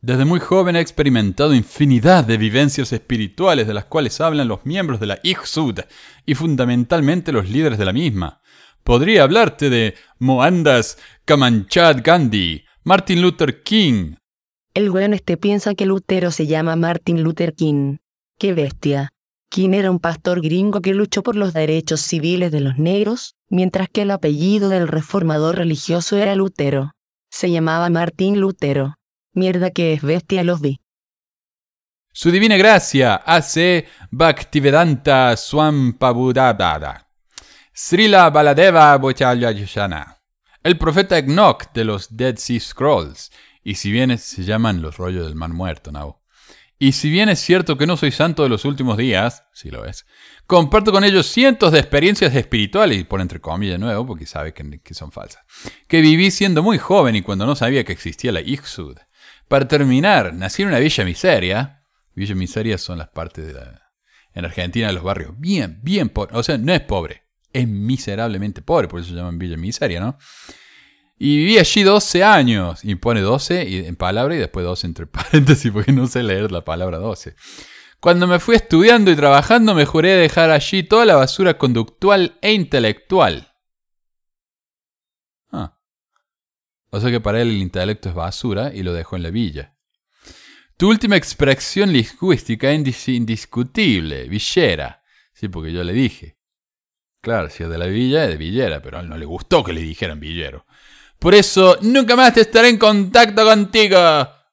Desde 0.00 0.24
muy 0.24 0.38
joven 0.38 0.76
he 0.76 0.80
experimentado 0.80 1.54
infinidad 1.54 2.24
de 2.24 2.36
vivencias 2.36 2.92
espirituales 2.92 3.66
de 3.66 3.74
las 3.74 3.86
cuales 3.86 4.20
hablan 4.20 4.48
los 4.48 4.66
miembros 4.66 5.00
de 5.00 5.06
la 5.06 5.18
Ichsud 5.22 5.80
y 6.26 6.34
fundamentalmente 6.34 7.32
los 7.32 7.48
líderes 7.48 7.78
de 7.78 7.86
la 7.86 7.92
misma. 7.92 8.42
Podría 8.82 9.22
hablarte 9.22 9.70
de 9.70 9.94
Mohandas 10.18 10.98
Kamanchad 11.24 12.02
Gandhi, 12.04 12.64
Martin 12.84 13.22
Luther 13.22 13.62
King. 13.62 14.16
El 14.74 14.90
güey 14.90 15.10
este 15.14 15.38
piensa 15.38 15.74
que 15.74 15.86
Lutero 15.86 16.30
se 16.30 16.46
llama 16.46 16.76
Martin 16.76 17.22
Luther 17.22 17.54
King. 17.54 17.96
¡Qué 18.38 18.52
bestia! 18.52 19.13
King 19.54 19.74
era 19.74 19.88
un 19.88 20.00
pastor 20.00 20.40
gringo 20.40 20.80
que 20.80 20.94
luchó 20.94 21.22
por 21.22 21.36
los 21.36 21.52
derechos 21.52 22.00
civiles 22.00 22.50
de 22.50 22.58
los 22.58 22.76
negros, 22.76 23.36
mientras 23.48 23.88
que 23.88 24.02
el 24.02 24.10
apellido 24.10 24.68
del 24.68 24.88
reformador 24.88 25.54
religioso 25.54 26.16
era 26.16 26.34
Lutero. 26.34 26.90
Se 27.30 27.48
llamaba 27.52 27.88
Martín 27.88 28.40
Lutero. 28.40 28.96
Mierda 29.32 29.70
que 29.70 29.92
es 29.92 30.02
bestia 30.02 30.42
los 30.42 30.60
vi. 30.60 30.80
Su 32.12 32.32
divina 32.32 32.56
gracia 32.56 33.14
hace 33.14 33.86
Bhaktivedanta 34.10 35.36
Swampabudabada. 35.36 37.08
Srila 37.72 38.30
Baladeva 38.30 38.96
Bochalyayana. 38.98 40.18
El 40.64 40.76
profeta 40.78 41.16
Enoch 41.16 41.72
de 41.72 41.84
los 41.84 42.16
Dead 42.16 42.34
Sea 42.38 42.58
Scrolls. 42.58 43.30
Y 43.62 43.76
si 43.76 43.92
bien 43.92 44.18
se 44.18 44.42
llaman 44.42 44.82
los 44.82 44.96
rollos 44.96 45.26
del 45.26 45.36
mar 45.36 45.50
muerto, 45.50 45.92
¿no? 45.92 46.23
Y 46.84 46.92
si 46.92 47.08
bien 47.08 47.30
es 47.30 47.38
cierto 47.40 47.78
que 47.78 47.86
no 47.86 47.96
soy 47.96 48.10
santo 48.10 48.42
de 48.42 48.50
los 48.50 48.66
últimos 48.66 48.98
días, 48.98 49.44
si 49.54 49.70
lo 49.70 49.86
es, 49.86 50.04
comparto 50.46 50.92
con 50.92 51.02
ellos 51.02 51.26
cientos 51.26 51.72
de 51.72 51.78
experiencias 51.78 52.34
espirituales, 52.34 52.98
y 52.98 53.04
por 53.04 53.22
entre 53.22 53.40
comillas 53.40 53.76
de 53.76 53.78
nuevo, 53.78 54.06
porque 54.06 54.26
sabe 54.26 54.52
que, 54.52 54.82
que, 54.82 54.92
son 54.92 55.10
falsas, 55.10 55.42
que 55.88 56.02
viví 56.02 56.30
siendo 56.30 56.62
muy 56.62 56.76
joven 56.76 57.16
y 57.16 57.22
cuando 57.22 57.46
no 57.46 57.56
sabía 57.56 57.84
que 57.84 57.94
existía 57.94 58.32
la 58.32 58.42
Ixud. 58.42 58.98
Para 59.48 59.66
terminar, 59.66 60.34
nací 60.34 60.60
en 60.60 60.68
una 60.68 60.78
villa 60.78 61.06
miseria, 61.06 61.86
Villa 62.14 62.34
Miseria 62.34 62.76
son 62.76 62.98
las 62.98 63.08
partes 63.08 63.46
de 63.46 63.54
la... 63.54 63.90
En 64.34 64.44
Argentina, 64.44 64.92
los 64.92 65.04
barrios 65.04 65.32
bien, 65.38 65.80
bien 65.82 66.10
pobres. 66.10 66.36
O 66.36 66.42
sea, 66.42 66.58
no 66.58 66.74
es 66.74 66.82
pobre, 66.82 67.22
es 67.54 67.66
miserablemente 67.66 68.60
pobre, 68.60 68.88
por 68.88 69.00
eso 69.00 69.08
se 69.08 69.14
llaman 69.14 69.38
Villa 69.38 69.56
Miseria, 69.56 70.00
¿no? 70.00 70.18
Y 71.16 71.38
viví 71.38 71.58
allí 71.58 71.82
12 71.82 72.24
años. 72.24 72.84
Y 72.84 72.94
pone 72.96 73.20
12 73.20 73.86
en 73.86 73.96
palabra 73.96 74.34
y 74.34 74.38
después 74.38 74.64
12 74.64 74.86
entre 74.86 75.06
paréntesis 75.06 75.70
porque 75.72 75.92
no 75.92 76.06
sé 76.06 76.22
leer 76.22 76.50
la 76.52 76.62
palabra 76.62 76.98
12. 76.98 77.34
Cuando 78.00 78.26
me 78.26 78.38
fui 78.38 78.56
estudiando 78.56 79.10
y 79.10 79.16
trabajando 79.16 79.74
me 79.74 79.86
juré 79.86 80.10
dejar 80.10 80.50
allí 80.50 80.82
toda 80.82 81.06
la 81.06 81.16
basura 81.16 81.56
conductual 81.56 82.38
e 82.42 82.52
intelectual. 82.52 83.54
Ah. 85.50 85.78
O 86.90 87.00
sea 87.00 87.10
que 87.10 87.20
para 87.20 87.40
él 87.40 87.48
el 87.48 87.62
intelecto 87.62 88.10
es 88.10 88.14
basura 88.14 88.74
y 88.74 88.82
lo 88.82 88.92
dejó 88.92 89.16
en 89.16 89.22
la 89.22 89.30
villa. 89.30 89.74
Tu 90.76 90.88
última 90.88 91.16
expresión 91.16 91.92
lingüística 91.92 92.70
es 92.70 93.08
indiscutible, 93.08 94.28
villera. 94.28 95.02
Sí, 95.32 95.48
porque 95.48 95.72
yo 95.72 95.84
le 95.84 95.92
dije. 95.92 96.36
Claro, 97.20 97.48
si 97.48 97.62
es 97.62 97.70
de 97.70 97.78
la 97.78 97.86
villa, 97.86 98.24
es 98.24 98.30
de 98.30 98.36
villera, 98.36 98.82
pero 98.82 98.98
a 98.98 99.00
él 99.00 99.08
no 99.08 99.16
le 99.16 99.24
gustó 99.24 99.64
que 99.64 99.72
le 99.72 99.80
dijeran 99.80 100.20
villero. 100.20 100.66
Por 101.24 101.34
eso, 101.34 101.78
nunca 101.80 102.16
más 102.16 102.34
te 102.34 102.42
estaré 102.42 102.68
en 102.68 102.76
contacto 102.76 103.46
contigo. 103.46 103.96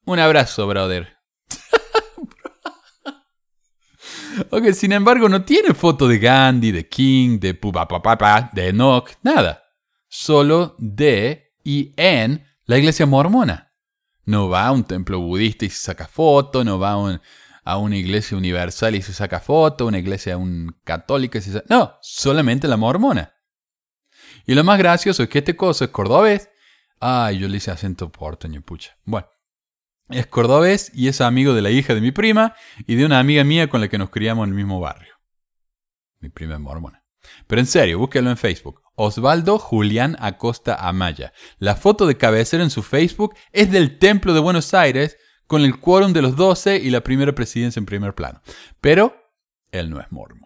Un 0.05 0.19
abrazo, 0.19 0.65
brother. 0.67 1.17
ok, 4.51 4.71
sin 4.71 4.93
embargo, 4.93 5.27
no 5.27 5.43
tiene 5.43 5.73
foto 5.73 6.07
de 6.07 6.17
Gandhi, 6.17 6.71
de 6.71 6.87
King, 6.87 7.41
de 7.41 7.55
Pupapapapa, 7.55 8.51
de 8.53 8.69
Enoch, 8.69 9.09
nada. 9.21 9.61
Solo 10.07 10.77
de 10.77 11.51
y 11.61 11.91
en 11.97 12.47
la 12.63 12.77
iglesia 12.77 13.05
mormona. 13.05 13.73
No 14.23 14.47
va 14.47 14.67
a 14.67 14.71
un 14.71 14.85
templo 14.85 15.19
budista 15.19 15.65
y 15.65 15.69
se 15.69 15.83
saca 15.83 16.07
foto, 16.07 16.63
no 16.63 16.79
va 16.79 17.19
a, 17.65 17.77
una 17.79 17.97
iglesia 17.97 18.37
universal 18.37 18.95
y 18.95 19.01
se 19.01 19.11
saca 19.11 19.41
foto, 19.41 19.87
una 19.87 19.99
iglesia 19.99 20.37
un 20.37 20.73
católica 20.85 21.37
y 21.37 21.41
se 21.41 21.51
saca... 21.51 21.65
No, 21.67 21.97
solamente 22.01 22.69
la 22.69 22.77
mormona. 22.77 23.33
Y 24.45 24.53
lo 24.53 24.63
más 24.63 24.77
gracioso 24.77 25.23
es 25.23 25.27
que 25.27 25.39
este 25.39 25.57
coso 25.57 25.83
es 25.83 25.91
cordobés. 25.91 26.47
Ay, 27.01 27.39
yo 27.39 27.47
le 27.47 27.57
hice 27.57 27.71
acento 27.71 28.11
porteño, 28.11 28.61
pucha. 28.61 28.95
Bueno, 29.05 29.27
es 30.09 30.27
cordobés 30.27 30.91
y 30.93 31.07
es 31.07 31.19
amigo 31.19 31.55
de 31.55 31.63
la 31.63 31.71
hija 31.71 31.95
de 31.95 32.01
mi 32.01 32.11
prima 32.11 32.53
y 32.85 32.95
de 32.95 33.05
una 33.05 33.19
amiga 33.19 33.43
mía 33.43 33.69
con 33.69 33.81
la 33.81 33.87
que 33.87 33.97
nos 33.97 34.11
criamos 34.11 34.43
en 34.43 34.51
el 34.51 34.55
mismo 34.55 34.79
barrio. 34.79 35.15
Mi 36.19 36.29
prima 36.29 36.53
es 36.53 36.59
mormona. 36.59 37.03
Pero 37.47 37.59
en 37.59 37.65
serio, 37.65 37.97
búsquelo 37.97 38.29
en 38.29 38.37
Facebook. 38.37 38.81
Osvaldo 38.95 39.57
Julián 39.57 40.15
Acosta 40.19 40.75
Amaya. 40.75 41.33
La 41.57 41.75
foto 41.75 42.05
de 42.05 42.17
cabecera 42.17 42.63
en 42.63 42.69
su 42.69 42.83
Facebook 42.83 43.35
es 43.51 43.71
del 43.71 43.97
Templo 43.97 44.33
de 44.35 44.39
Buenos 44.39 44.73
Aires 44.75 45.17
con 45.47 45.63
el 45.63 45.79
quórum 45.79 46.13
de 46.13 46.21
los 46.21 46.35
doce 46.35 46.77
y 46.77 46.91
la 46.91 47.01
primera 47.01 47.33
presidencia 47.33 47.79
en 47.79 47.87
primer 47.87 48.13
plano. 48.13 48.41
Pero 48.79 49.15
él 49.71 49.89
no 49.89 49.99
es 49.99 50.11
mormón. 50.11 50.40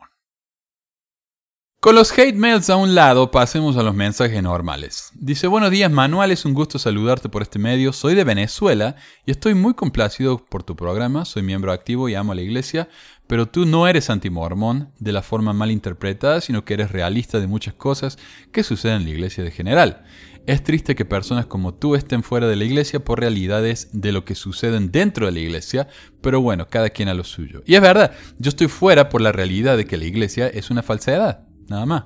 Con 1.85 1.93
los 1.93 2.17
hate 2.17 2.35
mails 2.35 2.71
a 2.71 2.77
un 2.77 2.95
lado, 2.95 3.29
pasemos 3.29 3.77
a 3.77 3.83
los 3.83 3.93
mensajes 3.93 4.41
normales. 4.41 5.11
Dice, 5.13 5.45
buenos 5.45 5.69
días 5.69 5.91
Manuel, 5.91 6.31
es 6.31 6.43
un 6.43 6.55
gusto 6.55 6.79
saludarte 6.79 7.29
por 7.29 7.43
este 7.43 7.59
medio. 7.59 7.93
Soy 7.93 8.15
de 8.15 8.23
Venezuela 8.23 8.95
y 9.23 9.29
estoy 9.29 9.53
muy 9.53 9.75
complacido 9.75 10.43
por 10.43 10.63
tu 10.63 10.75
programa. 10.75 11.25
Soy 11.25 11.43
miembro 11.43 11.71
activo 11.71 12.09
y 12.09 12.15
amo 12.15 12.31
a 12.31 12.35
la 12.35 12.41
iglesia, 12.41 12.89
pero 13.27 13.45
tú 13.45 13.67
no 13.67 13.87
eres 13.87 14.09
antimormón 14.09 14.89
de 14.97 15.11
la 15.11 15.21
forma 15.21 15.53
mal 15.53 15.69
interpretada, 15.69 16.41
sino 16.41 16.65
que 16.65 16.73
eres 16.73 16.91
realista 16.91 17.39
de 17.39 17.45
muchas 17.45 17.75
cosas 17.75 18.17
que 18.51 18.63
suceden 18.63 19.01
en 19.01 19.03
la 19.03 19.11
iglesia 19.11 19.43
de 19.43 19.51
general. 19.51 20.05
Es 20.47 20.63
triste 20.63 20.95
que 20.95 21.05
personas 21.05 21.45
como 21.45 21.75
tú 21.75 21.93
estén 21.93 22.23
fuera 22.23 22.47
de 22.47 22.55
la 22.55 22.63
iglesia 22.63 23.05
por 23.05 23.19
realidades 23.19 23.89
de 23.93 24.11
lo 24.11 24.25
que 24.25 24.33
suceden 24.33 24.91
dentro 24.91 25.27
de 25.27 25.33
la 25.33 25.39
iglesia, 25.39 25.87
pero 26.21 26.41
bueno, 26.41 26.67
cada 26.67 26.89
quien 26.89 27.09
a 27.09 27.13
lo 27.13 27.23
suyo. 27.23 27.61
Y 27.67 27.75
es 27.75 27.81
verdad, 27.81 28.11
yo 28.39 28.49
estoy 28.49 28.69
fuera 28.69 29.09
por 29.09 29.21
la 29.21 29.31
realidad 29.31 29.77
de 29.77 29.85
que 29.85 29.97
la 29.97 30.05
iglesia 30.05 30.47
es 30.47 30.71
una 30.71 30.81
falsedad. 30.81 31.44
Nada 31.67 31.85
más. 31.85 32.03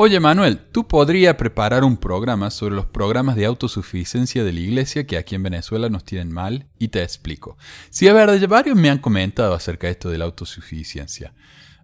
Oye 0.00 0.20
Manuel, 0.20 0.58
tú 0.58 0.86
podrías 0.86 1.34
preparar 1.34 1.82
un 1.82 1.96
programa 1.96 2.50
sobre 2.50 2.76
los 2.76 2.86
programas 2.86 3.34
de 3.34 3.46
autosuficiencia 3.46 4.44
de 4.44 4.52
la 4.52 4.60
iglesia 4.60 5.08
que 5.08 5.16
aquí 5.16 5.34
en 5.34 5.42
Venezuela 5.42 5.88
nos 5.88 6.04
tienen 6.04 6.30
mal 6.32 6.68
y 6.78 6.86
te 6.86 7.02
explico. 7.02 7.56
Sí, 7.90 8.06
a 8.06 8.12
ver, 8.12 8.46
varios 8.46 8.76
me 8.76 8.90
han 8.90 8.98
comentado 8.98 9.54
acerca 9.54 9.88
de 9.88 9.94
esto 9.94 10.08
de 10.08 10.18
la 10.18 10.26
autosuficiencia. 10.26 11.34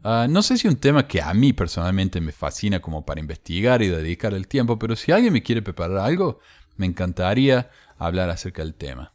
Ah, 0.05 0.27
no 0.29 0.43
sé 0.43 0.59
si 0.59 0.69
un 0.69 0.77
tema 0.77 1.09
que 1.09 1.23
a 1.23 1.35
mí 1.35 1.53
personalmente 1.55 2.21
me 2.21 2.31
fascina 2.31 2.79
como 2.79 3.05
para 3.05 3.21
investigar 3.21 3.83
y 3.83 3.89
dedicar 3.89 4.33
el 4.35 4.47
tiempo, 4.47 4.79
pero 4.79 4.95
si 4.95 5.11
alguien 5.11 5.33
me 5.33 5.43
quiere 5.43 5.63
preparar 5.63 5.97
algo, 5.99 6.39
me 6.77 6.87
encantaría 6.87 7.71
hablar 7.99 8.31
acerca 8.31 8.63
del 8.63 8.75
tema. 8.75 9.14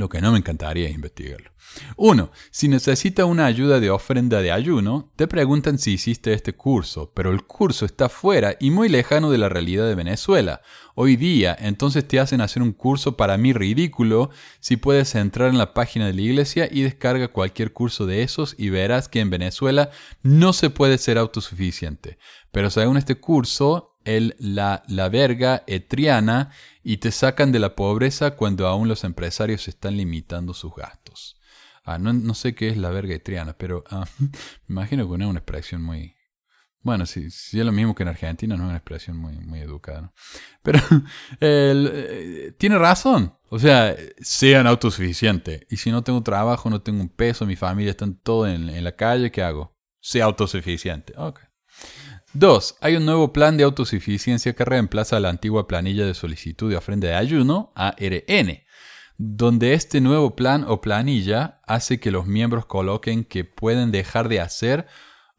Lo 0.00 0.08
que 0.08 0.22
no 0.22 0.32
me 0.32 0.38
encantaría 0.38 0.88
es 0.88 0.94
investigarlo. 0.94 1.50
Uno, 1.94 2.30
si 2.50 2.68
necesita 2.68 3.26
una 3.26 3.44
ayuda 3.44 3.80
de 3.80 3.90
ofrenda 3.90 4.40
de 4.40 4.50
ayuno, 4.50 5.12
te 5.14 5.28
preguntan 5.28 5.78
si 5.78 5.92
hiciste 5.92 6.32
este 6.32 6.54
curso, 6.54 7.12
pero 7.14 7.30
el 7.30 7.44
curso 7.44 7.84
está 7.84 8.08
fuera 8.08 8.56
y 8.58 8.70
muy 8.70 8.88
lejano 8.88 9.30
de 9.30 9.36
la 9.36 9.50
realidad 9.50 9.86
de 9.86 9.94
Venezuela. 9.94 10.62
Hoy 10.94 11.16
día, 11.16 11.54
entonces 11.60 12.08
te 12.08 12.18
hacen 12.18 12.40
hacer 12.40 12.62
un 12.62 12.72
curso 12.72 13.18
para 13.18 13.36
mí 13.36 13.52
ridículo 13.52 14.30
si 14.58 14.78
puedes 14.78 15.14
entrar 15.14 15.50
en 15.50 15.58
la 15.58 15.74
página 15.74 16.06
de 16.06 16.14
la 16.14 16.22
iglesia 16.22 16.66
y 16.72 16.80
descarga 16.80 17.28
cualquier 17.28 17.74
curso 17.74 18.06
de 18.06 18.22
esos 18.22 18.54
y 18.56 18.70
verás 18.70 19.06
que 19.10 19.20
en 19.20 19.28
Venezuela 19.28 19.90
no 20.22 20.54
se 20.54 20.70
puede 20.70 20.96
ser 20.96 21.18
autosuficiente. 21.18 22.16
Pero 22.52 22.70
según 22.70 22.96
este 22.96 23.16
curso, 23.16 23.98
el, 24.06 24.34
la, 24.38 24.82
la 24.88 25.10
verga 25.10 25.62
etriana 25.66 26.52
y 26.82 26.98
te 26.98 27.10
sacan 27.10 27.52
de 27.52 27.58
la 27.58 27.74
pobreza 27.76 28.36
cuando 28.36 28.66
aún 28.66 28.88
los 28.88 29.04
empresarios 29.04 29.68
están 29.68 29.96
limitando 29.96 30.54
sus 30.54 30.74
gastos. 30.74 31.36
Ah, 31.84 31.98
no, 31.98 32.34
sé 32.34 32.54
qué 32.54 32.68
es 32.68 32.76
la 32.76 32.90
verga 32.90 33.14
etriana, 33.14 33.54
pero 33.56 33.84
ah, 33.90 34.06
me 34.66 34.74
imagino 34.74 35.10
que 35.10 35.18
no 35.18 35.24
es 35.24 35.30
una 35.30 35.40
expresión 35.40 35.82
muy... 35.82 36.14
Bueno, 36.82 37.04
si, 37.04 37.30
sí, 37.30 37.60
es 37.60 37.66
lo 37.66 37.72
mismo 37.72 37.94
que 37.94 38.04
en 38.04 38.08
Argentina, 38.08 38.56
no 38.56 38.64
es 38.64 38.68
una 38.68 38.78
expresión 38.78 39.18
muy, 39.18 39.36
muy 39.38 39.60
educada. 39.60 40.14
Pero 40.62 40.78
eh, 41.40 42.52
tiene 42.56 42.78
razón. 42.78 43.34
O 43.50 43.58
sea, 43.58 43.94
sean 44.18 44.66
autosuficientes. 44.66 45.66
Y 45.68 45.76
si 45.76 45.90
no 45.90 46.02
tengo 46.02 46.22
trabajo, 46.22 46.70
no 46.70 46.80
tengo 46.80 47.02
un 47.02 47.10
peso, 47.10 47.44
mi 47.44 47.56
familia 47.56 47.90
está 47.90 48.06
todo 48.22 48.46
en, 48.46 48.70
en 48.70 48.84
la 48.84 48.96
calle, 48.96 49.30
¿qué 49.30 49.42
hago? 49.42 49.76
Sea 50.00 50.24
autosuficiente. 50.24 51.12
Ok. 51.18 51.40
2. 52.32 52.76
Hay 52.80 52.94
un 52.94 53.06
nuevo 53.06 53.32
plan 53.32 53.56
de 53.56 53.64
autosuficiencia 53.64 54.54
que 54.54 54.64
reemplaza 54.64 55.18
la 55.18 55.30
antigua 55.30 55.66
planilla 55.66 56.06
de 56.06 56.14
solicitud 56.14 56.70
de 56.70 56.76
ofrenda 56.76 57.08
de 57.08 57.14
ayuno, 57.14 57.72
ARN, 57.74 58.62
donde 59.18 59.74
este 59.74 60.00
nuevo 60.00 60.36
plan 60.36 60.64
o 60.68 60.80
planilla 60.80 61.60
hace 61.66 61.98
que 61.98 62.12
los 62.12 62.26
miembros 62.26 62.66
coloquen 62.66 63.24
que 63.24 63.44
pueden 63.44 63.90
dejar 63.90 64.28
de 64.28 64.40
hacer 64.40 64.86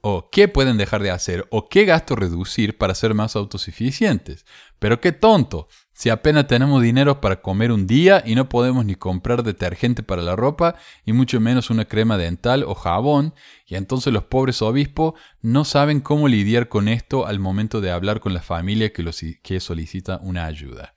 o 0.02 0.30
qué 0.32 0.50
pueden 0.50 0.78
dejar 0.78 1.02
de 1.02 1.12
hacer 1.12 1.48
o 1.50 1.70
qué 1.70 1.86
gasto 1.86 2.16
reducir 2.18 2.78
para 2.78 2.94
ser 2.94 3.14
más 3.14 3.38
autosuficientes. 3.38 4.46
Pero 4.78 5.00
qué 5.00 5.14
tonto, 5.14 5.70
si 6.02 6.10
apenas 6.10 6.48
tenemos 6.48 6.82
dinero 6.82 7.22
para 7.22 7.44
comer 7.44 7.72
un 7.72 7.86
día 7.86 8.24
y 8.26 8.34
no 8.34 8.50
podemos 8.50 8.84
ni 8.86 8.96
comprar 8.96 9.44
detergente 9.44 10.02
para 10.02 10.24
la 10.24 10.36
ropa 10.36 10.74
y 11.06 11.14
mucho 11.14 11.40
menos 11.40 11.70
una 11.70 11.86
crema 11.86 12.18
dental 12.18 12.64
o 12.64 12.74
jabón, 12.74 13.36
y 13.68 13.76
entonces 13.76 14.12
los 14.12 14.24
pobres 14.24 14.64
obispos 14.64 15.14
no 15.44 15.64
saben 15.64 16.02
cómo 16.02 16.28
lidiar 16.28 16.70
con 16.70 16.88
esto 16.88 17.28
al 17.28 17.38
momento 17.38 17.82
de 17.82 17.92
hablar 17.92 18.20
con 18.20 18.34
la 18.34 18.42
familia 18.42 18.92
que, 18.92 19.60
solicita 19.60 20.20
una 20.24 20.46
ayuda. 20.46 20.96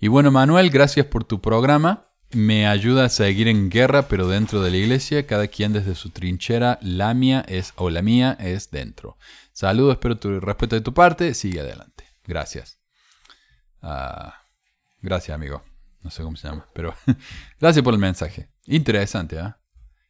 Y 0.00 0.08
bueno, 0.08 0.32
Manuel, 0.32 0.70
gracias 0.70 1.06
por 1.06 1.22
tu 1.22 1.40
programa 1.40 2.08
me 2.32 2.66
ayuda 2.66 3.04
a 3.04 3.08
seguir 3.08 3.46
en 3.46 3.70
guerra, 3.70 4.08
pero 4.08 4.26
dentro 4.26 4.62
de 4.62 4.72
la 4.72 4.78
iglesia, 4.78 5.28
cada 5.28 5.46
quien 5.46 5.72
desde 5.72 5.94
su 5.94 6.10
trinchera, 6.10 6.80
la 6.82 7.14
mía 7.14 7.44
es, 7.46 7.72
o 7.76 7.88
la 7.88 8.02
mía 8.02 8.36
es 8.40 8.72
dentro. 8.72 9.16
Saludos, 9.52 9.92
espero 9.92 10.16
tu 10.16 10.40
respeto 10.40 10.74
de 10.74 10.82
tu 10.82 10.92
parte, 10.92 11.34
sigue 11.34 11.60
adelante. 11.60 12.04
Gracias. 12.24 12.80
Ah, 13.82 14.39
gracias, 15.02 15.34
amigo. 15.34 15.62
No 16.02 16.10
sé 16.10 16.22
cómo 16.22 16.36
se 16.36 16.48
llama, 16.48 16.66
pero 16.74 16.94
gracias 17.60 17.84
por 17.84 17.94
el 17.94 18.00
mensaje. 18.00 18.50
Interesante, 18.66 19.38
¿ah? 19.38 19.60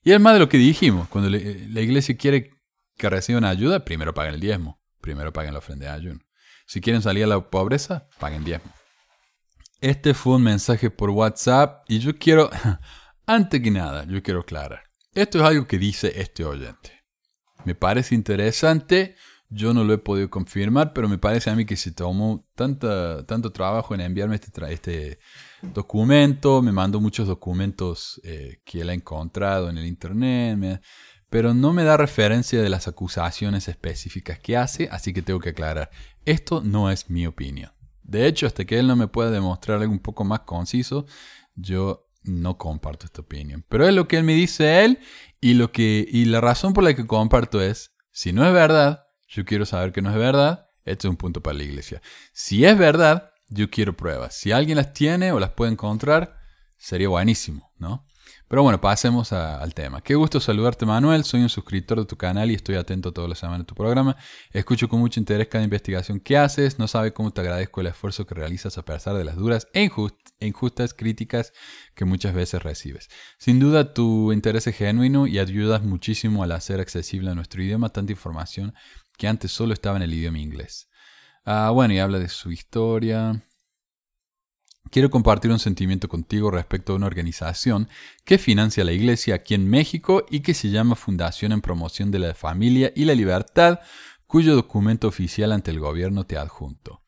Y 0.02 0.12
es 0.12 0.20
más 0.20 0.34
de 0.34 0.38
lo 0.38 0.48
que 0.48 0.56
dijimos, 0.56 1.08
cuando 1.08 1.28
la 1.28 1.80
iglesia 1.80 2.16
quiere 2.16 2.50
que 2.96 3.10
reciban 3.10 3.44
ayuda, 3.44 3.84
primero 3.84 4.14
paguen 4.14 4.34
el 4.34 4.40
diezmo, 4.40 4.80
primero 5.00 5.32
paguen 5.32 5.52
la 5.52 5.58
ofrenda 5.58 5.86
de 5.86 5.92
ayuno. 5.92 6.20
Si 6.66 6.80
quieren 6.80 7.02
salir 7.02 7.24
a 7.24 7.26
la 7.26 7.50
pobreza, 7.50 8.08
paguen 8.18 8.44
diezmo. 8.44 8.72
Este 9.80 10.14
fue 10.14 10.36
un 10.36 10.42
mensaje 10.42 10.90
por 10.90 11.10
WhatsApp 11.10 11.84
y 11.88 11.98
yo 11.98 12.16
quiero, 12.18 12.50
antes 13.26 13.60
que 13.60 13.70
nada, 13.70 14.04
yo 14.04 14.22
quiero 14.22 14.40
aclarar. 14.40 14.84
Esto 15.12 15.38
es 15.38 15.44
algo 15.44 15.66
que 15.66 15.78
dice 15.78 16.12
este 16.20 16.44
oyente. 16.44 17.02
Me 17.64 17.74
parece 17.74 18.14
interesante, 18.14 19.16
yo 19.50 19.74
no 19.74 19.82
lo 19.82 19.92
he 19.92 19.98
podido 19.98 20.30
confirmar, 20.30 20.92
pero 20.92 21.08
me 21.08 21.18
parece 21.18 21.50
a 21.50 21.56
mí 21.56 21.64
que 21.64 21.76
se 21.76 21.90
tomó 21.90 22.46
tanto 22.54 23.52
trabajo 23.52 23.94
en 23.94 24.00
enviarme 24.00 24.36
este, 24.36 24.72
este 24.72 25.18
documento, 25.60 26.62
me 26.62 26.70
mandó 26.70 27.00
muchos 27.00 27.26
documentos 27.26 28.20
eh, 28.24 28.60
que 28.64 28.80
él 28.82 28.90
ha 28.90 28.94
encontrado 28.94 29.68
en 29.68 29.76
el 29.76 29.86
internet, 29.86 30.80
pero 31.28 31.52
no 31.52 31.72
me 31.72 31.82
da 31.82 31.96
referencia 31.96 32.62
de 32.62 32.68
las 32.68 32.86
acusaciones 32.86 33.66
específicas 33.66 34.38
que 34.38 34.56
hace, 34.56 34.88
así 34.92 35.12
que 35.12 35.22
tengo 35.22 35.40
que 35.40 35.50
aclarar. 35.50 35.90
Esto 36.24 36.60
no 36.60 36.90
es 36.90 37.10
mi 37.10 37.26
opinión. 37.26 37.72
De 38.04 38.26
hecho, 38.26 38.46
hasta 38.46 38.64
que 38.64 38.78
él 38.78 38.86
no 38.86 38.96
me 38.96 39.08
pueda 39.08 39.30
demostrar 39.30 39.80
algo 39.80 39.92
un 39.92 40.00
poco 40.00 40.24
más 40.24 40.40
conciso, 40.40 41.06
yo 41.54 42.08
no 42.22 42.56
comparto 42.56 43.06
esta 43.06 43.22
opinión. 43.22 43.64
Pero 43.68 43.86
es 43.86 43.94
lo 43.94 44.06
que 44.06 44.16
él 44.16 44.24
me 44.24 44.34
dice 44.34 44.84
él 44.84 44.98
y, 45.40 45.54
lo 45.54 45.72
que, 45.72 46.06
y 46.08 46.26
la 46.26 46.40
razón 46.40 46.72
por 46.72 46.84
la 46.84 46.94
que 46.94 47.06
comparto 47.06 47.60
es, 47.60 47.94
si 48.10 48.32
no 48.32 48.46
es 48.46 48.52
verdad, 48.52 49.09
yo 49.30 49.44
quiero 49.44 49.64
saber 49.64 49.92
que 49.92 50.02
no 50.02 50.10
es 50.10 50.16
verdad, 50.16 50.68
este 50.84 51.06
es 51.06 51.10
un 51.10 51.16
punto 51.16 51.40
para 51.40 51.56
la 51.56 51.62
iglesia. 51.62 52.02
Si 52.32 52.64
es 52.64 52.76
verdad, 52.76 53.30
yo 53.48 53.70
quiero 53.70 53.96
pruebas. 53.96 54.34
Si 54.34 54.52
alguien 54.52 54.76
las 54.76 54.92
tiene 54.92 55.32
o 55.32 55.40
las 55.40 55.50
puede 55.50 55.72
encontrar, 55.72 56.36
sería 56.76 57.08
buenísimo, 57.08 57.72
¿no? 57.78 58.06
Pero 58.50 58.64
bueno, 58.64 58.80
pasemos 58.80 59.32
al 59.32 59.74
tema. 59.74 60.00
Qué 60.00 60.16
gusto 60.16 60.40
saludarte, 60.40 60.84
Manuel. 60.84 61.22
Soy 61.22 61.40
un 61.40 61.48
suscriptor 61.48 62.00
de 62.00 62.04
tu 62.04 62.16
canal 62.16 62.50
y 62.50 62.54
estoy 62.54 62.74
atento 62.74 63.12
toda 63.12 63.28
la 63.28 63.36
semana 63.36 63.62
a 63.62 63.66
tu 63.66 63.76
programa. 63.76 64.16
Escucho 64.50 64.88
con 64.88 64.98
mucho 64.98 65.20
interés 65.20 65.46
cada 65.46 65.62
investigación 65.62 66.18
que 66.18 66.36
haces. 66.36 66.76
No 66.76 66.88
sabe 66.88 67.12
cómo 67.12 67.30
te 67.30 67.42
agradezco 67.42 67.80
el 67.80 67.86
esfuerzo 67.86 68.26
que 68.26 68.34
realizas 68.34 68.76
a 68.76 68.84
pesar 68.84 69.14
de 69.14 69.22
las 69.22 69.36
duras 69.36 69.68
e, 69.72 69.88
e 70.40 70.46
injustas 70.46 70.94
críticas 70.94 71.52
que 71.94 72.04
muchas 72.04 72.34
veces 72.34 72.60
recibes. 72.60 73.08
Sin 73.38 73.60
duda, 73.60 73.94
tu 73.94 74.32
interés 74.32 74.66
es 74.66 74.76
genuino 74.76 75.28
y 75.28 75.38
ayudas 75.38 75.84
muchísimo 75.84 76.42
al 76.42 76.50
hacer 76.50 76.80
accesible 76.80 77.30
a 77.30 77.36
nuestro 77.36 77.62
idioma 77.62 77.90
tanta 77.90 78.10
información 78.10 78.74
que 79.20 79.28
antes 79.28 79.52
solo 79.52 79.74
estaba 79.74 79.98
en 79.98 80.02
el 80.02 80.14
idioma 80.14 80.38
inglés. 80.38 80.88
Ah, 81.44 81.70
bueno, 81.74 81.92
y 81.92 81.98
habla 81.98 82.18
de 82.18 82.30
su 82.30 82.52
historia. 82.52 83.44
Quiero 84.90 85.10
compartir 85.10 85.50
un 85.50 85.58
sentimiento 85.58 86.08
contigo 86.08 86.50
respecto 86.50 86.94
a 86.94 86.96
una 86.96 87.06
organización 87.06 87.90
que 88.24 88.38
financia 88.38 88.82
la 88.82 88.92
iglesia 88.92 89.34
aquí 89.34 89.52
en 89.52 89.68
México 89.68 90.24
y 90.30 90.40
que 90.40 90.54
se 90.54 90.70
llama 90.70 90.96
Fundación 90.96 91.52
en 91.52 91.60
Promoción 91.60 92.10
de 92.10 92.18
la 92.18 92.34
Familia 92.34 92.94
y 92.96 93.04
la 93.04 93.14
Libertad, 93.14 93.80
cuyo 94.26 94.54
documento 94.54 95.06
oficial 95.06 95.52
ante 95.52 95.70
el 95.70 95.80
gobierno 95.80 96.24
te 96.24 96.38
adjunto. 96.38 97.02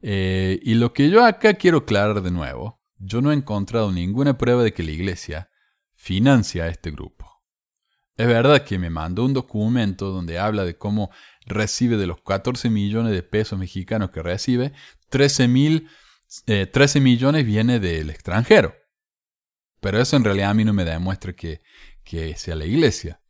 Eh, 0.00 0.60
y 0.62 0.74
lo 0.74 0.92
que 0.92 1.10
yo 1.10 1.26
acá 1.26 1.54
quiero 1.54 1.78
aclarar 1.78 2.22
de 2.22 2.30
nuevo, 2.30 2.84
yo 2.98 3.20
no 3.20 3.32
he 3.32 3.34
encontrado 3.34 3.90
ninguna 3.90 4.38
prueba 4.38 4.62
de 4.62 4.72
que 4.72 4.84
la 4.84 4.92
iglesia 4.92 5.50
financia 5.96 6.64
a 6.64 6.68
este 6.68 6.92
grupo. 6.92 7.37
Es 8.18 8.26
verdad 8.26 8.64
que 8.64 8.80
me 8.80 8.90
mandó 8.90 9.24
un 9.24 9.32
documento 9.32 10.10
donde 10.10 10.40
habla 10.40 10.64
de 10.64 10.76
cómo 10.76 11.10
recibe 11.46 11.96
de 11.96 12.08
los 12.08 12.20
14 12.20 12.68
millones 12.68 13.12
de 13.12 13.22
pesos 13.22 13.56
mexicanos 13.56 14.10
que 14.10 14.22
recibe, 14.22 14.72
13 15.08 15.46
mil 15.46 15.88
13 16.46 16.98
eh, 16.98 17.00
millones 17.00 17.46
viene 17.46 17.78
del 17.78 18.10
extranjero. 18.10 18.74
Pero 19.80 20.00
eso 20.00 20.16
en 20.16 20.24
realidad 20.24 20.50
a 20.50 20.54
mí 20.54 20.64
no 20.64 20.72
me 20.72 20.84
demuestra 20.84 21.32
que, 21.32 21.62
que 22.02 22.36
sea 22.36 22.56
la 22.56 22.64
iglesia. 22.64 23.20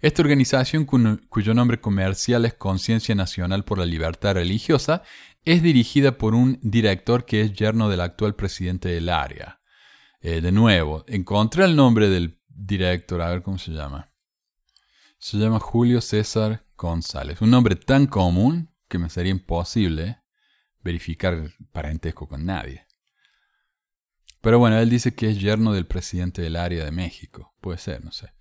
Esta 0.00 0.20
organización, 0.20 0.84
cuyo 0.84 1.54
nombre 1.54 1.80
comercial 1.80 2.44
es 2.44 2.52
Conciencia 2.52 3.14
Nacional 3.14 3.64
por 3.64 3.78
la 3.78 3.86
Libertad 3.86 4.34
Religiosa, 4.34 5.02
es 5.46 5.62
dirigida 5.62 6.18
por 6.18 6.34
un 6.34 6.58
director 6.62 7.24
que 7.24 7.40
es 7.40 7.54
yerno 7.54 7.88
del 7.88 8.02
actual 8.02 8.34
presidente 8.34 8.90
del 8.90 9.08
área. 9.08 9.60
Eh, 10.20 10.42
de 10.42 10.52
nuevo, 10.52 11.04
encontré 11.08 11.64
el 11.64 11.74
nombre 11.74 12.10
del 12.10 12.38
director, 12.48 13.22
a 13.22 13.30
ver 13.30 13.40
cómo 13.40 13.56
se 13.56 13.72
llama. 13.72 14.12
Se 15.18 15.38
llama 15.38 15.58
Julio 15.58 16.00
César 16.00 16.66
González. 16.76 17.40
Un 17.40 17.50
nombre 17.50 17.74
tan 17.74 18.06
común 18.06 18.70
que 18.88 18.98
me 18.98 19.08
sería 19.08 19.32
imposible 19.32 20.20
verificar 20.82 21.50
parentesco 21.72 22.28
con 22.28 22.44
nadie. 22.44 22.86
Pero 24.40 24.58
bueno, 24.58 24.78
él 24.78 24.90
dice 24.90 25.14
que 25.14 25.30
es 25.30 25.40
yerno 25.40 25.72
del 25.72 25.86
presidente 25.86 26.42
del 26.42 26.54
área 26.54 26.84
de 26.84 26.92
México. 26.92 27.54
Puede 27.60 27.78
ser, 27.78 28.04
no 28.04 28.12
sé. 28.12 28.32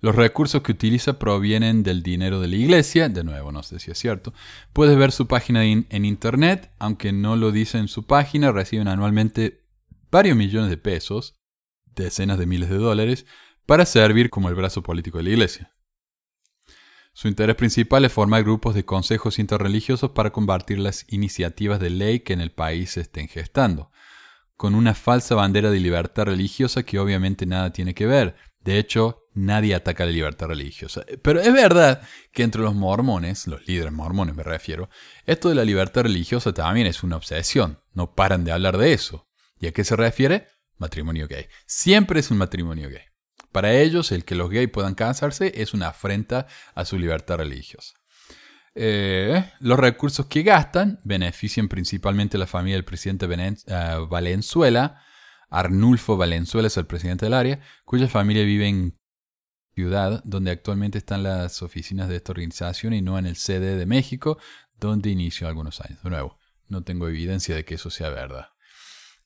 Los 0.00 0.14
recursos 0.14 0.62
que 0.62 0.70
utiliza 0.70 1.18
provienen 1.18 1.82
del 1.82 2.02
dinero 2.02 2.40
de 2.40 2.46
la 2.46 2.56
iglesia. 2.56 3.08
De 3.08 3.24
nuevo, 3.24 3.50
no 3.50 3.64
sé 3.64 3.80
si 3.80 3.90
es 3.90 3.98
cierto. 3.98 4.32
Puedes 4.72 4.96
ver 4.96 5.10
su 5.10 5.26
página 5.26 5.64
en 5.64 6.04
internet. 6.04 6.70
Aunque 6.78 7.10
no 7.10 7.34
lo 7.34 7.50
dice 7.50 7.78
en 7.78 7.88
su 7.88 8.06
página, 8.06 8.52
reciben 8.52 8.86
anualmente 8.86 9.64
varios 10.10 10.36
millones 10.36 10.70
de 10.70 10.76
pesos, 10.76 11.40
decenas 11.96 12.38
de 12.38 12.46
miles 12.46 12.68
de 12.68 12.76
dólares, 12.76 13.26
para 13.66 13.86
servir 13.86 14.30
como 14.30 14.48
el 14.48 14.54
brazo 14.54 14.82
político 14.84 15.18
de 15.18 15.24
la 15.24 15.30
iglesia. 15.30 15.72
Su 17.18 17.26
interés 17.26 17.56
principal 17.56 18.04
es 18.04 18.12
formar 18.12 18.44
grupos 18.44 18.76
de 18.76 18.84
consejos 18.84 19.40
interreligiosos 19.40 20.12
para 20.12 20.30
combatir 20.30 20.78
las 20.78 21.04
iniciativas 21.08 21.80
de 21.80 21.90
ley 21.90 22.20
que 22.20 22.32
en 22.32 22.40
el 22.40 22.52
país 22.52 22.92
se 22.92 23.00
estén 23.00 23.26
gestando, 23.26 23.90
con 24.56 24.76
una 24.76 24.94
falsa 24.94 25.34
bandera 25.34 25.72
de 25.72 25.80
libertad 25.80 26.26
religiosa 26.26 26.84
que 26.84 27.00
obviamente 27.00 27.44
nada 27.44 27.72
tiene 27.72 27.92
que 27.92 28.06
ver. 28.06 28.36
De 28.60 28.78
hecho, 28.78 29.24
nadie 29.34 29.74
ataca 29.74 30.04
la 30.04 30.12
libertad 30.12 30.46
religiosa. 30.46 31.02
Pero 31.20 31.40
es 31.40 31.52
verdad 31.52 32.02
que 32.30 32.44
entre 32.44 32.62
los 32.62 32.76
mormones, 32.76 33.48
los 33.48 33.66
líderes 33.66 33.92
mormones 33.92 34.36
me 34.36 34.44
refiero, 34.44 34.88
esto 35.26 35.48
de 35.48 35.56
la 35.56 35.64
libertad 35.64 36.02
religiosa 36.02 36.54
también 36.54 36.86
es 36.86 37.02
una 37.02 37.16
obsesión. 37.16 37.80
No 37.94 38.14
paran 38.14 38.44
de 38.44 38.52
hablar 38.52 38.78
de 38.78 38.92
eso. 38.92 39.26
¿Y 39.58 39.66
a 39.66 39.72
qué 39.72 39.82
se 39.82 39.96
refiere? 39.96 40.46
Matrimonio 40.76 41.26
gay. 41.26 41.46
Siempre 41.66 42.20
es 42.20 42.30
un 42.30 42.38
matrimonio 42.38 42.88
gay. 42.88 43.07
Para 43.58 43.74
ellos, 43.74 44.12
el 44.12 44.24
que 44.24 44.36
los 44.36 44.50
gays 44.50 44.70
puedan 44.70 44.94
casarse 44.94 45.52
es 45.56 45.74
una 45.74 45.88
afrenta 45.88 46.46
a 46.76 46.84
su 46.84 46.96
libertad 46.96 47.38
religiosa. 47.38 47.92
Eh, 48.76 49.50
los 49.58 49.76
recursos 49.80 50.26
que 50.26 50.44
gastan 50.44 51.00
benefician 51.02 51.66
principalmente 51.66 52.36
a 52.36 52.38
la 52.38 52.46
familia 52.46 52.76
del 52.76 52.84
presidente 52.84 53.26
eh, 53.26 53.96
Valenzuela. 54.08 55.02
Arnulfo 55.50 56.16
Valenzuela 56.16 56.68
es 56.68 56.76
el 56.76 56.86
presidente 56.86 57.26
del 57.26 57.34
área, 57.34 57.58
cuya 57.84 58.06
familia 58.06 58.44
vive 58.44 58.68
en 58.68 58.96
ciudad 59.74 60.22
donde 60.22 60.52
actualmente 60.52 60.98
están 60.98 61.24
las 61.24 61.60
oficinas 61.60 62.08
de 62.08 62.14
esta 62.14 62.30
organización 62.30 62.92
y 62.92 63.02
no 63.02 63.18
en 63.18 63.26
el 63.26 63.34
CD 63.34 63.74
de 63.74 63.86
México, 63.86 64.38
donde 64.78 65.10
inició 65.10 65.48
algunos 65.48 65.80
años. 65.80 66.00
De 66.04 66.10
nuevo, 66.10 66.38
no 66.68 66.84
tengo 66.84 67.08
evidencia 67.08 67.56
de 67.56 67.64
que 67.64 67.74
eso 67.74 67.90
sea 67.90 68.10
verdad. 68.10 68.50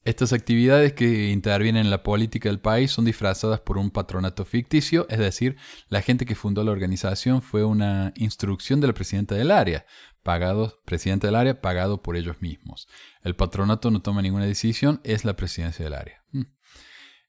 Estas 0.04 0.32
actividades 0.32 0.94
que 0.94 1.30
intervienen 1.30 1.86
en 1.86 1.90
la 1.90 2.02
política 2.02 2.48
del 2.48 2.58
país 2.58 2.90
son 2.90 3.04
disfrazadas 3.04 3.60
por 3.60 3.78
un 3.78 3.90
patronato 3.90 4.44
ficticio, 4.44 5.06
es 5.08 5.20
decir, 5.20 5.56
la 5.88 6.02
gente 6.02 6.26
que 6.26 6.34
fundó 6.34 6.64
la 6.64 6.72
organización 6.72 7.40
fue 7.40 7.64
una 7.64 8.12
instrucción 8.16 8.80
del 8.80 8.94
presidente 8.94 9.36
del 9.36 9.52
área, 9.52 9.86
pagado, 10.24 10.80
presidente 10.84 11.28
del 11.28 11.36
área, 11.36 11.60
pagado 11.60 12.02
por 12.02 12.16
ellos 12.16 12.42
mismos. 12.42 12.88
El 13.22 13.36
patronato 13.36 13.92
no 13.92 14.02
toma 14.02 14.22
ninguna 14.22 14.44
decisión, 14.44 15.00
es 15.04 15.24
la 15.24 15.36
presidencia 15.36 15.84
del 15.84 15.94
área. 15.94 16.24
Hmm. 16.32 16.46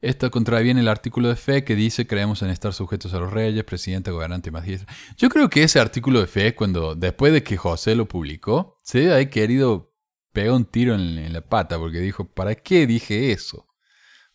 Esto 0.01 0.31
contraviene 0.31 0.81
el 0.81 0.87
artículo 0.87 1.29
de 1.29 1.35
fe 1.35 1.63
que 1.63 1.75
dice 1.75 2.07
creemos 2.07 2.41
en 2.41 2.49
estar 2.49 2.73
sujetos 2.73 3.13
a 3.13 3.19
los 3.19 3.31
reyes, 3.31 3.63
presidente, 3.65 4.09
gobernante 4.09 4.49
y 4.49 4.51
magistrado. 4.51 4.91
Yo 5.15 5.29
creo 5.29 5.47
que 5.47 5.61
ese 5.61 5.79
artículo 5.79 6.21
de 6.21 6.27
fe, 6.27 6.55
cuando 6.55 6.95
después 6.95 7.31
de 7.33 7.43
que 7.43 7.55
José 7.55 7.95
lo 7.95 8.07
publicó, 8.07 8.77
se 8.83 9.13
ha 9.13 9.29
querido 9.29 9.92
pegó 10.33 10.55
un 10.55 10.65
tiro 10.65 10.95
en, 10.95 11.31
la 11.31 11.41
pata 11.41 11.77
porque 11.77 11.99
dijo, 11.99 12.27
¿para 12.27 12.55
qué 12.55 12.85
dije 12.85 13.31
eso? 13.31 13.67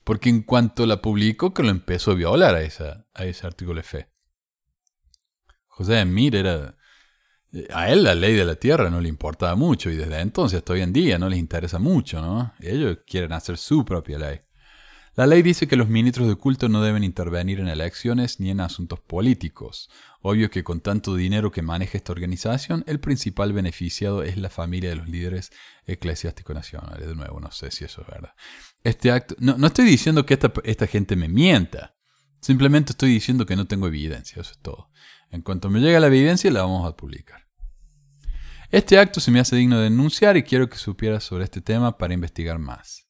Porque 0.05 0.31
en 0.31 0.43
cuanto 0.43 0.87
la 0.87 1.03
publicó, 1.03 1.53
que 1.53 1.63
lo 1.63 1.71
empezó 1.71 2.13
a 2.13 2.15
violar 2.15 2.55
a, 2.55 2.63
esa, 2.63 3.07
a 3.13 3.25
ese 3.27 3.47
artículo 3.47 3.77
de 3.77 3.83
fe. 3.83 4.11
José 5.67 5.95
de 5.95 6.05
Mir 6.07 6.37
era... 6.37 6.77
A 7.71 7.91
él 7.91 8.05
la 8.05 8.15
ley 8.15 8.35
de 8.35 8.45
la 8.45 8.57
tierra 8.57 8.91
no 8.91 9.01
le 9.01 9.09
importaba 9.09 9.55
mucho 9.55 9.91
y 9.91 9.97
desde 9.97 10.21
entonces 10.21 10.59
hasta 10.59 10.75
hoy 10.75 10.83
en 10.83 10.93
día 10.93 11.19
no 11.19 11.31
les 11.31 11.39
interesa 11.39 11.79
mucho, 11.79 12.21
¿no? 12.21 12.53
Ellos 12.61 12.99
quieren 13.07 13.33
hacer 13.33 13.57
su 13.57 13.87
propia 13.87 14.19
ley. 14.19 14.41
La 15.19 15.27
ley 15.27 15.43
dice 15.43 15.67
que 15.67 15.75
los 15.75 15.89
ministros 15.89 16.29
de 16.29 16.37
culto 16.37 16.69
no 16.69 16.81
deben 16.81 17.03
intervenir 17.03 17.59
en 17.59 17.67
elecciones 17.67 18.39
ni 18.39 18.51
en 18.51 18.61
asuntos 18.61 19.01
políticos. 19.01 19.91
Obvio 20.23 20.49
que 20.49 20.63
con 20.63 20.81
tanto 20.81 21.17
dinero 21.17 21.51
que 21.51 21.61
maneja 21.61 21.99
esta 21.99 22.13
organización, 22.13 22.85
el 22.87 23.01
principal 23.01 23.53
beneficiado 23.53 24.23
es 24.23 24.37
la 24.37 24.49
familia 24.49 24.91
de 24.91 24.95
los 24.95 25.09
líderes 25.09 25.51
eclesiásticos 25.87 26.55
nacionales. 26.55 27.09
De 27.09 27.17
nuevo, 27.17 27.41
no 27.41 27.51
sé 27.51 27.73
si 27.73 27.85
eso 27.85 28.03
es 28.03 28.07
verdad. 28.07 28.33
Este 28.85 29.11
acto, 29.11 29.35
no, 29.41 29.67
estoy 29.67 29.87
diciendo 29.87 30.25
que 30.25 30.35
esta, 30.35 30.53
esta 30.63 30.87
gente 30.87 31.17
me 31.17 31.27
mienta. 31.27 31.97
Simplemente 32.41 32.93
estoy 32.93 33.11
diciendo 33.11 33.45
que 33.45 33.57
no 33.57 33.67
tengo 33.67 33.89
evidencia, 33.89 34.41
eso 34.41 34.53
es 34.53 34.59
todo. 34.61 34.89
En 35.33 35.43
cuanto 35.43 35.69
me 35.69 35.81
llegue 35.81 35.99
la 35.99 36.07
evidencia, 36.07 36.49
la 36.53 36.63
vamos 36.63 36.89
a 36.89 36.97
publicar. 36.97 37.49
Este 38.71 39.01
acto 39.01 39.19
se 39.19 39.33
me 39.33 39.41
hace 39.41 39.57
digno 39.57 39.79
de 39.79 39.91
denunciar 39.91 40.37
y 40.37 40.45
quiero 40.45 40.71
que 40.71 40.79
supieras 40.79 41.25
sobre 41.25 41.43
este 41.43 41.61
tema 41.61 41.99
para 41.99 42.15
investigar 42.15 42.61
más. 42.61 43.08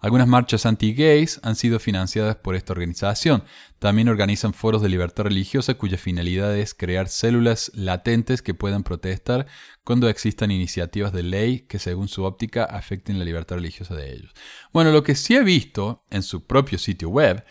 Algunas 0.00 0.28
marchas 0.28 0.64
anti-gays 0.64 1.40
han 1.42 1.56
sido 1.56 1.80
financiadas 1.80 2.36
por 2.36 2.54
esta 2.54 2.72
organización. 2.72 3.42
También 3.80 4.08
organizan 4.08 4.54
foros 4.54 4.80
de 4.80 4.88
libertad 4.88 5.24
religiosa 5.24 5.74
cuya 5.74 5.98
finalidad 5.98 6.56
es 6.56 6.72
crear 6.72 7.08
células 7.08 7.72
latentes 7.74 8.40
que 8.40 8.54
puedan 8.54 8.84
protestar 8.84 9.48
cuando 9.82 10.08
existan 10.08 10.52
iniciativas 10.52 11.12
de 11.12 11.24
ley 11.24 11.60
que 11.60 11.80
según 11.80 12.06
su 12.06 12.22
óptica 12.22 12.62
afecten 12.64 13.18
la 13.18 13.24
libertad 13.24 13.56
religiosa 13.56 13.96
de 13.96 14.12
ellos. 14.12 14.32
Bueno, 14.72 14.92
lo 14.92 15.02
que 15.02 15.16
sí 15.16 15.34
he 15.34 15.42
visto 15.42 16.04
en 16.10 16.22
su 16.22 16.46
propio 16.46 16.78
sitio 16.78 17.08
web 17.08 17.44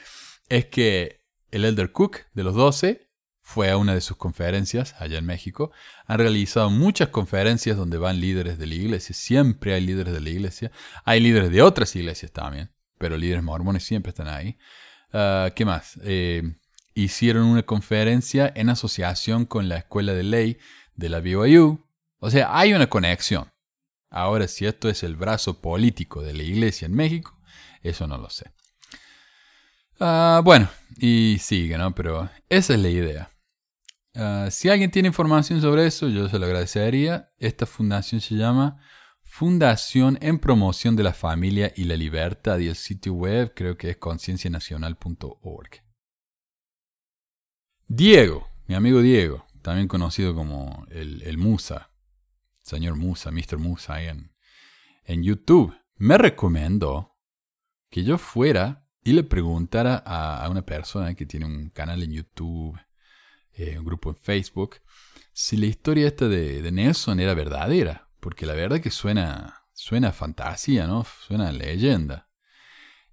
es 0.48 0.68
que 0.68 1.26
el 1.52 1.66
Elder 1.66 1.91
Cook 1.91 2.20
de 2.34 2.43
los 2.43 2.56
12 2.56 3.07
fue 3.48 3.72
a 3.72 3.78
una 3.78 3.93
de 3.93 4.02
sus 4.02 4.18
conferencias 4.18 4.93
allá 5.00 5.20
en 5.20 5.26
México. 5.26 5.72
Han 6.06 6.20
realizado 6.20 6.70
muchas 6.70 7.08
conferencias 7.08 7.78
donde 7.78 7.98
van 7.98 8.20
líderes 8.20 8.58
de 8.58 8.68
la 8.68 8.76
iglesia. 8.76 9.16
Siempre 9.16 9.74
hay 9.74 9.86
líderes 9.86 10.14
de 10.14 10.20
la 10.20 10.30
iglesia. 10.30 10.70
Hay 11.06 11.22
líderes 11.22 11.50
de 11.52 11.62
otras 11.62 11.95
iglesias 11.95 12.34
también, 12.34 12.74
pero 12.98 13.16
líderes 13.16 13.43
mormones 13.43 13.86
siempre 13.86 14.10
están 14.10 14.28
ahí. 14.28 14.58
Ah, 15.14 15.52
¿Qué 15.56 15.64
más? 15.64 15.98
Eh, 16.04 16.58
hicieron 16.93 17.45
una 17.45 17.64
conferencia 17.64 18.52
en 18.54 18.70
asociación 18.70 19.45
con 19.45 19.70
la 19.70 19.78
Escuela 19.78 20.14
de 20.14 20.24
Ley 20.24 20.58
de 20.98 21.08
la 21.08 21.22
BYU. 21.22 21.88
O 22.20 22.30
sea, 22.30 22.50
hay 22.52 22.74
una 22.74 22.89
conexión. 22.89 23.50
Ahora, 24.10 24.50
si 24.50 24.66
esto 24.66 24.89
es 24.89 25.04
el 25.04 25.16
brazo 25.16 25.62
político 25.62 26.22
de 26.22 26.34
la 26.34 26.43
iglesia 26.43 26.88
en 26.88 26.95
México, 26.95 27.39
eso 27.82 28.08
no 28.08 28.18
lo 28.18 28.30
sé. 28.30 28.52
Ah, 30.02 30.41
bueno, 30.43 30.70
y 30.98 31.38
sigue, 31.39 31.78
¿no? 31.78 31.95
Pero 31.95 32.30
esa 32.50 32.74
es 32.74 32.80
la 32.82 32.89
idea. 32.89 33.32
Ah, 34.20 34.47
si 34.49 34.68
alguien 34.68 34.89
tiene 34.89 35.09
información 35.09 35.61
sobre 35.61 35.86
eso, 35.86 36.09
yo 36.09 36.28
se 36.28 36.39
lo 36.39 36.47
agradecería. 36.47 37.32
Esta 37.38 37.68
fundación 37.68 38.20
se 38.20 38.34
llama 38.34 38.82
Fundación 39.22 40.18
en 40.22 40.39
Promoción 40.39 40.95
de 40.95 41.03
la 41.03 41.13
Familia 41.13 41.72
y 41.76 41.84
la 41.84 41.95
Libertad 41.95 42.57
y 42.57 42.68
el 42.68 42.76
sitio 42.76 43.13
web 43.13 43.53
creo 43.55 43.78
que 43.78 43.91
es 43.91 43.97
conciencianacional.org. 43.97 45.70
Diego, 47.88 48.47
mi 48.65 48.74
amigo 48.74 49.01
Diego, 49.01 49.45
también 49.61 49.88
conocido 49.88 50.34
como 50.34 50.88
el, 50.89 51.38
Musa, 51.38 51.91
señor 52.63 52.95
Musa, 52.95 53.30
Mr. 53.30 53.59
Musa 53.59 54.01
en, 54.01 54.34
en 55.03 55.22
YouTube, 55.22 55.78
me 55.95 56.18
recomendó 56.18 57.20
que 57.91 58.03
yo 58.03 58.18
fuera 58.18 58.88
y 59.03 59.13
le 59.13 59.24
preguntara 59.24 60.01
a, 60.03 60.49
una 60.49 60.65
persona 60.65 61.13
que 61.13 61.28
tiene 61.28 61.45
un 61.45 61.70
canal 61.70 62.01
en 62.01 62.13
YouTube, 62.13 62.78
eh, 63.58 63.78
un 63.78 63.86
grupo 63.86 64.10
en 64.10 64.16
Facebook, 64.16 64.78
si 65.34 65.58
la 65.58 65.66
historia 65.66 66.08
esta 66.08 66.28
de, 66.28 66.72
Nelson 66.72 67.20
era 67.20 67.34
verdadera. 67.34 68.10
Porque 68.20 68.45
la 68.45 68.53
verdad 68.53 68.80
que 68.80 68.89
suena, 68.89 69.66
suena 69.74 70.12
fantasía, 70.12 70.88
¿no? 70.88 71.05
Suena 71.28 71.51
leyenda. 71.51 72.30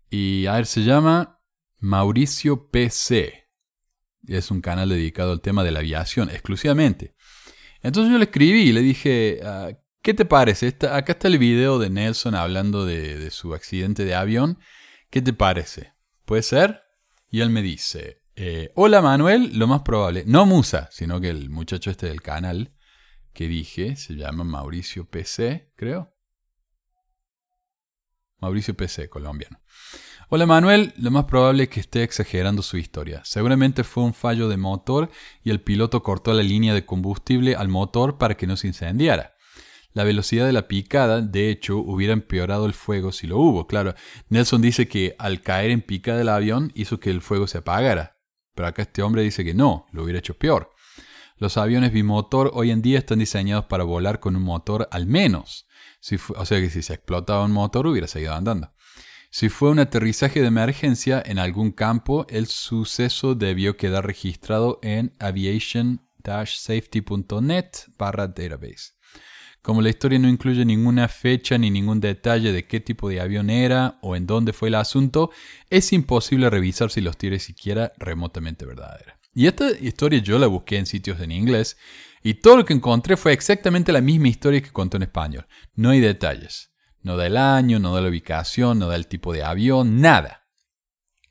Y 0.09 0.47
a 0.47 0.55
ver, 0.55 0.66
se 0.66 0.82
llama 0.82 1.40
Mauricio 1.80 2.70
PC. 2.70 3.51
Es 4.26 4.51
un 4.51 4.61
canal 4.61 4.88
dedicado 4.88 5.32
al 5.32 5.42
tema 5.42 5.64
de 5.64 5.70
la 5.70 5.80
aviación 5.80 6.30
exclusivamente. 6.30 7.14
Entonces 7.82 8.11
yo 8.11 8.18
le 8.18 8.24
escribí 8.24 8.62
y 8.62 8.72
le 8.72 8.80
dije, 8.80 9.40
ah, 9.45 9.72
¿qué 10.01 10.14
te 10.14 10.24
parece? 10.24 10.68
acá 10.68 11.12
está 11.12 11.28
el 11.28 11.38
video 11.38 11.78
de 11.78 11.90
Nelson 11.90 12.34
hablando 12.34 12.86
de, 12.86 13.30
su 13.30 13.55
accidente 13.55 14.07
de 14.07 14.14
avión. 14.14 14.59
¿Qué 15.11 15.20
te 15.20 15.34
parece? 15.34 15.92
¿Puede 16.24 16.42
ser? 16.42 16.82
Y 17.30 17.40
él 17.40 17.51
me 17.51 17.61
dice, 17.61 18.22
eh, 18.37 18.72
hola 18.74 19.01
Manuel, 19.01 19.59
lo 19.59 19.66
más 19.66 19.82
probable, 19.82 20.24
no 20.26 20.47
Musa, 20.47 20.89
sino 20.91 21.20
que 21.20 21.30
el 21.30 21.51
muchacho 21.51 21.91
este 21.91 22.07
del 22.07 22.22
canal, 22.22 22.72
que 23.32 23.49
dije 23.49 23.97
se 23.97 24.14
llama 24.14 24.45
Mauricio 24.45 25.09
PC, 25.09 25.72
creo. 25.76 26.14
Mauricio 28.41 28.74
PC, 28.74 29.09
colombiano. 29.09 29.61
Hola 30.28 30.47
Manuel, 30.47 30.93
lo 30.97 31.11
más 31.11 31.24
probable 31.24 31.64
es 31.64 31.68
que 31.68 31.80
esté 31.80 32.03
exagerando 32.03 32.62
su 32.62 32.76
historia. 32.76 33.22
Seguramente 33.24 33.85
fue 33.85 34.05
un 34.05 34.14
fallo 34.14 34.49
de 34.49 34.57
motor 34.57 35.11
y 35.43 35.51
el 35.51 35.61
piloto 35.61 36.03
cortó 36.03 36.32
la 36.32 36.43
línea 36.43 36.74
de 36.74 36.85
combustible 36.85 37.57
al 37.57 37.68
motor 37.68 38.18
para 38.18 38.37
que 38.37 38.47
no 38.47 38.57
se 38.57 38.66
incendiara. 38.66 39.35
La 39.93 40.03
velocidad 40.03 40.47
de 40.47 40.53
la 40.53 40.66
picada, 40.66 41.20
de 41.20 41.51
hecho, 41.51 41.78
hubiera 41.78 42.12
empeorado 42.12 42.66
el 42.66 42.74
fuego 42.74 43.12
si 43.12 43.28
lo 43.28 43.39
hubo. 43.39 43.68
Claro, 43.68 43.95
Nelson 44.28 44.61
dice 44.61 44.89
que 44.89 45.14
al 45.18 45.41
caer 45.41 45.70
en 45.70 45.82
picada 45.82 46.20
el 46.20 46.28
avión 46.28 46.72
hizo 46.74 46.99
que 46.99 47.11
el 47.11 47.20
fuego 47.20 47.47
se 47.47 47.59
apagara. 47.59 48.13
Pero 48.55 48.68
acá 48.68 48.82
este 48.82 49.02
hombre 49.02 49.22
dice 49.22 49.44
que 49.44 49.55
no, 49.55 49.86
lo 49.92 50.05
hubiera 50.05 50.18
hecho 50.18 50.38
peor. 50.38 50.70
Los 51.36 51.57
aviones 51.57 51.92
bimotor 51.92 52.52
hoy 52.55 52.70
en 52.70 52.80
día 52.80 52.98
están 52.98 53.18
diseñados 53.18 53.64
para 53.64 53.82
volar 53.84 54.20
con 54.20 54.36
un 54.36 54.42
motor 54.42 54.88
al 54.92 55.07
menos. 55.07 55.66
o 56.36 56.46
sea 56.46 56.61
que 56.61 56.70
si 56.70 56.82
se 56.82 56.94
explotaba 56.94 57.44
un 57.44 57.52
motor 57.52 57.86
hubiera 57.86 58.07
seguido 58.07 58.34
andando. 58.34 58.70
Si 59.30 59.48
fue 59.48 59.70
un 59.70 59.80
aterrizaje 59.80 60.40
de 60.40 60.46
emergencia 60.46 61.20
en 61.26 61.40
algún 61.40 61.72
campo, 61.72 62.24
el 62.28 62.46
suceso 62.46 63.34
debió 63.34 63.76
quedar 63.76 64.07
registrado 64.07 64.78
en 64.80 65.16
aviation-safety.net 65.18 67.70
barra 67.98 68.28
database. 68.28 68.92
Como 69.64 69.80
la 69.80 69.88
historia 69.88 70.18
no 70.18 70.28
incluye 70.28 70.62
ninguna 70.62 71.08
fecha 71.08 71.56
ni 71.56 71.70
ningún 71.70 71.98
detalle 71.98 72.52
de 72.52 72.66
qué 72.66 72.80
tipo 72.80 73.08
de 73.08 73.22
avión 73.22 73.48
era 73.48 73.98
o 74.02 74.14
en 74.14 74.26
dónde 74.26 74.52
fue 74.52 74.68
el 74.68 74.74
asunto, 74.74 75.30
es 75.70 75.90
imposible 75.94 76.50
revisar 76.50 76.90
si 76.90 77.00
los 77.00 77.16
tiros 77.16 77.44
siquiera 77.44 77.90
remotamente 77.96 78.66
verdadera. 78.66 79.18
Y 79.32 79.46
esta 79.46 79.70
historia 79.70 80.18
yo 80.18 80.38
la 80.38 80.48
busqué 80.48 80.76
en 80.76 80.84
sitios 80.84 81.18
en 81.18 81.32
inglés 81.32 81.78
y 82.22 82.34
todo 82.34 82.58
lo 82.58 82.66
que 82.66 82.74
encontré 82.74 83.16
fue 83.16 83.32
exactamente 83.32 83.90
la 83.90 84.02
misma 84.02 84.28
historia 84.28 84.60
que 84.60 84.70
contó 84.70 84.98
en 84.98 85.04
español. 85.04 85.46
No 85.74 85.88
hay 85.88 86.00
detalles. 86.00 86.74
No 87.00 87.16
da 87.16 87.26
el 87.26 87.38
año, 87.38 87.78
no 87.78 87.94
da 87.94 88.02
la 88.02 88.10
ubicación, 88.10 88.78
no 88.78 88.88
da 88.88 88.96
el 88.96 89.06
tipo 89.06 89.32
de 89.32 89.44
avión, 89.44 89.98
nada. 90.02 90.46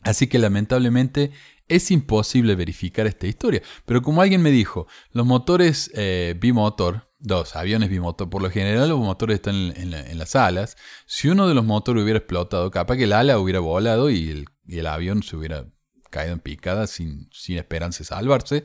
Así 0.02 0.26
que 0.26 0.40
lamentablemente 0.40 1.34
es 1.68 1.92
imposible 1.92 2.56
verificar 2.56 3.06
esta 3.06 3.28
historia. 3.28 3.62
Pero 3.86 4.02
como 4.02 4.24
alguien 4.24 4.42
me 4.42 4.50
dijo, 4.50 4.88
los 5.12 5.26
motores 5.28 5.92
eh, 5.94 6.36
bimotor, 6.40 7.13
dos 7.24 7.56
aviones 7.56 7.90
bimotor, 7.90 8.30
por 8.30 8.44
lo 8.44 8.52
general 8.52 8.90
los 8.90 9.00
motores 9.00 9.36
están 9.36 9.74
en, 9.76 10.18
las 10.20 10.36
alas. 10.36 10.78
Si 11.08 11.30
uno 11.30 11.48
de 11.48 11.56
los 11.56 11.66
motores 11.66 12.04
hubiera 12.04 12.20
explotado, 12.20 12.70
capaz 12.70 12.98
que 12.98 13.06
el 13.06 13.14
ala 13.14 13.40
hubiera 13.40 13.60
volado 13.60 14.12
y 14.12 14.46
el 14.68 14.88
avión 14.88 15.24
se 15.24 15.36
hubiera 15.36 15.66
caído 16.14 16.34
en 16.34 16.40
picada 16.40 16.88
sin, 16.88 17.28
sin 17.34 17.58
esperanza 17.58 18.00
de 18.00 18.06
salvarse. 18.06 18.64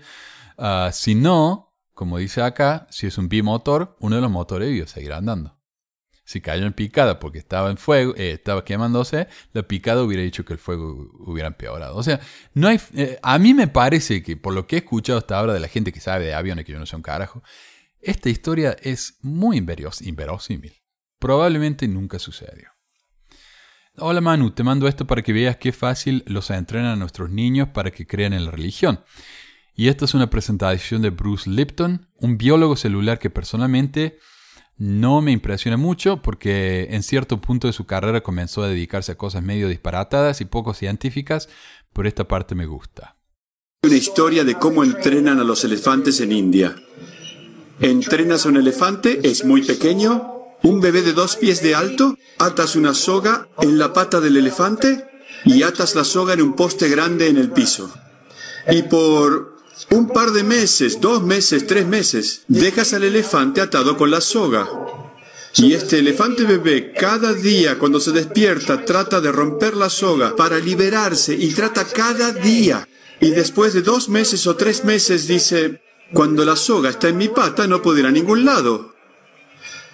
Ah, 0.59 0.90
si 0.92 1.14
no, 1.16 1.74
como 1.94 2.18
dice 2.18 2.42
acá, 2.42 2.86
si 2.90 3.06
es 3.09 3.18
un 3.18 3.28
bimotor, 3.28 3.96
uno 3.98 4.16
de 4.16 4.22
los 4.22 4.30
motores 4.30 4.70
iba 4.70 4.84
a 4.84 4.88
seguir 4.88 5.12
andando. 5.12 5.56
Si 6.24 6.42
cayó 6.42 6.66
en 6.66 6.74
picada 6.74 7.18
porque 7.18 7.38
estaba 7.38 7.70
en 7.70 7.78
fuego, 7.78 8.14
eh, 8.16 8.32
estaba 8.32 8.62
quemándose, 8.62 9.28
la 9.54 9.62
picada 9.62 10.02
hubiera 10.02 10.22
dicho 10.22 10.44
que 10.44 10.52
el 10.52 10.59
fuego 10.59 11.11
hubiera 11.20 11.48
empeorado. 11.48 11.96
O 11.96 12.02
sea, 12.02 12.20
no 12.52 12.68
hay, 12.68 12.78
eh, 12.94 13.18
a 13.22 13.38
mí 13.38 13.54
me 13.54 13.66
parece 13.66 14.22
que 14.22 14.36
por 14.36 14.52
lo 14.52 14.66
que 14.66 14.76
he 14.76 14.78
escuchado 14.80 15.18
hasta 15.18 15.38
ahora 15.38 15.54
de 15.54 15.61
la 15.61 15.68
gente 15.68 15.90
que 15.90 16.00
sabe 16.00 16.26
de 16.26 16.34
aviones, 16.34 16.66
que 16.66 16.72
yo 16.72 16.78
no 16.78 16.84
sé 16.84 16.96
un 16.96 17.02
carajo, 17.02 17.42
esta 18.01 18.30
historia 18.30 18.76
es 18.82 19.18
muy 19.22 19.57
inverosímil. 19.57 20.72
Probablemente 21.18 21.88
nunca 21.88 22.18
sucedió. 22.18 22.68
Hola 23.96 24.20
Manu, 24.20 24.53
te 24.53 24.62
mando 24.62 24.86
esto 24.86 25.07
para 25.07 25.22
que 25.22 25.32
veas 25.32 25.57
qué 25.57 25.72
fácil 25.72 26.22
los 26.26 26.51
entrenan 26.51 26.92
a 26.92 26.96
nuestros 26.96 27.30
niños 27.30 27.68
para 27.70 27.90
que 27.90 28.07
crean 28.07 28.32
en 28.32 28.44
la 28.44 28.53
religión. 28.53 29.01
Y 29.74 29.88
esta 29.88 30.05
es 30.05 30.14
una 30.14 30.30
presentación 30.30 31.03
de 31.03 31.11
Bruce 31.11 31.51
Lipton, 31.51 32.09
un 32.16 32.38
biólogo 32.38 32.76
celular 32.76 33.18
que 33.18 33.30
personalmente 33.30 34.18
no 34.76 35.20
me 35.20 35.32
impresiona 35.32 35.76
mucho 35.76 36.22
porque 36.22 36.88
en 36.90 37.03
cierto 37.03 37.40
punto 37.40 37.66
de 37.66 37.72
su 37.72 37.86
carrera 37.86 38.20
comenzó 38.20 38.62
a 38.62 38.68
dedicarse 38.68 39.12
a 39.12 39.16
cosas 39.16 39.42
medio 39.42 39.68
disparatadas 39.68 40.40
y 40.40 40.44
poco 40.44 40.74
científicas, 40.74 41.49
pero 41.92 42.07
esta 42.07 42.28
parte 42.28 42.55
me 42.55 42.66
gusta. 42.66 43.16
Una 43.82 43.96
historia 43.96 44.44
de 44.44 44.55
cómo 44.55 44.84
entrenan 44.84 45.40
a 45.40 45.44
los 45.44 45.64
elefantes 45.64 46.20
en 46.20 46.30
India. 46.30 46.76
Entrenas 47.81 48.45
a 48.45 48.49
un 48.49 48.57
elefante, 48.57 49.20
es 49.22 49.45
muy 49.45 49.62
pequeño, 49.62 50.57
un 50.62 50.81
bebé 50.81 51.03
de 51.03 51.12
dos 51.12 51.37
pies 51.37 51.62
de 51.62 51.76
alto, 51.76 52.16
atas 52.39 52.74
una 52.74 52.93
soga 52.93 53.49
en 53.61 53.79
la 53.79 53.93
pata 53.93 54.20
del 54.20 54.37
elefante 54.37 55.07
y 55.45 55.62
atas 55.62 55.95
la 55.95 56.03
soga 56.03 56.35
en 56.35 56.43
un 56.43 56.57
poste 56.57 56.89
grande 56.89 57.29
en 57.29 57.37
el 57.37 57.51
piso. 57.53 57.93
Y 58.68 58.83
por 58.83 59.59
un 59.91 60.09
par 60.09 60.33
de 60.33 60.43
meses, 60.43 61.01
dos 61.01 61.22
meses, 61.22 61.66
tres 61.68 61.87
meses, 61.87 62.43
dejas 62.49 62.95
al 62.95 63.05
elefante 63.05 63.61
atado 63.61 63.97
con 63.97 64.11
la 64.11 64.20
soga. 64.20 64.68
Y 65.55 65.72
este 65.72 66.01
elefante 66.01 66.45
bebé 66.45 66.93
cada 66.93 67.33
día 67.33 67.79
cuando 67.79 68.01
se 68.01 68.12
despierta 68.12 68.85
trata 68.85 69.20
de 69.20 69.31
romper 69.33 69.76
la 69.76 69.89
soga 69.89 70.35
para 70.37 70.59
liberarse 70.59 71.35
y 71.35 71.53
trata 71.53 71.85
cada 71.85 72.33
día. 72.33 72.89
Y 73.20 73.31
después 73.31 73.72
de 73.72 73.83
dos 73.83 74.09
meses 74.09 74.47
o 74.47 74.57
tres 74.57 74.85
meses 74.85 75.26
dice, 75.26 75.81
cuando 76.12 76.44
la 76.44 76.56
soga 76.56 76.90
está 76.90 77.09
en 77.09 77.18
mi 77.18 77.28
pata 77.28 77.66
no 77.66 77.82
puedo 77.82 77.98
ir 77.98 78.06
a 78.06 78.11
ningún 78.11 78.44
lado. 78.44 78.94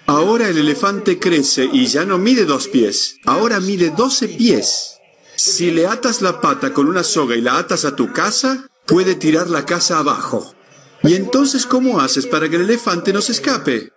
Ahora 0.06 0.48
el 0.48 0.58
elefante 0.58 1.18
crece 1.18 1.68
y 1.72 1.86
ya 1.86 2.04
no 2.04 2.18
mide 2.18 2.44
dos 2.44 2.68
pies, 2.68 3.16
ahora 3.24 3.60
mide 3.60 3.90
doce 3.90 4.28
pies. 4.28 4.98
Si 5.36 5.70
le 5.70 5.86
atas 5.86 6.22
la 6.22 6.40
pata 6.40 6.72
con 6.72 6.88
una 6.88 7.02
soga 7.02 7.36
y 7.36 7.40
la 7.40 7.58
atas 7.58 7.84
a 7.84 7.96
tu 7.96 8.12
casa, 8.12 8.68
puede 8.86 9.14
tirar 9.14 9.48
la 9.48 9.64
casa 9.64 9.98
abajo. 9.98 10.54
¿Y 11.02 11.14
entonces 11.14 11.66
cómo 11.66 12.00
haces 12.00 12.26
para 12.26 12.48
que 12.48 12.56
el 12.56 12.62
elefante 12.62 13.12
no 13.12 13.20
se 13.20 13.32
escape? 13.32 13.92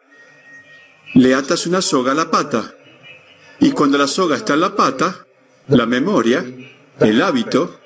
Le 1.13 1.34
atas 1.34 1.68
una 1.68 1.82
soga 1.82 2.13
a 2.13 2.15
la 2.15 2.32
pata. 2.32 2.74
Y 3.59 3.72
cuando 3.72 3.97
la 3.97 4.07
soga 4.07 4.36
está 4.36 4.55
en 4.55 4.61
la 4.61 4.76
pata, 4.76 5.26
la 5.68 5.86
memoria, 5.86 6.45
el 6.99 7.22
hábito, 7.22 7.80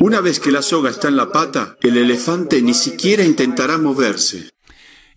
una 0.00 0.20
vez 0.20 0.40
que 0.40 0.50
la 0.50 0.62
soga 0.62 0.90
está 0.90 1.08
en 1.08 1.16
la 1.16 1.32
pata, 1.32 1.76
el 1.82 1.96
elefante 1.96 2.60
ni 2.62 2.74
siquiera 2.74 3.24
intentará 3.24 3.78
moverse. 3.78 4.50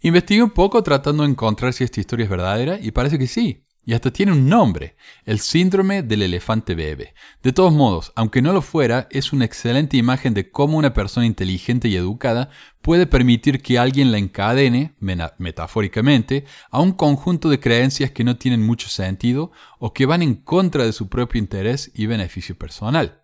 Investigué 0.01 0.41
un 0.41 0.51
poco 0.51 0.81
tratando 0.83 1.23
de 1.23 1.29
encontrar 1.29 1.73
si 1.73 1.83
esta 1.83 1.99
historia 1.99 2.23
es 2.23 2.29
verdadera 2.29 2.79
y 2.81 2.91
parece 2.91 3.19
que 3.19 3.27
sí. 3.27 3.65
Y 3.85 3.93
hasta 3.93 4.11
tiene 4.11 4.33
un 4.33 4.47
nombre, 4.47 4.95
el 5.25 5.39
síndrome 5.39 6.03
del 6.03 6.21
elefante 6.21 6.75
bebé. 6.75 7.15
De 7.41 7.53
todos 7.53 7.73
modos, 7.73 8.11
aunque 8.15 8.41
no 8.41 8.53
lo 8.53 8.61
fuera, 8.61 9.07
es 9.09 9.33
una 9.33 9.45
excelente 9.45 9.97
imagen 9.97 10.35
de 10.35 10.51
cómo 10.51 10.77
una 10.77 10.93
persona 10.93 11.25
inteligente 11.25 11.87
y 11.87 11.95
educada 11.95 12.49
puede 12.81 13.07
permitir 13.07 13.63
que 13.63 13.79
alguien 13.79 14.11
la 14.11 14.19
encadene, 14.19 14.93
metafóricamente, 14.99 16.45
a 16.69 16.81
un 16.81 16.91
conjunto 16.91 17.49
de 17.49 17.59
creencias 17.59 18.11
que 18.11 18.23
no 18.23 18.37
tienen 18.37 18.61
mucho 18.61 18.89
sentido 18.89 19.51
o 19.79 19.91
que 19.91 20.05
van 20.05 20.21
en 20.21 20.35
contra 20.35 20.85
de 20.85 20.93
su 20.93 21.09
propio 21.09 21.39
interés 21.39 21.89
y 21.95 22.05
beneficio 22.05 22.55
personal. 22.55 23.23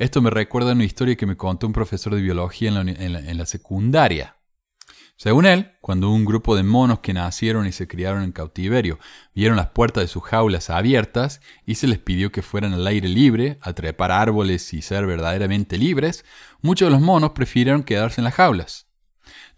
Esto 0.00 0.22
me 0.22 0.30
recuerda 0.30 0.70
a 0.70 0.72
una 0.72 0.84
historia 0.84 1.14
que 1.14 1.26
me 1.26 1.36
contó 1.36 1.66
un 1.66 1.74
profesor 1.74 2.14
de 2.14 2.22
biología 2.22 2.70
en 2.70 3.36
la 3.36 3.44
secundaria 3.44 4.38
Según 5.16 5.44
él, 5.44 5.72
cuando 5.82 6.08
un 6.08 6.24
grupo 6.24 6.56
de 6.56 6.62
monos 6.62 7.00
que 7.00 7.12
nacieron 7.12 7.66
y 7.66 7.72
se 7.72 7.86
criaron 7.86 8.22
en 8.22 8.32
cautiverio 8.32 8.98
vieron 9.34 9.58
las 9.58 9.68
puertas 9.72 10.02
de 10.02 10.08
sus 10.08 10.22
jaulas 10.22 10.70
abiertas 10.70 11.42
y 11.66 11.74
se 11.74 11.86
les 11.86 11.98
pidió 11.98 12.32
que 12.32 12.40
fueran 12.40 12.72
al 12.72 12.86
aire 12.86 13.08
libre, 13.08 13.58
a 13.60 13.74
trepar 13.74 14.10
árboles 14.10 14.72
y 14.72 14.80
ser 14.80 15.04
verdaderamente 15.04 15.76
libres, 15.76 16.24
muchos 16.62 16.86
de 16.86 16.92
los 16.92 17.02
monos 17.02 17.32
prefirieron 17.32 17.82
quedarse 17.82 18.22
en 18.22 18.24
las 18.24 18.34
jaulas. 18.34 18.86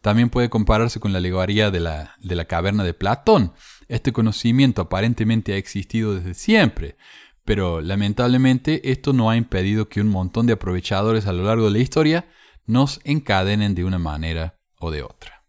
También 0.01 0.29
puede 0.29 0.51
compararse 0.51 0.99
con 0.99 1.13
la 1.13 1.19
alegoría 1.19 1.71
de 1.71 1.79
la, 1.79 2.17
de 2.19 2.35
la 2.35 2.47
caverna 2.47 2.83
de 2.83 2.95
Platón. 2.95 3.53
Este 3.87 4.13
conocimiento 4.13 4.83
aparentemente 4.83 5.53
ha 5.53 5.57
existido 5.57 6.17
desde 6.17 6.35
siempre, 6.35 6.97
pero 7.45 7.81
lamentablemente 7.81 8.91
esto 8.91 9.13
no 9.13 9.31
ha 9.31 9.37
impedido 9.37 9.89
que 9.89 10.01
un 10.01 10.09
montón 10.09 10.47
de 10.47 10.55
aprovechadores 10.55 11.27
a 11.27 11.33
lo 11.33 11.45
largo 11.45 11.67
de 11.67 11.73
la 11.73 11.79
historia 11.79 12.27
nos 12.67 13.01
encadenen 13.05 13.75
de 13.75 13.85
una 13.85 13.99
manera 13.99 14.59
o 14.79 14.91
de 14.91 15.03
otra. 15.03 15.43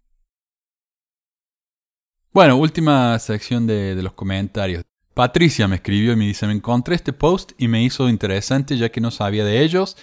Bueno, 2.34 2.58
última 2.58 3.18
sección 3.20 3.68
de, 3.68 3.94
los 4.02 4.14
comentarios. 4.14 4.84
Patricia 5.14 5.68
me 5.68 5.76
escribió 5.76 6.14
y 6.14 6.16
me 6.16 6.26
dice, 6.26 6.48
me 6.48 6.54
encontré 6.54 6.96
este 6.96 7.14
post 7.14 7.52
y 7.60 7.68
me 7.68 7.84
hizo 7.84 8.10
interesante 8.10 8.76
ya 8.76 8.90
que 8.90 9.02
no 9.02 9.12
sabía 9.12 9.46
de 9.46 9.62
ellos. 9.62 9.96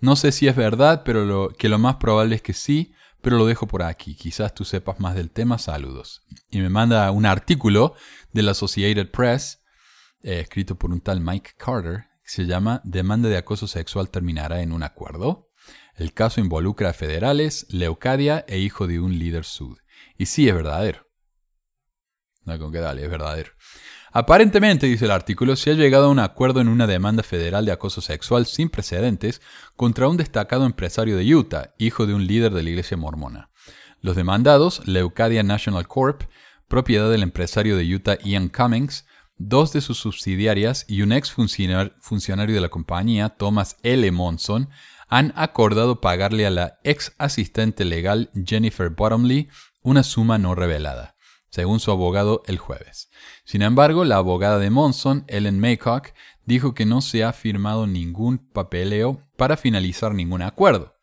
No 0.00 0.16
sé 0.16 0.32
si 0.32 0.48
es 0.48 0.56
verdad, 0.56 1.02
pero 1.04 1.24
lo, 1.24 1.50
que 1.50 1.68
lo 1.68 1.78
más 1.78 1.96
probable 1.96 2.34
es 2.34 2.42
que 2.42 2.52
sí, 2.52 2.92
pero 3.22 3.38
lo 3.38 3.46
dejo 3.46 3.68
por 3.68 3.84
aquí. 3.84 4.16
Quizás 4.16 4.54
tú 4.54 4.64
sepas 4.64 4.98
más 4.98 5.14
del 5.14 5.30
tema. 5.30 5.58
Saludos. 5.58 6.22
Y 6.50 6.58
me 6.58 6.68
manda 6.68 7.08
un 7.12 7.26
artículo 7.26 7.94
de 8.32 8.42
la 8.42 8.50
Associated 8.50 9.12
Press, 9.12 9.62
eh, 10.22 10.40
escrito 10.40 10.76
por 10.76 10.90
un 10.90 11.00
tal 11.00 11.20
Mike 11.20 11.52
Carter, 11.56 12.06
se 12.24 12.44
llama 12.44 12.80
Demanda 12.84 13.28
de 13.28 13.38
acoso 13.38 13.66
sexual 13.66 14.10
terminará 14.10 14.60
en 14.60 14.72
un 14.72 14.82
acuerdo. 14.82 15.48
El 15.94 16.12
caso 16.12 16.40
involucra 16.40 16.90
a 16.90 16.92
federales, 16.92 17.66
Leucadia 17.70 18.44
e 18.46 18.58
hijo 18.58 18.86
de 18.86 19.00
un 19.00 19.18
líder 19.18 19.44
sud. 19.44 19.78
Y 20.16 20.26
sí 20.26 20.48
es 20.48 20.54
verdadero. 20.54 21.08
No, 22.44 22.58
con 22.58 22.72
qué 22.72 22.78
dale, 22.78 23.04
es 23.04 23.10
verdadero. 23.10 23.52
Aparentemente, 24.12 24.86
dice 24.86 25.04
el 25.04 25.10
artículo, 25.10 25.54
se 25.56 25.70
ha 25.70 25.74
llegado 25.74 26.06
a 26.06 26.10
un 26.10 26.18
acuerdo 26.18 26.60
en 26.60 26.68
una 26.68 26.86
demanda 26.86 27.22
federal 27.22 27.66
de 27.66 27.72
acoso 27.72 28.00
sexual 28.00 28.46
sin 28.46 28.70
precedentes 28.70 29.42
contra 29.76 30.08
un 30.08 30.16
destacado 30.16 30.64
empresario 30.64 31.16
de 31.16 31.34
Utah, 31.34 31.74
hijo 31.78 32.06
de 32.06 32.14
un 32.14 32.26
líder 32.26 32.52
de 32.52 32.62
la 32.62 32.70
iglesia 32.70 32.96
mormona. 32.96 33.50
Los 34.00 34.16
demandados, 34.16 34.86
Leucadia 34.86 35.42
National 35.42 35.88
Corp., 35.88 36.22
propiedad 36.68 37.10
del 37.10 37.22
empresario 37.22 37.76
de 37.76 37.94
Utah 37.94 38.18
Ian 38.24 38.48
Cummings, 38.48 39.04
dos 39.38 39.72
de 39.72 39.80
sus 39.80 39.98
subsidiarias 39.98 40.84
y 40.88 41.02
un 41.02 41.12
ex 41.12 41.32
funcionario 41.32 42.54
de 42.54 42.60
la 42.60 42.68
compañía, 42.68 43.30
Thomas 43.30 43.76
L. 43.82 44.10
Monson, 44.12 44.68
han 45.08 45.32
acordado 45.36 46.00
pagarle 46.00 46.46
a 46.46 46.50
la 46.50 46.78
ex 46.84 47.14
asistente 47.18 47.84
legal 47.84 48.30
Jennifer 48.44 48.90
Bottomley 48.90 49.48
una 49.82 50.02
suma 50.02 50.38
no 50.38 50.54
revelada 50.54 51.14
según 51.50 51.80
su 51.80 51.90
abogado 51.90 52.42
el 52.46 52.58
jueves. 52.58 53.10
Sin 53.44 53.62
embargo, 53.62 54.04
la 54.04 54.16
abogada 54.16 54.58
de 54.58 54.70
Monson, 54.70 55.24
Ellen 55.28 55.60
Maycock, 55.60 56.10
dijo 56.44 56.74
que 56.74 56.86
no 56.86 57.00
se 57.00 57.24
ha 57.24 57.32
firmado 57.32 57.86
ningún 57.86 58.38
papeleo 58.38 59.22
para 59.36 59.56
finalizar 59.56 60.14
ningún 60.14 60.42
acuerdo. 60.42 60.94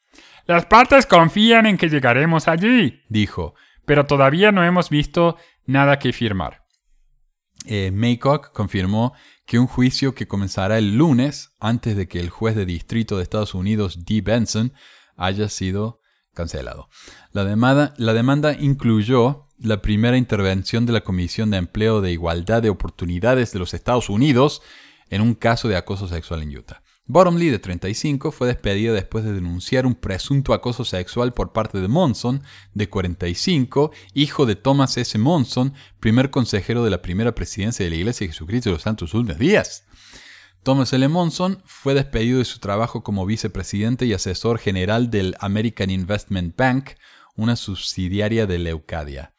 Las 0.46 0.66
partes 0.66 1.06
confían 1.06 1.66
en 1.66 1.78
que 1.78 1.90
llegaremos 1.90 2.48
allí, 2.48 3.02
dijo, 3.10 3.56
pero 3.86 4.06
todavía 4.06 4.52
no 4.52 4.64
hemos 4.64 4.90
visto 4.90 5.38
nada 5.66 5.98
que 5.98 6.14
firmar. 6.14 6.65
Eh, 7.68 7.92
Maycock 7.92 8.52
confirmó 8.52 9.14
que 9.46 9.60
un 9.60 9.68
juicio 9.68 10.16
que 10.16 10.28
comenzará 10.28 10.78
el 10.78 10.98
lunes, 10.98 11.52
antes 11.60 11.96
de 11.96 12.08
que 12.08 12.20
el 12.20 12.30
juez 12.30 12.56
de 12.56 12.66
distrito 12.66 13.18
de 13.18 13.24
Estados 13.24 13.54
Unidos, 13.54 14.06
Dee 14.06 14.22
Benson, 14.22 14.74
haya 15.16 15.50
sido 15.50 16.02
cancelado. 16.34 16.90
La 17.32 17.44
demanda, 17.46 17.94
la 17.98 18.14
demanda 18.14 18.54
incluyó 18.54 19.48
la 19.60 19.82
primera 19.82 20.18
intervención 20.18 20.86
de 20.86 20.94
la 20.94 21.02
Comisión 21.02 21.50
de 21.52 21.58
Empleo 21.58 22.02
de 22.02 22.12
Igualdad 22.12 22.62
de 22.62 22.70
Oportunidades 22.70 23.52
de 23.54 23.60
los 23.60 23.74
Estados 23.74 24.10
Unidos 24.10 24.62
en 25.10 25.22
un 25.22 25.34
caso 25.34 25.68
de 25.68 25.78
acoso 25.78 26.08
sexual 26.08 26.44
en 26.44 26.58
Utah. 26.58 26.82
Bottomley, 27.08 27.50
de 27.50 27.60
35, 27.60 28.32
fue 28.32 28.48
despedida 28.48 28.92
después 28.92 29.24
de 29.24 29.34
denunciar 29.34 29.86
un 29.86 29.94
presunto 29.94 30.54
acoso 30.54 30.86
sexual 30.86 31.34
por 31.34 31.54
parte 31.54 31.80
de 31.80 31.88
Monson, 31.88 32.42
de 32.74 32.90
45, 32.90 33.92
hijo 34.16 34.48
de 34.48 34.56
Thomas 34.56 34.98
S. 34.98 35.16
Monson, 35.20 35.74
primer 36.00 36.32
consejero 36.32 36.84
de 36.84 36.90
la 36.90 37.04
primera 37.04 37.36
presidencia 37.36 37.86
de 37.86 37.92
la 37.92 37.98
Iglesia 37.98 38.26
de 38.26 38.34
Jesucristo 38.34 38.70
de 38.70 38.74
los 38.74 38.82
Santos 38.82 39.14
Últimos 39.14 39.38
Días. 39.38 39.84
Thomas 40.64 40.92
L. 40.94 41.08
Monson 41.08 41.62
fue 41.64 41.94
despedido 41.94 42.40
de 42.40 42.46
su 42.46 42.58
trabajo 42.58 43.04
como 43.04 43.28
vicepresidente 43.28 44.08
y 44.08 44.14
asesor 44.14 44.58
general 44.58 45.12
del 45.12 45.36
American 45.40 45.92
Investment 45.92 46.58
Bank, 46.58 46.94
una 47.36 47.56
subsidiaria 47.56 48.48
de 48.48 48.58
Leucadia. 48.58 49.36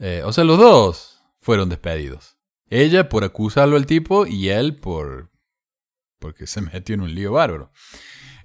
Eh, 0.00 0.22
o 0.24 0.32
sea, 0.32 0.42
los 0.42 0.58
dos 0.58 1.20
fueron 1.40 1.68
despedidos. 1.68 2.38
Ella 2.70 3.08
por 3.08 3.22
acusarlo 3.22 3.76
al 3.76 3.86
tipo 3.86 4.26
y 4.26 4.48
él 4.48 4.74
por... 4.74 5.30
porque 6.18 6.46
se 6.46 6.60
metió 6.60 6.94
en 6.94 7.02
un 7.02 7.14
lío 7.14 7.32
bárbaro. 7.32 7.70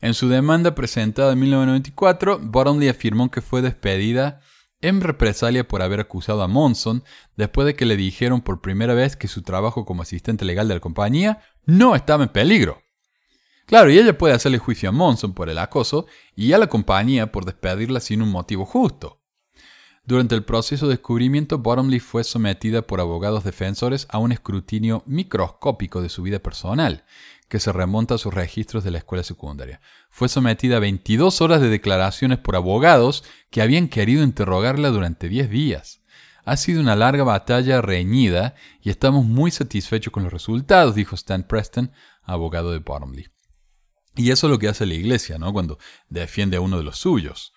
En 0.02 0.14
su 0.14 0.28
demanda 0.28 0.76
presentada 0.76 1.34
en 1.34 1.40
1994, 1.40 2.40
Bottomley 2.42 2.90
afirmó 2.90 3.32
que 3.32 3.42
fue 3.42 3.62
despedida 3.62 4.42
en 4.82 5.00
represalia 5.00 5.66
por 5.66 5.82
haber 5.82 6.02
acusado 6.02 6.44
a 6.44 6.48
Monson 6.48 7.04
después 7.38 7.66
de 7.66 7.76
que 7.76 7.86
le 7.86 7.96
dijeron 7.96 8.42
por 8.42 8.62
primera 8.62 8.94
vez 8.94 9.16
que 9.16 9.30
su 9.30 9.42
trabajo 9.42 9.86
como 9.86 10.02
asistente 10.02 10.44
legal 10.44 10.68
de 10.68 10.74
la 10.74 10.82
compañía 10.82 11.42
no 11.66 11.96
estaba 11.96 12.24
en 12.24 12.30
peligro. 12.30 12.84
Claro, 13.66 13.90
y 13.90 13.98
ella 13.98 14.18
puede 14.18 14.34
hacerle 14.34 14.58
juicio 14.58 14.90
a 14.90 14.92
Monson 14.92 15.34
por 15.34 15.50
el 15.50 15.58
acoso 15.58 16.06
y 16.36 16.52
a 16.52 16.58
la 16.58 16.68
compañía 16.68 17.32
por 17.32 17.46
despedirla 17.46 18.02
sin 18.02 18.22
un 18.22 18.30
motivo 18.30 18.66
justo. 18.66 19.22
Durante 20.06 20.36
el 20.36 20.44
proceso 20.44 20.88
de 20.88 20.96
descubrimiento, 20.96 21.60
Bottomley 21.60 22.02
fue 22.02 22.26
sometida 22.26 22.82
por 22.82 23.00
abogados 23.00 23.46
defensores 23.46 24.06
a 24.10 24.18
un 24.18 24.34
escrutinio 24.34 25.02
microscópico 25.06 26.02
de 26.02 26.10
su 26.10 26.24
vida 26.24 26.40
personal, 26.40 27.06
que 27.54 27.60
se 27.60 27.72
remonta 27.72 28.16
a 28.16 28.18
sus 28.18 28.34
registros 28.34 28.84
de 28.84 28.90
la 28.90 28.98
escuela 28.98 29.24
secundaria. 29.24 29.80
Fue 30.10 30.28
sometida 30.28 30.78
a 30.78 30.80
22 30.80 31.40
horas 31.40 31.62
de 31.62 31.70
declaraciones 31.70 32.40
por 32.40 32.56
abogados 32.56 33.24
que 33.52 33.62
habían 33.62 33.90
querido 33.90 34.24
interrogarla 34.24 34.90
durante 34.90 35.30
10 35.30 35.52
días. 35.52 36.02
Ha 36.46 36.58
sido 36.58 36.82
una 36.82 36.96
larga 36.96 37.24
batalla 37.24 37.80
reñida 37.80 38.56
y 38.82 38.90
estamos 38.90 39.26
muy 39.26 39.52
satisfechos 39.52 40.12
con 40.12 40.24
los 40.24 40.34
resultados, 40.34 40.96
dijo 40.96 41.14
Stan 41.14 41.44
Preston, 41.44 41.92
abogado 42.24 42.72
de 42.72 42.80
Bottomley. 42.80 43.28
Y 44.16 44.32
eso 44.32 44.48
es 44.48 44.52
lo 44.52 44.58
que 44.58 44.70
hace 44.70 44.88
la 44.88 44.96
iglesia, 44.96 45.38
¿no? 45.38 45.54
Cuando 45.54 45.78
defiende 46.10 46.58
a 46.58 46.62
uno 46.62 46.80
de 46.80 46.84
los 46.84 46.98
suyos 46.98 47.54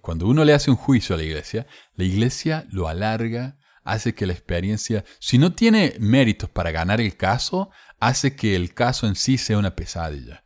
cuando 0.00 0.26
uno 0.26 0.44
le 0.44 0.52
hace 0.52 0.70
un 0.70 0.76
juicio 0.76 1.14
a 1.14 1.18
la 1.18 1.24
iglesia, 1.24 1.66
la 1.94 2.04
iglesia 2.04 2.66
lo 2.70 2.88
alarga, 2.88 3.56
hace 3.84 4.14
que 4.14 4.26
la 4.26 4.32
experiencia, 4.32 5.04
si 5.18 5.38
no 5.38 5.52
tiene 5.52 5.94
méritos 5.98 6.50
para 6.50 6.70
ganar 6.70 7.00
el 7.00 7.16
caso, 7.16 7.70
hace 8.02 8.34
que 8.34 8.56
el 8.56 8.74
caso 8.74 9.06
en 9.06 9.14
sí 9.14 9.38
sea 9.38 9.58
una 9.58 9.76
pesadilla. 9.76 10.42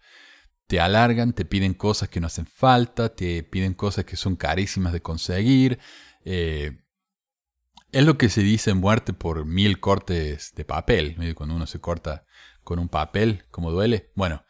Te 0.66 0.78
alargan, 0.78 1.32
te 1.32 1.46
piden 1.46 1.72
cosas 1.72 2.10
que 2.10 2.20
no 2.20 2.26
hacen 2.26 2.46
falta, 2.46 3.08
te 3.14 3.42
piden 3.44 3.72
cosas 3.72 4.04
que 4.04 4.16
son 4.16 4.36
carísimas 4.36 4.92
de 4.92 5.00
conseguir. 5.00 5.78
Eh, 6.26 6.76
es 7.92 8.04
lo 8.04 8.18
que 8.18 8.28
se 8.28 8.42
dice 8.42 8.74
muerte 8.74 9.14
por 9.14 9.46
mil 9.46 9.80
cortes 9.80 10.52
de 10.54 10.66
papel. 10.66 11.16
Cuando 11.34 11.56
uno 11.56 11.66
se 11.66 11.80
corta 11.80 12.26
con 12.62 12.78
un 12.78 12.90
papel, 12.90 13.44
como 13.50 13.70
duele. 13.70 14.10
Bueno, 14.16 14.44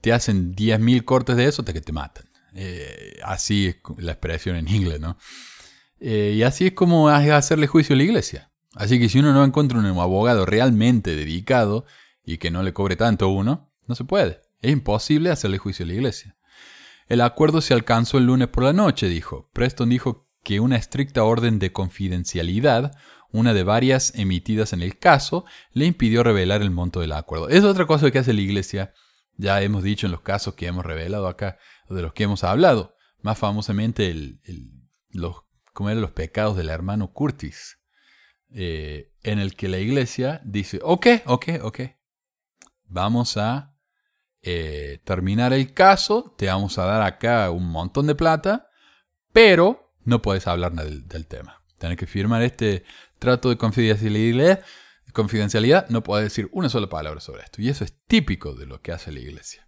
te 0.00 0.14
hacen 0.14 0.52
diez 0.52 0.80
mil 0.80 1.04
cortes 1.04 1.36
de 1.36 1.44
eso 1.44 1.60
hasta 1.60 1.74
que 1.74 1.82
te 1.82 1.92
matan. 1.92 2.24
Eh, 2.54 3.18
así 3.22 3.66
es 3.66 3.76
la 3.98 4.12
expresión 4.12 4.56
en 4.56 4.68
inglés, 4.68 5.00
¿no? 5.00 5.18
Eh, 6.00 6.32
y 6.36 6.42
así 6.42 6.68
es 6.68 6.72
como 6.72 7.10
hacerle 7.10 7.66
juicio 7.66 7.94
a 7.94 7.98
la 7.98 8.04
iglesia. 8.04 8.50
Así 8.74 8.98
que 8.98 9.10
si 9.10 9.18
uno 9.18 9.34
no 9.34 9.44
encuentra 9.44 9.78
un 9.78 9.84
abogado 9.86 10.46
realmente 10.46 11.16
dedicado 11.16 11.84
y 12.26 12.38
que 12.38 12.50
no 12.50 12.62
le 12.62 12.74
cobre 12.74 12.96
tanto 12.96 13.24
a 13.24 13.28
uno, 13.28 13.72
no 13.86 13.94
se 13.94 14.04
puede. 14.04 14.42
Es 14.60 14.72
imposible 14.72 15.30
hacerle 15.30 15.58
juicio 15.58 15.84
a 15.84 15.86
la 15.86 15.94
iglesia. 15.94 16.36
El 17.06 17.20
acuerdo 17.20 17.60
se 17.60 17.72
alcanzó 17.72 18.18
el 18.18 18.26
lunes 18.26 18.48
por 18.48 18.64
la 18.64 18.72
noche, 18.72 19.08
dijo. 19.08 19.48
Preston 19.52 19.88
dijo 19.88 20.28
que 20.42 20.58
una 20.58 20.76
estricta 20.76 21.22
orden 21.22 21.60
de 21.60 21.72
confidencialidad, 21.72 22.98
una 23.30 23.54
de 23.54 23.62
varias 23.62 24.12
emitidas 24.16 24.72
en 24.72 24.82
el 24.82 24.98
caso, 24.98 25.44
le 25.72 25.86
impidió 25.86 26.24
revelar 26.24 26.62
el 26.62 26.72
monto 26.72 27.00
del 27.00 27.12
acuerdo. 27.12 27.48
Es 27.48 27.62
otra 27.62 27.86
cosa 27.86 28.10
que 28.10 28.18
hace 28.18 28.32
la 28.32 28.40
iglesia. 28.40 28.92
Ya 29.36 29.62
hemos 29.62 29.84
dicho 29.84 30.06
en 30.06 30.12
los 30.12 30.22
casos 30.22 30.54
que 30.54 30.66
hemos 30.66 30.84
revelado 30.84 31.28
acá 31.28 31.58
de 31.88 32.02
los 32.02 32.12
que 32.12 32.24
hemos 32.24 32.42
hablado. 32.42 32.96
Más 33.22 33.38
famosamente 33.38 34.10
el, 34.10 34.40
los, 35.10 35.44
como 35.72 35.90
eran 35.90 36.02
los 36.02 36.10
pecados 36.10 36.56
del 36.56 36.70
hermano 36.70 37.12
Curtis, 37.12 37.78
eh, 38.50 39.12
en 39.22 39.38
el 39.38 39.54
que 39.54 39.68
la 39.68 39.78
iglesia 39.78 40.40
dice, 40.44 40.80
ok, 40.82 41.06
ok, 41.26 41.48
ok, 41.62 41.80
vamos 42.88 43.36
a 43.36 43.74
eh, 44.42 45.00
terminar 45.04 45.52
el 45.52 45.72
caso, 45.72 46.34
te 46.36 46.46
vamos 46.46 46.78
a 46.78 46.84
dar 46.84 47.02
acá 47.02 47.50
un 47.50 47.68
montón 47.68 48.06
de 48.06 48.14
plata, 48.14 48.68
pero 49.32 49.94
no 50.04 50.22
puedes 50.22 50.46
hablar 50.46 50.72
del, 50.72 51.06
del 51.08 51.26
tema. 51.26 51.62
Tienes 51.78 51.98
que 51.98 52.06
firmar 52.06 52.42
este 52.42 52.84
trato 53.18 53.48
de 53.50 53.58
confidencialidad, 53.58 54.62
confidencialidad, 55.16 55.88
no 55.88 56.02
puedes 56.02 56.26
decir 56.26 56.48
una 56.52 56.68
sola 56.68 56.88
palabra 56.88 57.20
sobre 57.20 57.42
esto. 57.42 57.62
Y 57.62 57.70
eso 57.70 57.84
es 57.84 57.98
típico 58.06 58.54
de 58.54 58.66
lo 58.66 58.82
que 58.82 58.92
hace 58.92 59.10
la 59.10 59.20
iglesia. 59.20 59.66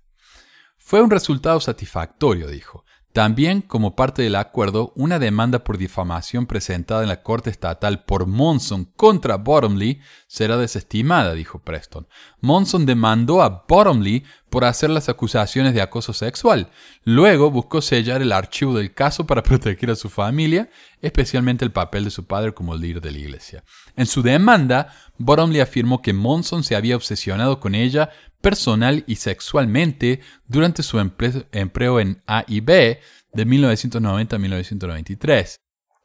Fue 0.77 1.01
un 1.01 1.11
resultado 1.11 1.59
satisfactorio, 1.59 2.47
dijo. 2.49 2.85
También, 3.19 3.63
como 3.63 3.97
parte 3.97 4.23
del 4.23 4.37
acuerdo, 4.37 4.93
una 4.95 5.19
demanda 5.19 5.65
por 5.65 5.77
difamación 5.77 6.47
presentada 6.47 7.03
en 7.03 7.09
la 7.09 7.25
Corte 7.25 7.51
Estatal 7.51 8.05
por 8.05 8.27
Monson 8.29 8.85
contra 8.95 9.39
Bottomley 9.39 10.01
será 10.29 10.57
desestimada, 10.57 11.35
dijo 11.35 11.59
Preston. 11.59 12.07
Monson 12.41 12.87
demandó 12.87 13.43
a 13.43 13.65
Bottomley 13.69 14.23
por 14.51 14.65
hacer 14.65 14.91
las 14.91 15.09
acusaciones 15.09 15.75
de 15.75 15.83
acoso 15.83 16.13
sexual. 16.13 16.71
Luego 17.03 17.51
buscó 17.51 17.83
sellar 17.83 18.23
el 18.23 18.31
archivo 18.31 18.79
del 18.79 18.95
caso 18.95 19.27
para 19.27 19.43
proteger 19.43 19.91
a 19.91 19.97
su 19.97 20.09
familia, 20.09 20.71
especialmente 21.03 21.65
el 21.65 21.73
papel 21.73 22.05
de 22.05 22.11
su 22.11 22.25
padre 22.25 22.55
como 22.55 22.77
líder 22.77 23.01
de 23.03 23.11
la 23.11 23.19
iglesia. 23.19 23.65
En 23.97 24.07
su 24.07 24.23
demanda, 24.23 24.95
Bottomley 25.19 25.61
afirmó 25.61 26.03
que 26.03 26.13
Monson 26.13 26.63
se 26.63 26.77
había 26.77 26.95
obsesionado 26.95 27.59
con 27.59 27.75
ella 27.75 28.11
personal 28.41 29.05
y 29.07 29.17
sexualmente 29.17 30.21
durante 30.47 30.83
su 30.83 30.99
empleo 30.99 32.01
en 32.01 32.23
A 32.27 32.45
y 32.47 32.61
B 32.61 33.01
de 33.33 33.45
1990 33.45 34.37
a 34.37 34.39
1993. 34.39 35.61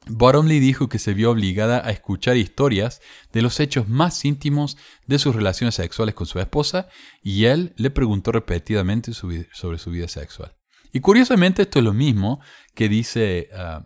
Bottomley 0.08 0.60
dijo 0.60 0.90
que 0.90 1.00
se 1.00 1.14
vio 1.14 1.32
obligada 1.32 1.86
a 1.86 1.92
escuchar 1.92 2.36
historias 2.36 3.02
de 3.32 3.42
los 3.42 3.60
hechos 3.60 3.88
más 3.88 4.26
íntimos 4.26 4.78
de 5.08 5.18
sus 5.18 5.36
relaciones 5.36 5.76
sexuales 5.76 6.14
con 6.14 6.28
su 6.28 6.40
esposa 6.40 6.90
y 7.22 7.46
él 7.46 7.74
le 7.78 7.90
preguntó 7.90 8.32
repetidamente 8.32 9.14
sobre 9.14 9.78
su 9.78 9.92
vida 9.92 10.08
sexual. 10.08 10.56
Y 10.92 11.00
curiosamente 11.00 11.64
esto 11.64 11.80
es 11.80 11.86
lo 11.86 11.94
mismo 11.94 12.42
que 12.76 12.90
dice, 12.90 13.50
ah, 13.56 13.86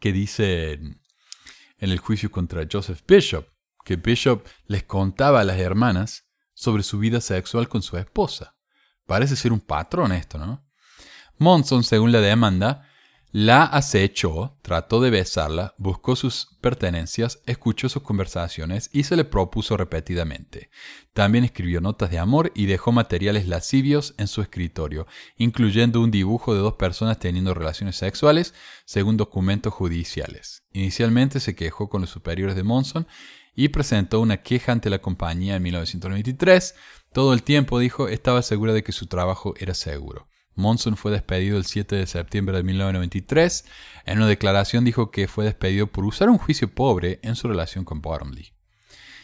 que 0.00 0.12
dice 0.12 0.72
en 0.72 1.00
el 1.78 1.98
juicio 1.98 2.30
contra 2.30 2.66
Joseph 2.70 3.02
Bishop, 3.06 3.46
que 3.84 3.96
Bishop 3.96 4.46
les 4.66 4.82
contaba 4.84 5.40
a 5.40 5.44
las 5.44 5.58
hermanas 5.58 6.26
sobre 6.62 6.84
su 6.84 7.00
vida 7.00 7.20
sexual 7.20 7.68
con 7.68 7.82
su 7.82 7.96
esposa. 7.96 8.54
Parece 9.04 9.34
ser 9.34 9.52
un 9.52 9.58
patrón 9.58 10.12
esto, 10.12 10.38
¿no? 10.38 10.64
Monson, 11.36 11.82
según 11.82 12.12
la 12.12 12.20
demanda, 12.20 12.88
la 13.32 13.64
acechó, 13.64 14.58
trató 14.62 15.00
de 15.00 15.10
besarla, 15.10 15.74
buscó 15.76 16.14
sus 16.14 16.56
pertenencias, 16.60 17.40
escuchó 17.46 17.88
sus 17.88 18.02
conversaciones 18.02 18.90
y 18.92 19.02
se 19.02 19.16
le 19.16 19.24
propuso 19.24 19.76
repetidamente. 19.76 20.70
También 21.14 21.42
escribió 21.42 21.80
notas 21.80 22.12
de 22.12 22.20
amor 22.20 22.52
y 22.54 22.66
dejó 22.66 22.92
materiales 22.92 23.48
lascivios 23.48 24.14
en 24.18 24.28
su 24.28 24.40
escritorio, 24.40 25.08
incluyendo 25.36 26.00
un 26.00 26.12
dibujo 26.12 26.54
de 26.54 26.60
dos 26.60 26.74
personas 26.74 27.18
teniendo 27.18 27.54
relaciones 27.54 27.96
sexuales, 27.96 28.54
según 28.84 29.16
documentos 29.16 29.74
judiciales. 29.74 30.62
Inicialmente 30.72 31.40
se 31.40 31.56
quejó 31.56 31.88
con 31.88 32.02
los 32.02 32.10
superiores 32.10 32.54
de 32.54 32.62
Monson 32.62 33.08
y 33.54 33.68
presentó 33.68 34.20
una 34.20 34.38
queja 34.38 34.72
ante 34.72 34.90
la 34.90 35.00
compañía 35.00 35.56
en 35.56 35.62
1993. 35.62 36.74
Todo 37.12 37.34
el 37.34 37.42
tiempo, 37.42 37.78
dijo, 37.78 38.08
estaba 38.08 38.42
segura 38.42 38.72
de 38.72 38.82
que 38.82 38.92
su 38.92 39.06
trabajo 39.06 39.54
era 39.58 39.74
seguro. 39.74 40.28
Monson 40.54 40.96
fue 40.96 41.12
despedido 41.12 41.56
el 41.56 41.64
7 41.64 41.96
de 41.96 42.06
septiembre 42.06 42.56
de 42.56 42.62
1993. 42.62 43.64
En 44.06 44.18
una 44.18 44.26
declaración 44.26 44.84
dijo 44.84 45.10
que 45.10 45.28
fue 45.28 45.44
despedido 45.44 45.86
por 45.86 46.04
usar 46.04 46.28
un 46.28 46.38
juicio 46.38 46.72
pobre 46.74 47.20
en 47.22 47.36
su 47.36 47.48
relación 47.48 47.84
con 47.84 48.00
Bottomley. 48.00 48.52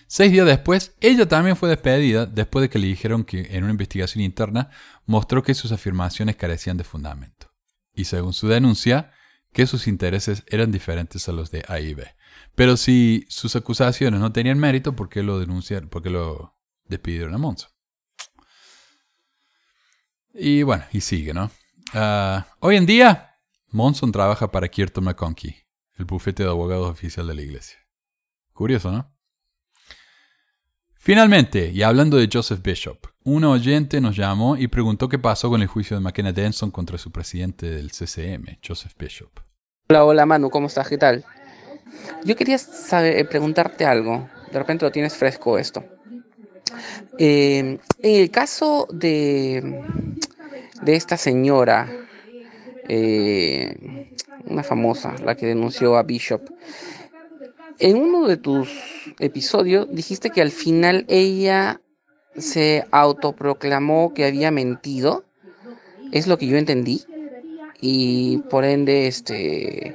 Seis 0.06 0.32
días 0.32 0.46
después, 0.46 0.94
ella 1.00 1.28
también 1.28 1.54
fue 1.54 1.68
despedida 1.68 2.24
después 2.24 2.62
de 2.62 2.70
que 2.70 2.78
le 2.78 2.86
dijeron 2.86 3.24
que 3.24 3.48
en 3.50 3.64
una 3.64 3.72
investigación 3.72 4.24
interna 4.24 4.70
mostró 5.04 5.42
que 5.42 5.52
sus 5.52 5.70
afirmaciones 5.70 6.36
carecían 6.36 6.78
de 6.78 6.84
fundamento. 6.84 7.52
Y 7.94 8.04
según 8.04 8.32
su 8.32 8.48
denuncia, 8.48 9.12
que 9.52 9.66
sus 9.66 9.86
intereses 9.86 10.44
eran 10.46 10.72
diferentes 10.72 11.28
a 11.28 11.32
los 11.32 11.50
de 11.50 11.62
A 11.68 11.80
y 11.80 11.92
B. 11.92 12.14
Pero 12.58 12.76
si 12.76 13.24
sus 13.28 13.54
acusaciones 13.54 14.18
no 14.18 14.32
tenían 14.32 14.58
mérito, 14.58 14.96
¿por 14.96 15.08
qué 15.08 15.22
lo 15.22 15.38
denunciaron? 15.38 15.88
¿Por 15.88 16.02
qué 16.02 16.10
lo 16.10 16.56
despidieron 16.86 17.32
a 17.32 17.38
Monson? 17.38 17.70
Y 20.34 20.64
bueno, 20.64 20.82
y 20.90 21.00
sigue, 21.00 21.32
¿no? 21.32 21.52
Ah, 21.94 22.48
hoy 22.58 22.74
en 22.74 22.84
día, 22.84 23.36
Monson 23.68 24.10
trabaja 24.10 24.50
para 24.50 24.66
Kierton 24.66 25.04
McConkie, 25.04 25.54
el 25.98 26.04
bufete 26.04 26.42
de 26.42 26.48
abogados 26.48 26.90
oficial 26.90 27.28
de 27.28 27.36
la 27.36 27.42
iglesia. 27.42 27.78
Curioso, 28.52 28.90
¿no? 28.90 29.16
Finalmente, 30.94 31.70
y 31.70 31.84
hablando 31.84 32.16
de 32.16 32.28
Joseph 32.30 32.60
Bishop, 32.60 33.06
un 33.22 33.44
oyente 33.44 34.00
nos 34.00 34.16
llamó 34.16 34.56
y 34.56 34.66
preguntó 34.66 35.08
qué 35.08 35.20
pasó 35.20 35.48
con 35.48 35.62
el 35.62 35.68
juicio 35.68 35.96
de 35.96 36.02
McKenna 36.02 36.32
Denson 36.32 36.72
contra 36.72 36.98
su 36.98 37.12
presidente 37.12 37.70
del 37.70 37.92
CCM, 37.92 38.58
Joseph 38.66 38.94
Bishop. 38.98 39.30
Hola, 39.90 40.04
hola 40.04 40.26
Manu, 40.26 40.50
¿cómo 40.50 40.66
estás? 40.66 40.88
¿Qué 40.88 40.98
tal? 40.98 41.24
Yo 42.24 42.36
quería 42.36 42.58
saber, 42.58 43.16
eh, 43.16 43.24
preguntarte 43.24 43.84
algo. 43.84 44.28
De 44.52 44.58
repente 44.58 44.84
lo 44.84 44.92
tienes 44.92 45.14
fresco 45.14 45.58
esto. 45.58 45.84
Eh, 47.18 47.78
en 48.02 48.20
el 48.20 48.30
caso 48.30 48.86
de, 48.90 49.82
de 50.82 50.96
esta 50.96 51.16
señora, 51.16 51.90
eh, 52.88 53.76
una 54.46 54.62
famosa, 54.62 55.14
la 55.24 55.36
que 55.36 55.46
denunció 55.46 55.96
a 55.96 56.02
Bishop, 56.02 56.42
en 57.80 57.96
uno 57.96 58.26
de 58.26 58.36
tus 58.36 58.68
episodios 59.20 59.86
dijiste 59.90 60.30
que 60.30 60.42
al 60.42 60.50
final 60.50 61.04
ella 61.08 61.80
se 62.36 62.84
autoproclamó 62.90 64.12
que 64.14 64.24
había 64.24 64.50
mentido. 64.50 65.24
Es 66.10 66.26
lo 66.26 66.38
que 66.38 66.46
yo 66.46 66.56
entendí. 66.56 67.04
Y 67.80 68.38
por 68.50 68.64
ende, 68.64 69.06
este, 69.06 69.94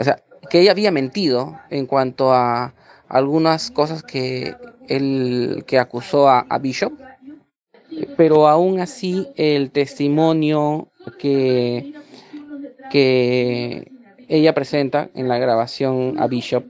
o 0.00 0.04
sea, 0.04 0.18
que 0.50 0.60
ella 0.60 0.72
había 0.72 0.90
mentido 0.90 1.58
en 1.70 1.86
cuanto 1.86 2.32
a 2.32 2.74
algunas 3.08 3.70
cosas 3.70 4.02
que 4.02 4.54
él 4.88 5.64
que 5.66 5.78
acusó 5.78 6.28
a, 6.28 6.44
Bishop, 6.58 6.92
pero 8.16 8.48
aún 8.48 8.80
así 8.80 9.28
el 9.36 9.70
testimonio 9.70 10.88
que, 11.18 11.94
que 12.90 13.90
ella 14.28 14.54
presenta 14.54 15.08
en 15.14 15.28
la 15.28 15.38
grabación 15.38 16.16
a 16.18 16.26
Bishop, 16.26 16.64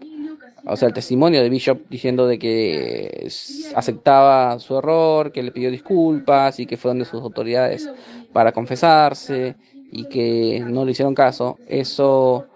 o 0.68 0.76
sea, 0.76 0.88
el 0.88 0.94
testimonio 0.94 1.42
de 1.42 1.48
Bishop 1.48 1.82
diciendo 1.88 2.26
de 2.26 2.38
que 2.38 3.28
aceptaba 3.74 4.58
su 4.58 4.76
error, 4.76 5.30
que 5.30 5.42
le 5.42 5.52
pidió 5.52 5.70
disculpas 5.70 6.58
y 6.58 6.66
que 6.66 6.76
fueron 6.76 6.98
de 6.98 7.04
sus 7.04 7.22
autoridades 7.22 7.88
para 8.32 8.52
confesarse 8.52 9.54
y 9.92 10.08
que 10.08 10.64
no 10.66 10.84
le 10.84 10.90
hicieron 10.90 11.14
caso, 11.14 11.58
eso 11.68 12.46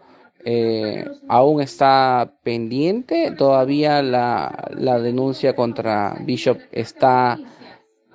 eh, 0.45 1.07
aún 1.29 1.61
está 1.61 2.39
pendiente, 2.43 3.33
todavía 3.33 4.03
la, 4.03 4.99
denuncia 5.03 5.55
contra 5.55 6.17
Bishop 6.25 6.59
está 6.73 7.39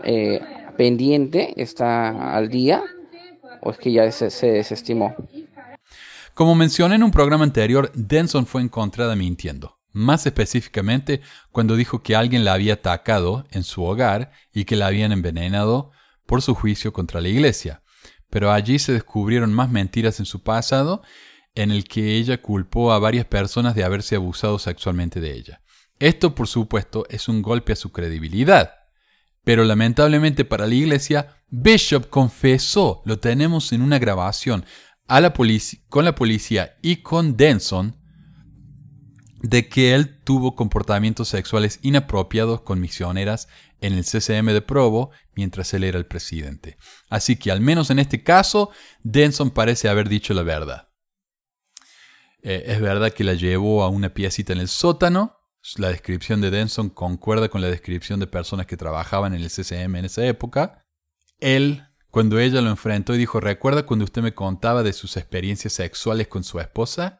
eh, 0.03 0.41
pendiente, 0.77 1.53
está 1.61 2.35
al 2.35 2.49
día, 2.49 2.83
o 3.61 3.71
es 3.71 3.77
que 3.77 3.91
ya 3.91 4.11
se, 4.11 4.29
se 4.29 4.47
desestimó. 4.47 5.15
Como 6.33 6.55
mencioné 6.55 6.95
en 6.95 7.03
un 7.03 7.11
programa 7.11 7.43
anterior, 7.43 7.91
Denson 7.93 8.45
fue 8.45 8.61
encontrada 8.61 9.15
mintiendo, 9.15 9.77
más 9.93 10.25
específicamente 10.25 11.21
cuando 11.51 11.75
dijo 11.75 12.01
que 12.01 12.15
alguien 12.15 12.43
la 12.43 12.53
había 12.53 12.73
atacado 12.73 13.45
en 13.51 13.63
su 13.63 13.83
hogar 13.83 14.31
y 14.51 14.65
que 14.65 14.75
la 14.75 14.87
habían 14.87 15.11
envenenado 15.11 15.91
por 16.25 16.41
su 16.41 16.55
juicio 16.55 16.91
contra 16.91 17.21
la 17.21 17.29
iglesia. 17.29 17.83
Pero 18.29 18.51
allí 18.51 18.79
se 18.79 18.91
descubrieron 18.91 19.53
más 19.53 19.69
mentiras 19.69 20.19
en 20.19 20.25
su 20.25 20.43
pasado 20.43 21.03
en 21.55 21.71
el 21.71 21.85
que 21.85 22.17
ella 22.17 22.41
culpó 22.41 22.91
a 22.91 22.99
varias 22.99 23.25
personas 23.25 23.75
de 23.75 23.83
haberse 23.83 24.15
abusado 24.15 24.59
sexualmente 24.59 25.19
de 25.19 25.33
ella. 25.33 25.61
Esto, 25.99 26.35
por 26.35 26.47
supuesto, 26.47 27.05
es 27.09 27.29
un 27.29 27.41
golpe 27.41 27.73
a 27.73 27.77
su 27.77 27.91
credibilidad. 27.91 28.73
Pero 29.43 29.63
lamentablemente 29.63 30.43
para 30.43 30.67
la 30.67 30.73
iglesia, 30.73 31.37
Bishop 31.49 32.09
confesó, 32.09 33.01
lo 33.05 33.19
tenemos 33.19 33.71
en 33.71 33.81
una 33.81 33.99
grabación, 33.99 34.65
a 35.07 35.21
la 35.21 35.33
con 35.87 36.03
la 36.03 36.15
policía 36.15 36.77
y 36.81 36.97
con 36.97 37.37
Denson, 37.37 37.95
de 39.41 39.69
que 39.69 39.93
él 39.93 40.19
tuvo 40.23 40.55
comportamientos 40.55 41.27
sexuales 41.27 41.79
inapropiados 41.83 42.61
con 42.61 42.81
misioneras 42.81 43.47
en 43.81 43.93
el 43.93 44.03
CCM 44.03 44.47
de 44.47 44.61
Provo 44.61 45.11
mientras 45.35 45.73
él 45.75 45.83
era 45.83 45.99
el 45.99 46.07
presidente. 46.07 46.77
Así 47.09 47.35
que 47.35 47.51
al 47.51 47.61
menos 47.61 47.91
en 47.91 47.99
este 47.99 48.23
caso, 48.23 48.71
Denson 49.03 49.51
parece 49.51 49.87
haber 49.87 50.09
dicho 50.09 50.33
la 50.33 50.41
verdad. 50.41 50.89
Eh, 52.47 52.63
es 52.67 52.79
verdad 52.79 53.11
que 53.11 53.23
la 53.23 53.33
llevó 53.33 53.81
a 53.81 53.89
una 53.89 54.13
piecita 54.13 54.53
en 54.53 54.59
el 54.59 54.67
sótano. 54.67 55.35
La 55.77 55.89
descripción 55.89 56.41
de 56.41 56.51
Denson 56.51 56.91
concuerda 56.91 57.49
con 57.49 57.59
la 57.59 57.67
descripción 57.67 58.19
de 58.19 58.27
personas 58.27 58.67
que 58.67 58.77
trabajaban 58.77 59.33
en 59.33 59.41
el 59.41 59.49
CCM 59.49 59.95
en 59.95 60.05
esa 60.05 60.23
época. 60.27 60.85
Él, 61.39 61.83
cuando 62.11 62.37
ella 62.37 62.61
lo 62.61 62.69
enfrentó 62.69 63.15
y 63.15 63.17
dijo, 63.17 63.39
¿recuerda 63.39 63.87
cuando 63.87 64.05
usted 64.05 64.21
me 64.21 64.35
contaba 64.35 64.83
de 64.83 64.93
sus 64.93 65.17
experiencias 65.17 65.73
sexuales 65.73 66.27
con 66.27 66.43
su 66.43 66.59
esposa? 66.59 67.19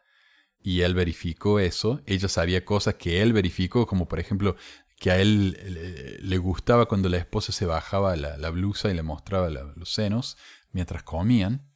Y 0.59 0.81
él 0.81 0.93
verificó 0.93 1.59
eso. 1.59 2.03
Ella 2.05 2.27
sabía 2.27 2.63
cosas 2.63 2.93
que 2.93 3.23
él 3.23 3.33
verificó, 3.33 3.87
como 3.87 4.07
por 4.07 4.19
ejemplo 4.19 4.55
que 4.99 5.09
a 5.09 5.17
él 5.17 6.19
le 6.21 6.37
gustaba 6.37 6.85
cuando 6.85 7.09
la 7.09 7.17
esposa 7.17 7.51
se 7.51 7.65
bajaba 7.65 8.15
la, 8.15 8.49
blusa 8.51 8.91
y 8.91 8.93
le 8.93 9.01
mostraba 9.01 9.49
los 9.49 9.91
senos 9.91 10.37
mientras 10.71 11.01
comían. 11.01 11.67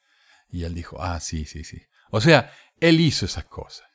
Y 0.51 0.65
él 0.65 0.75
dijo, 0.75 1.01
ah, 1.01 1.19
sí, 1.19 1.45
sí, 1.45 1.63
sí. 1.63 1.81
O 2.11 2.21
sea, 2.21 2.51
él 2.81 2.99
hizo 2.99 3.25
esas 3.25 3.45
cosas. 3.45 3.87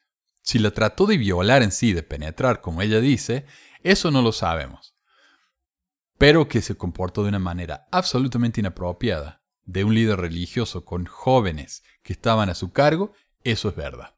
Si 0.42 0.58
la 0.58 0.70
trató 0.72 1.06
de 1.06 1.16
violar 1.16 1.62
en 1.62 1.72
sí, 1.72 1.92
de 1.92 2.02
penetrar, 2.02 2.60
como 2.60 2.82
ella 2.82 3.00
dice, 3.00 3.46
eso 3.82 4.10
no 4.10 4.22
lo 4.22 4.32
sabemos. 4.32 4.94
Pero 6.18 6.48
que 6.48 6.62
se 6.62 6.76
comportó 6.76 7.22
de 7.22 7.30
una 7.30 7.38
manera 7.38 7.88
absolutamente 7.90 8.60
inapropiada, 8.60 9.42
de 9.64 9.84
un 9.84 9.94
líder 9.94 10.20
religioso 10.20 10.84
con 10.84 11.06
jóvenes 11.06 11.82
que 12.02 12.12
estaban 12.12 12.50
a 12.50 12.54
su 12.54 12.72
cargo, 12.72 13.12
eso 13.42 13.68
es 13.68 13.76
verdad. 13.76 14.14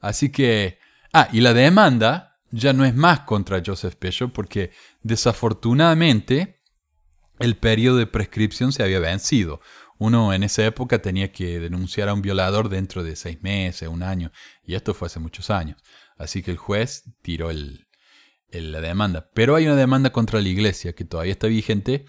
Así 0.00 0.30
que, 0.30 0.78
ah, 1.12 1.28
y 1.32 1.40
la 1.40 1.52
demanda 1.52 2.40
ya 2.50 2.72
no 2.72 2.84
es 2.84 2.94
más 2.94 3.20
contra 3.20 3.62
Joseph 3.64 3.96
Bishop 4.00 4.32
porque 4.32 4.72
desafortunadamente 5.02 6.60
el 7.38 7.56
periodo 7.56 7.96
de 7.96 8.06
prescripción 8.06 8.72
se 8.72 8.82
había 8.82 9.00
vencido. 9.00 9.60
Uno 10.00 10.32
en 10.32 10.42
esa 10.44 10.64
época 10.64 11.02
tenía 11.02 11.30
que 11.30 11.60
denunciar 11.60 12.08
a 12.08 12.14
un 12.14 12.22
violador 12.22 12.70
dentro 12.70 13.04
de 13.04 13.16
seis 13.16 13.42
meses, 13.42 13.86
un 13.86 14.02
año, 14.02 14.32
y 14.64 14.74
esto 14.74 14.94
fue 14.94 15.06
hace 15.06 15.20
muchos 15.20 15.50
años. 15.50 15.76
Así 16.16 16.42
que 16.42 16.52
el 16.52 16.56
juez 16.56 17.04
tiró 17.20 17.50
el, 17.50 17.86
la 18.50 18.80
demanda. 18.80 19.30
Pero 19.34 19.56
hay 19.56 19.66
una 19.66 19.76
demanda 19.76 20.10
contra 20.10 20.40
la 20.40 20.48
iglesia 20.48 20.94
que 20.94 21.04
todavía 21.04 21.32
está 21.32 21.48
vigente 21.48 22.06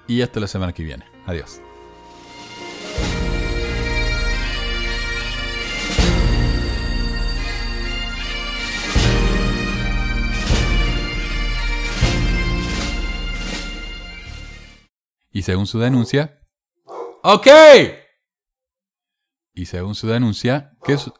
y 0.06 0.22
hasta 0.22 0.40
la 0.40 0.46
semana 0.46 0.72
que 0.72 0.82
viene. 0.82 1.04
Adiós. 1.26 1.60
Y 15.32 15.42
según 15.42 15.66
su 15.66 15.80
denuncia... 15.80 16.40
¡Ok! 17.24 17.48
Y 19.52 19.66
según 19.66 19.94
su 19.94 20.06
denuncia, 20.06 20.76
¿qué 20.84 20.92
es? 20.92 21.10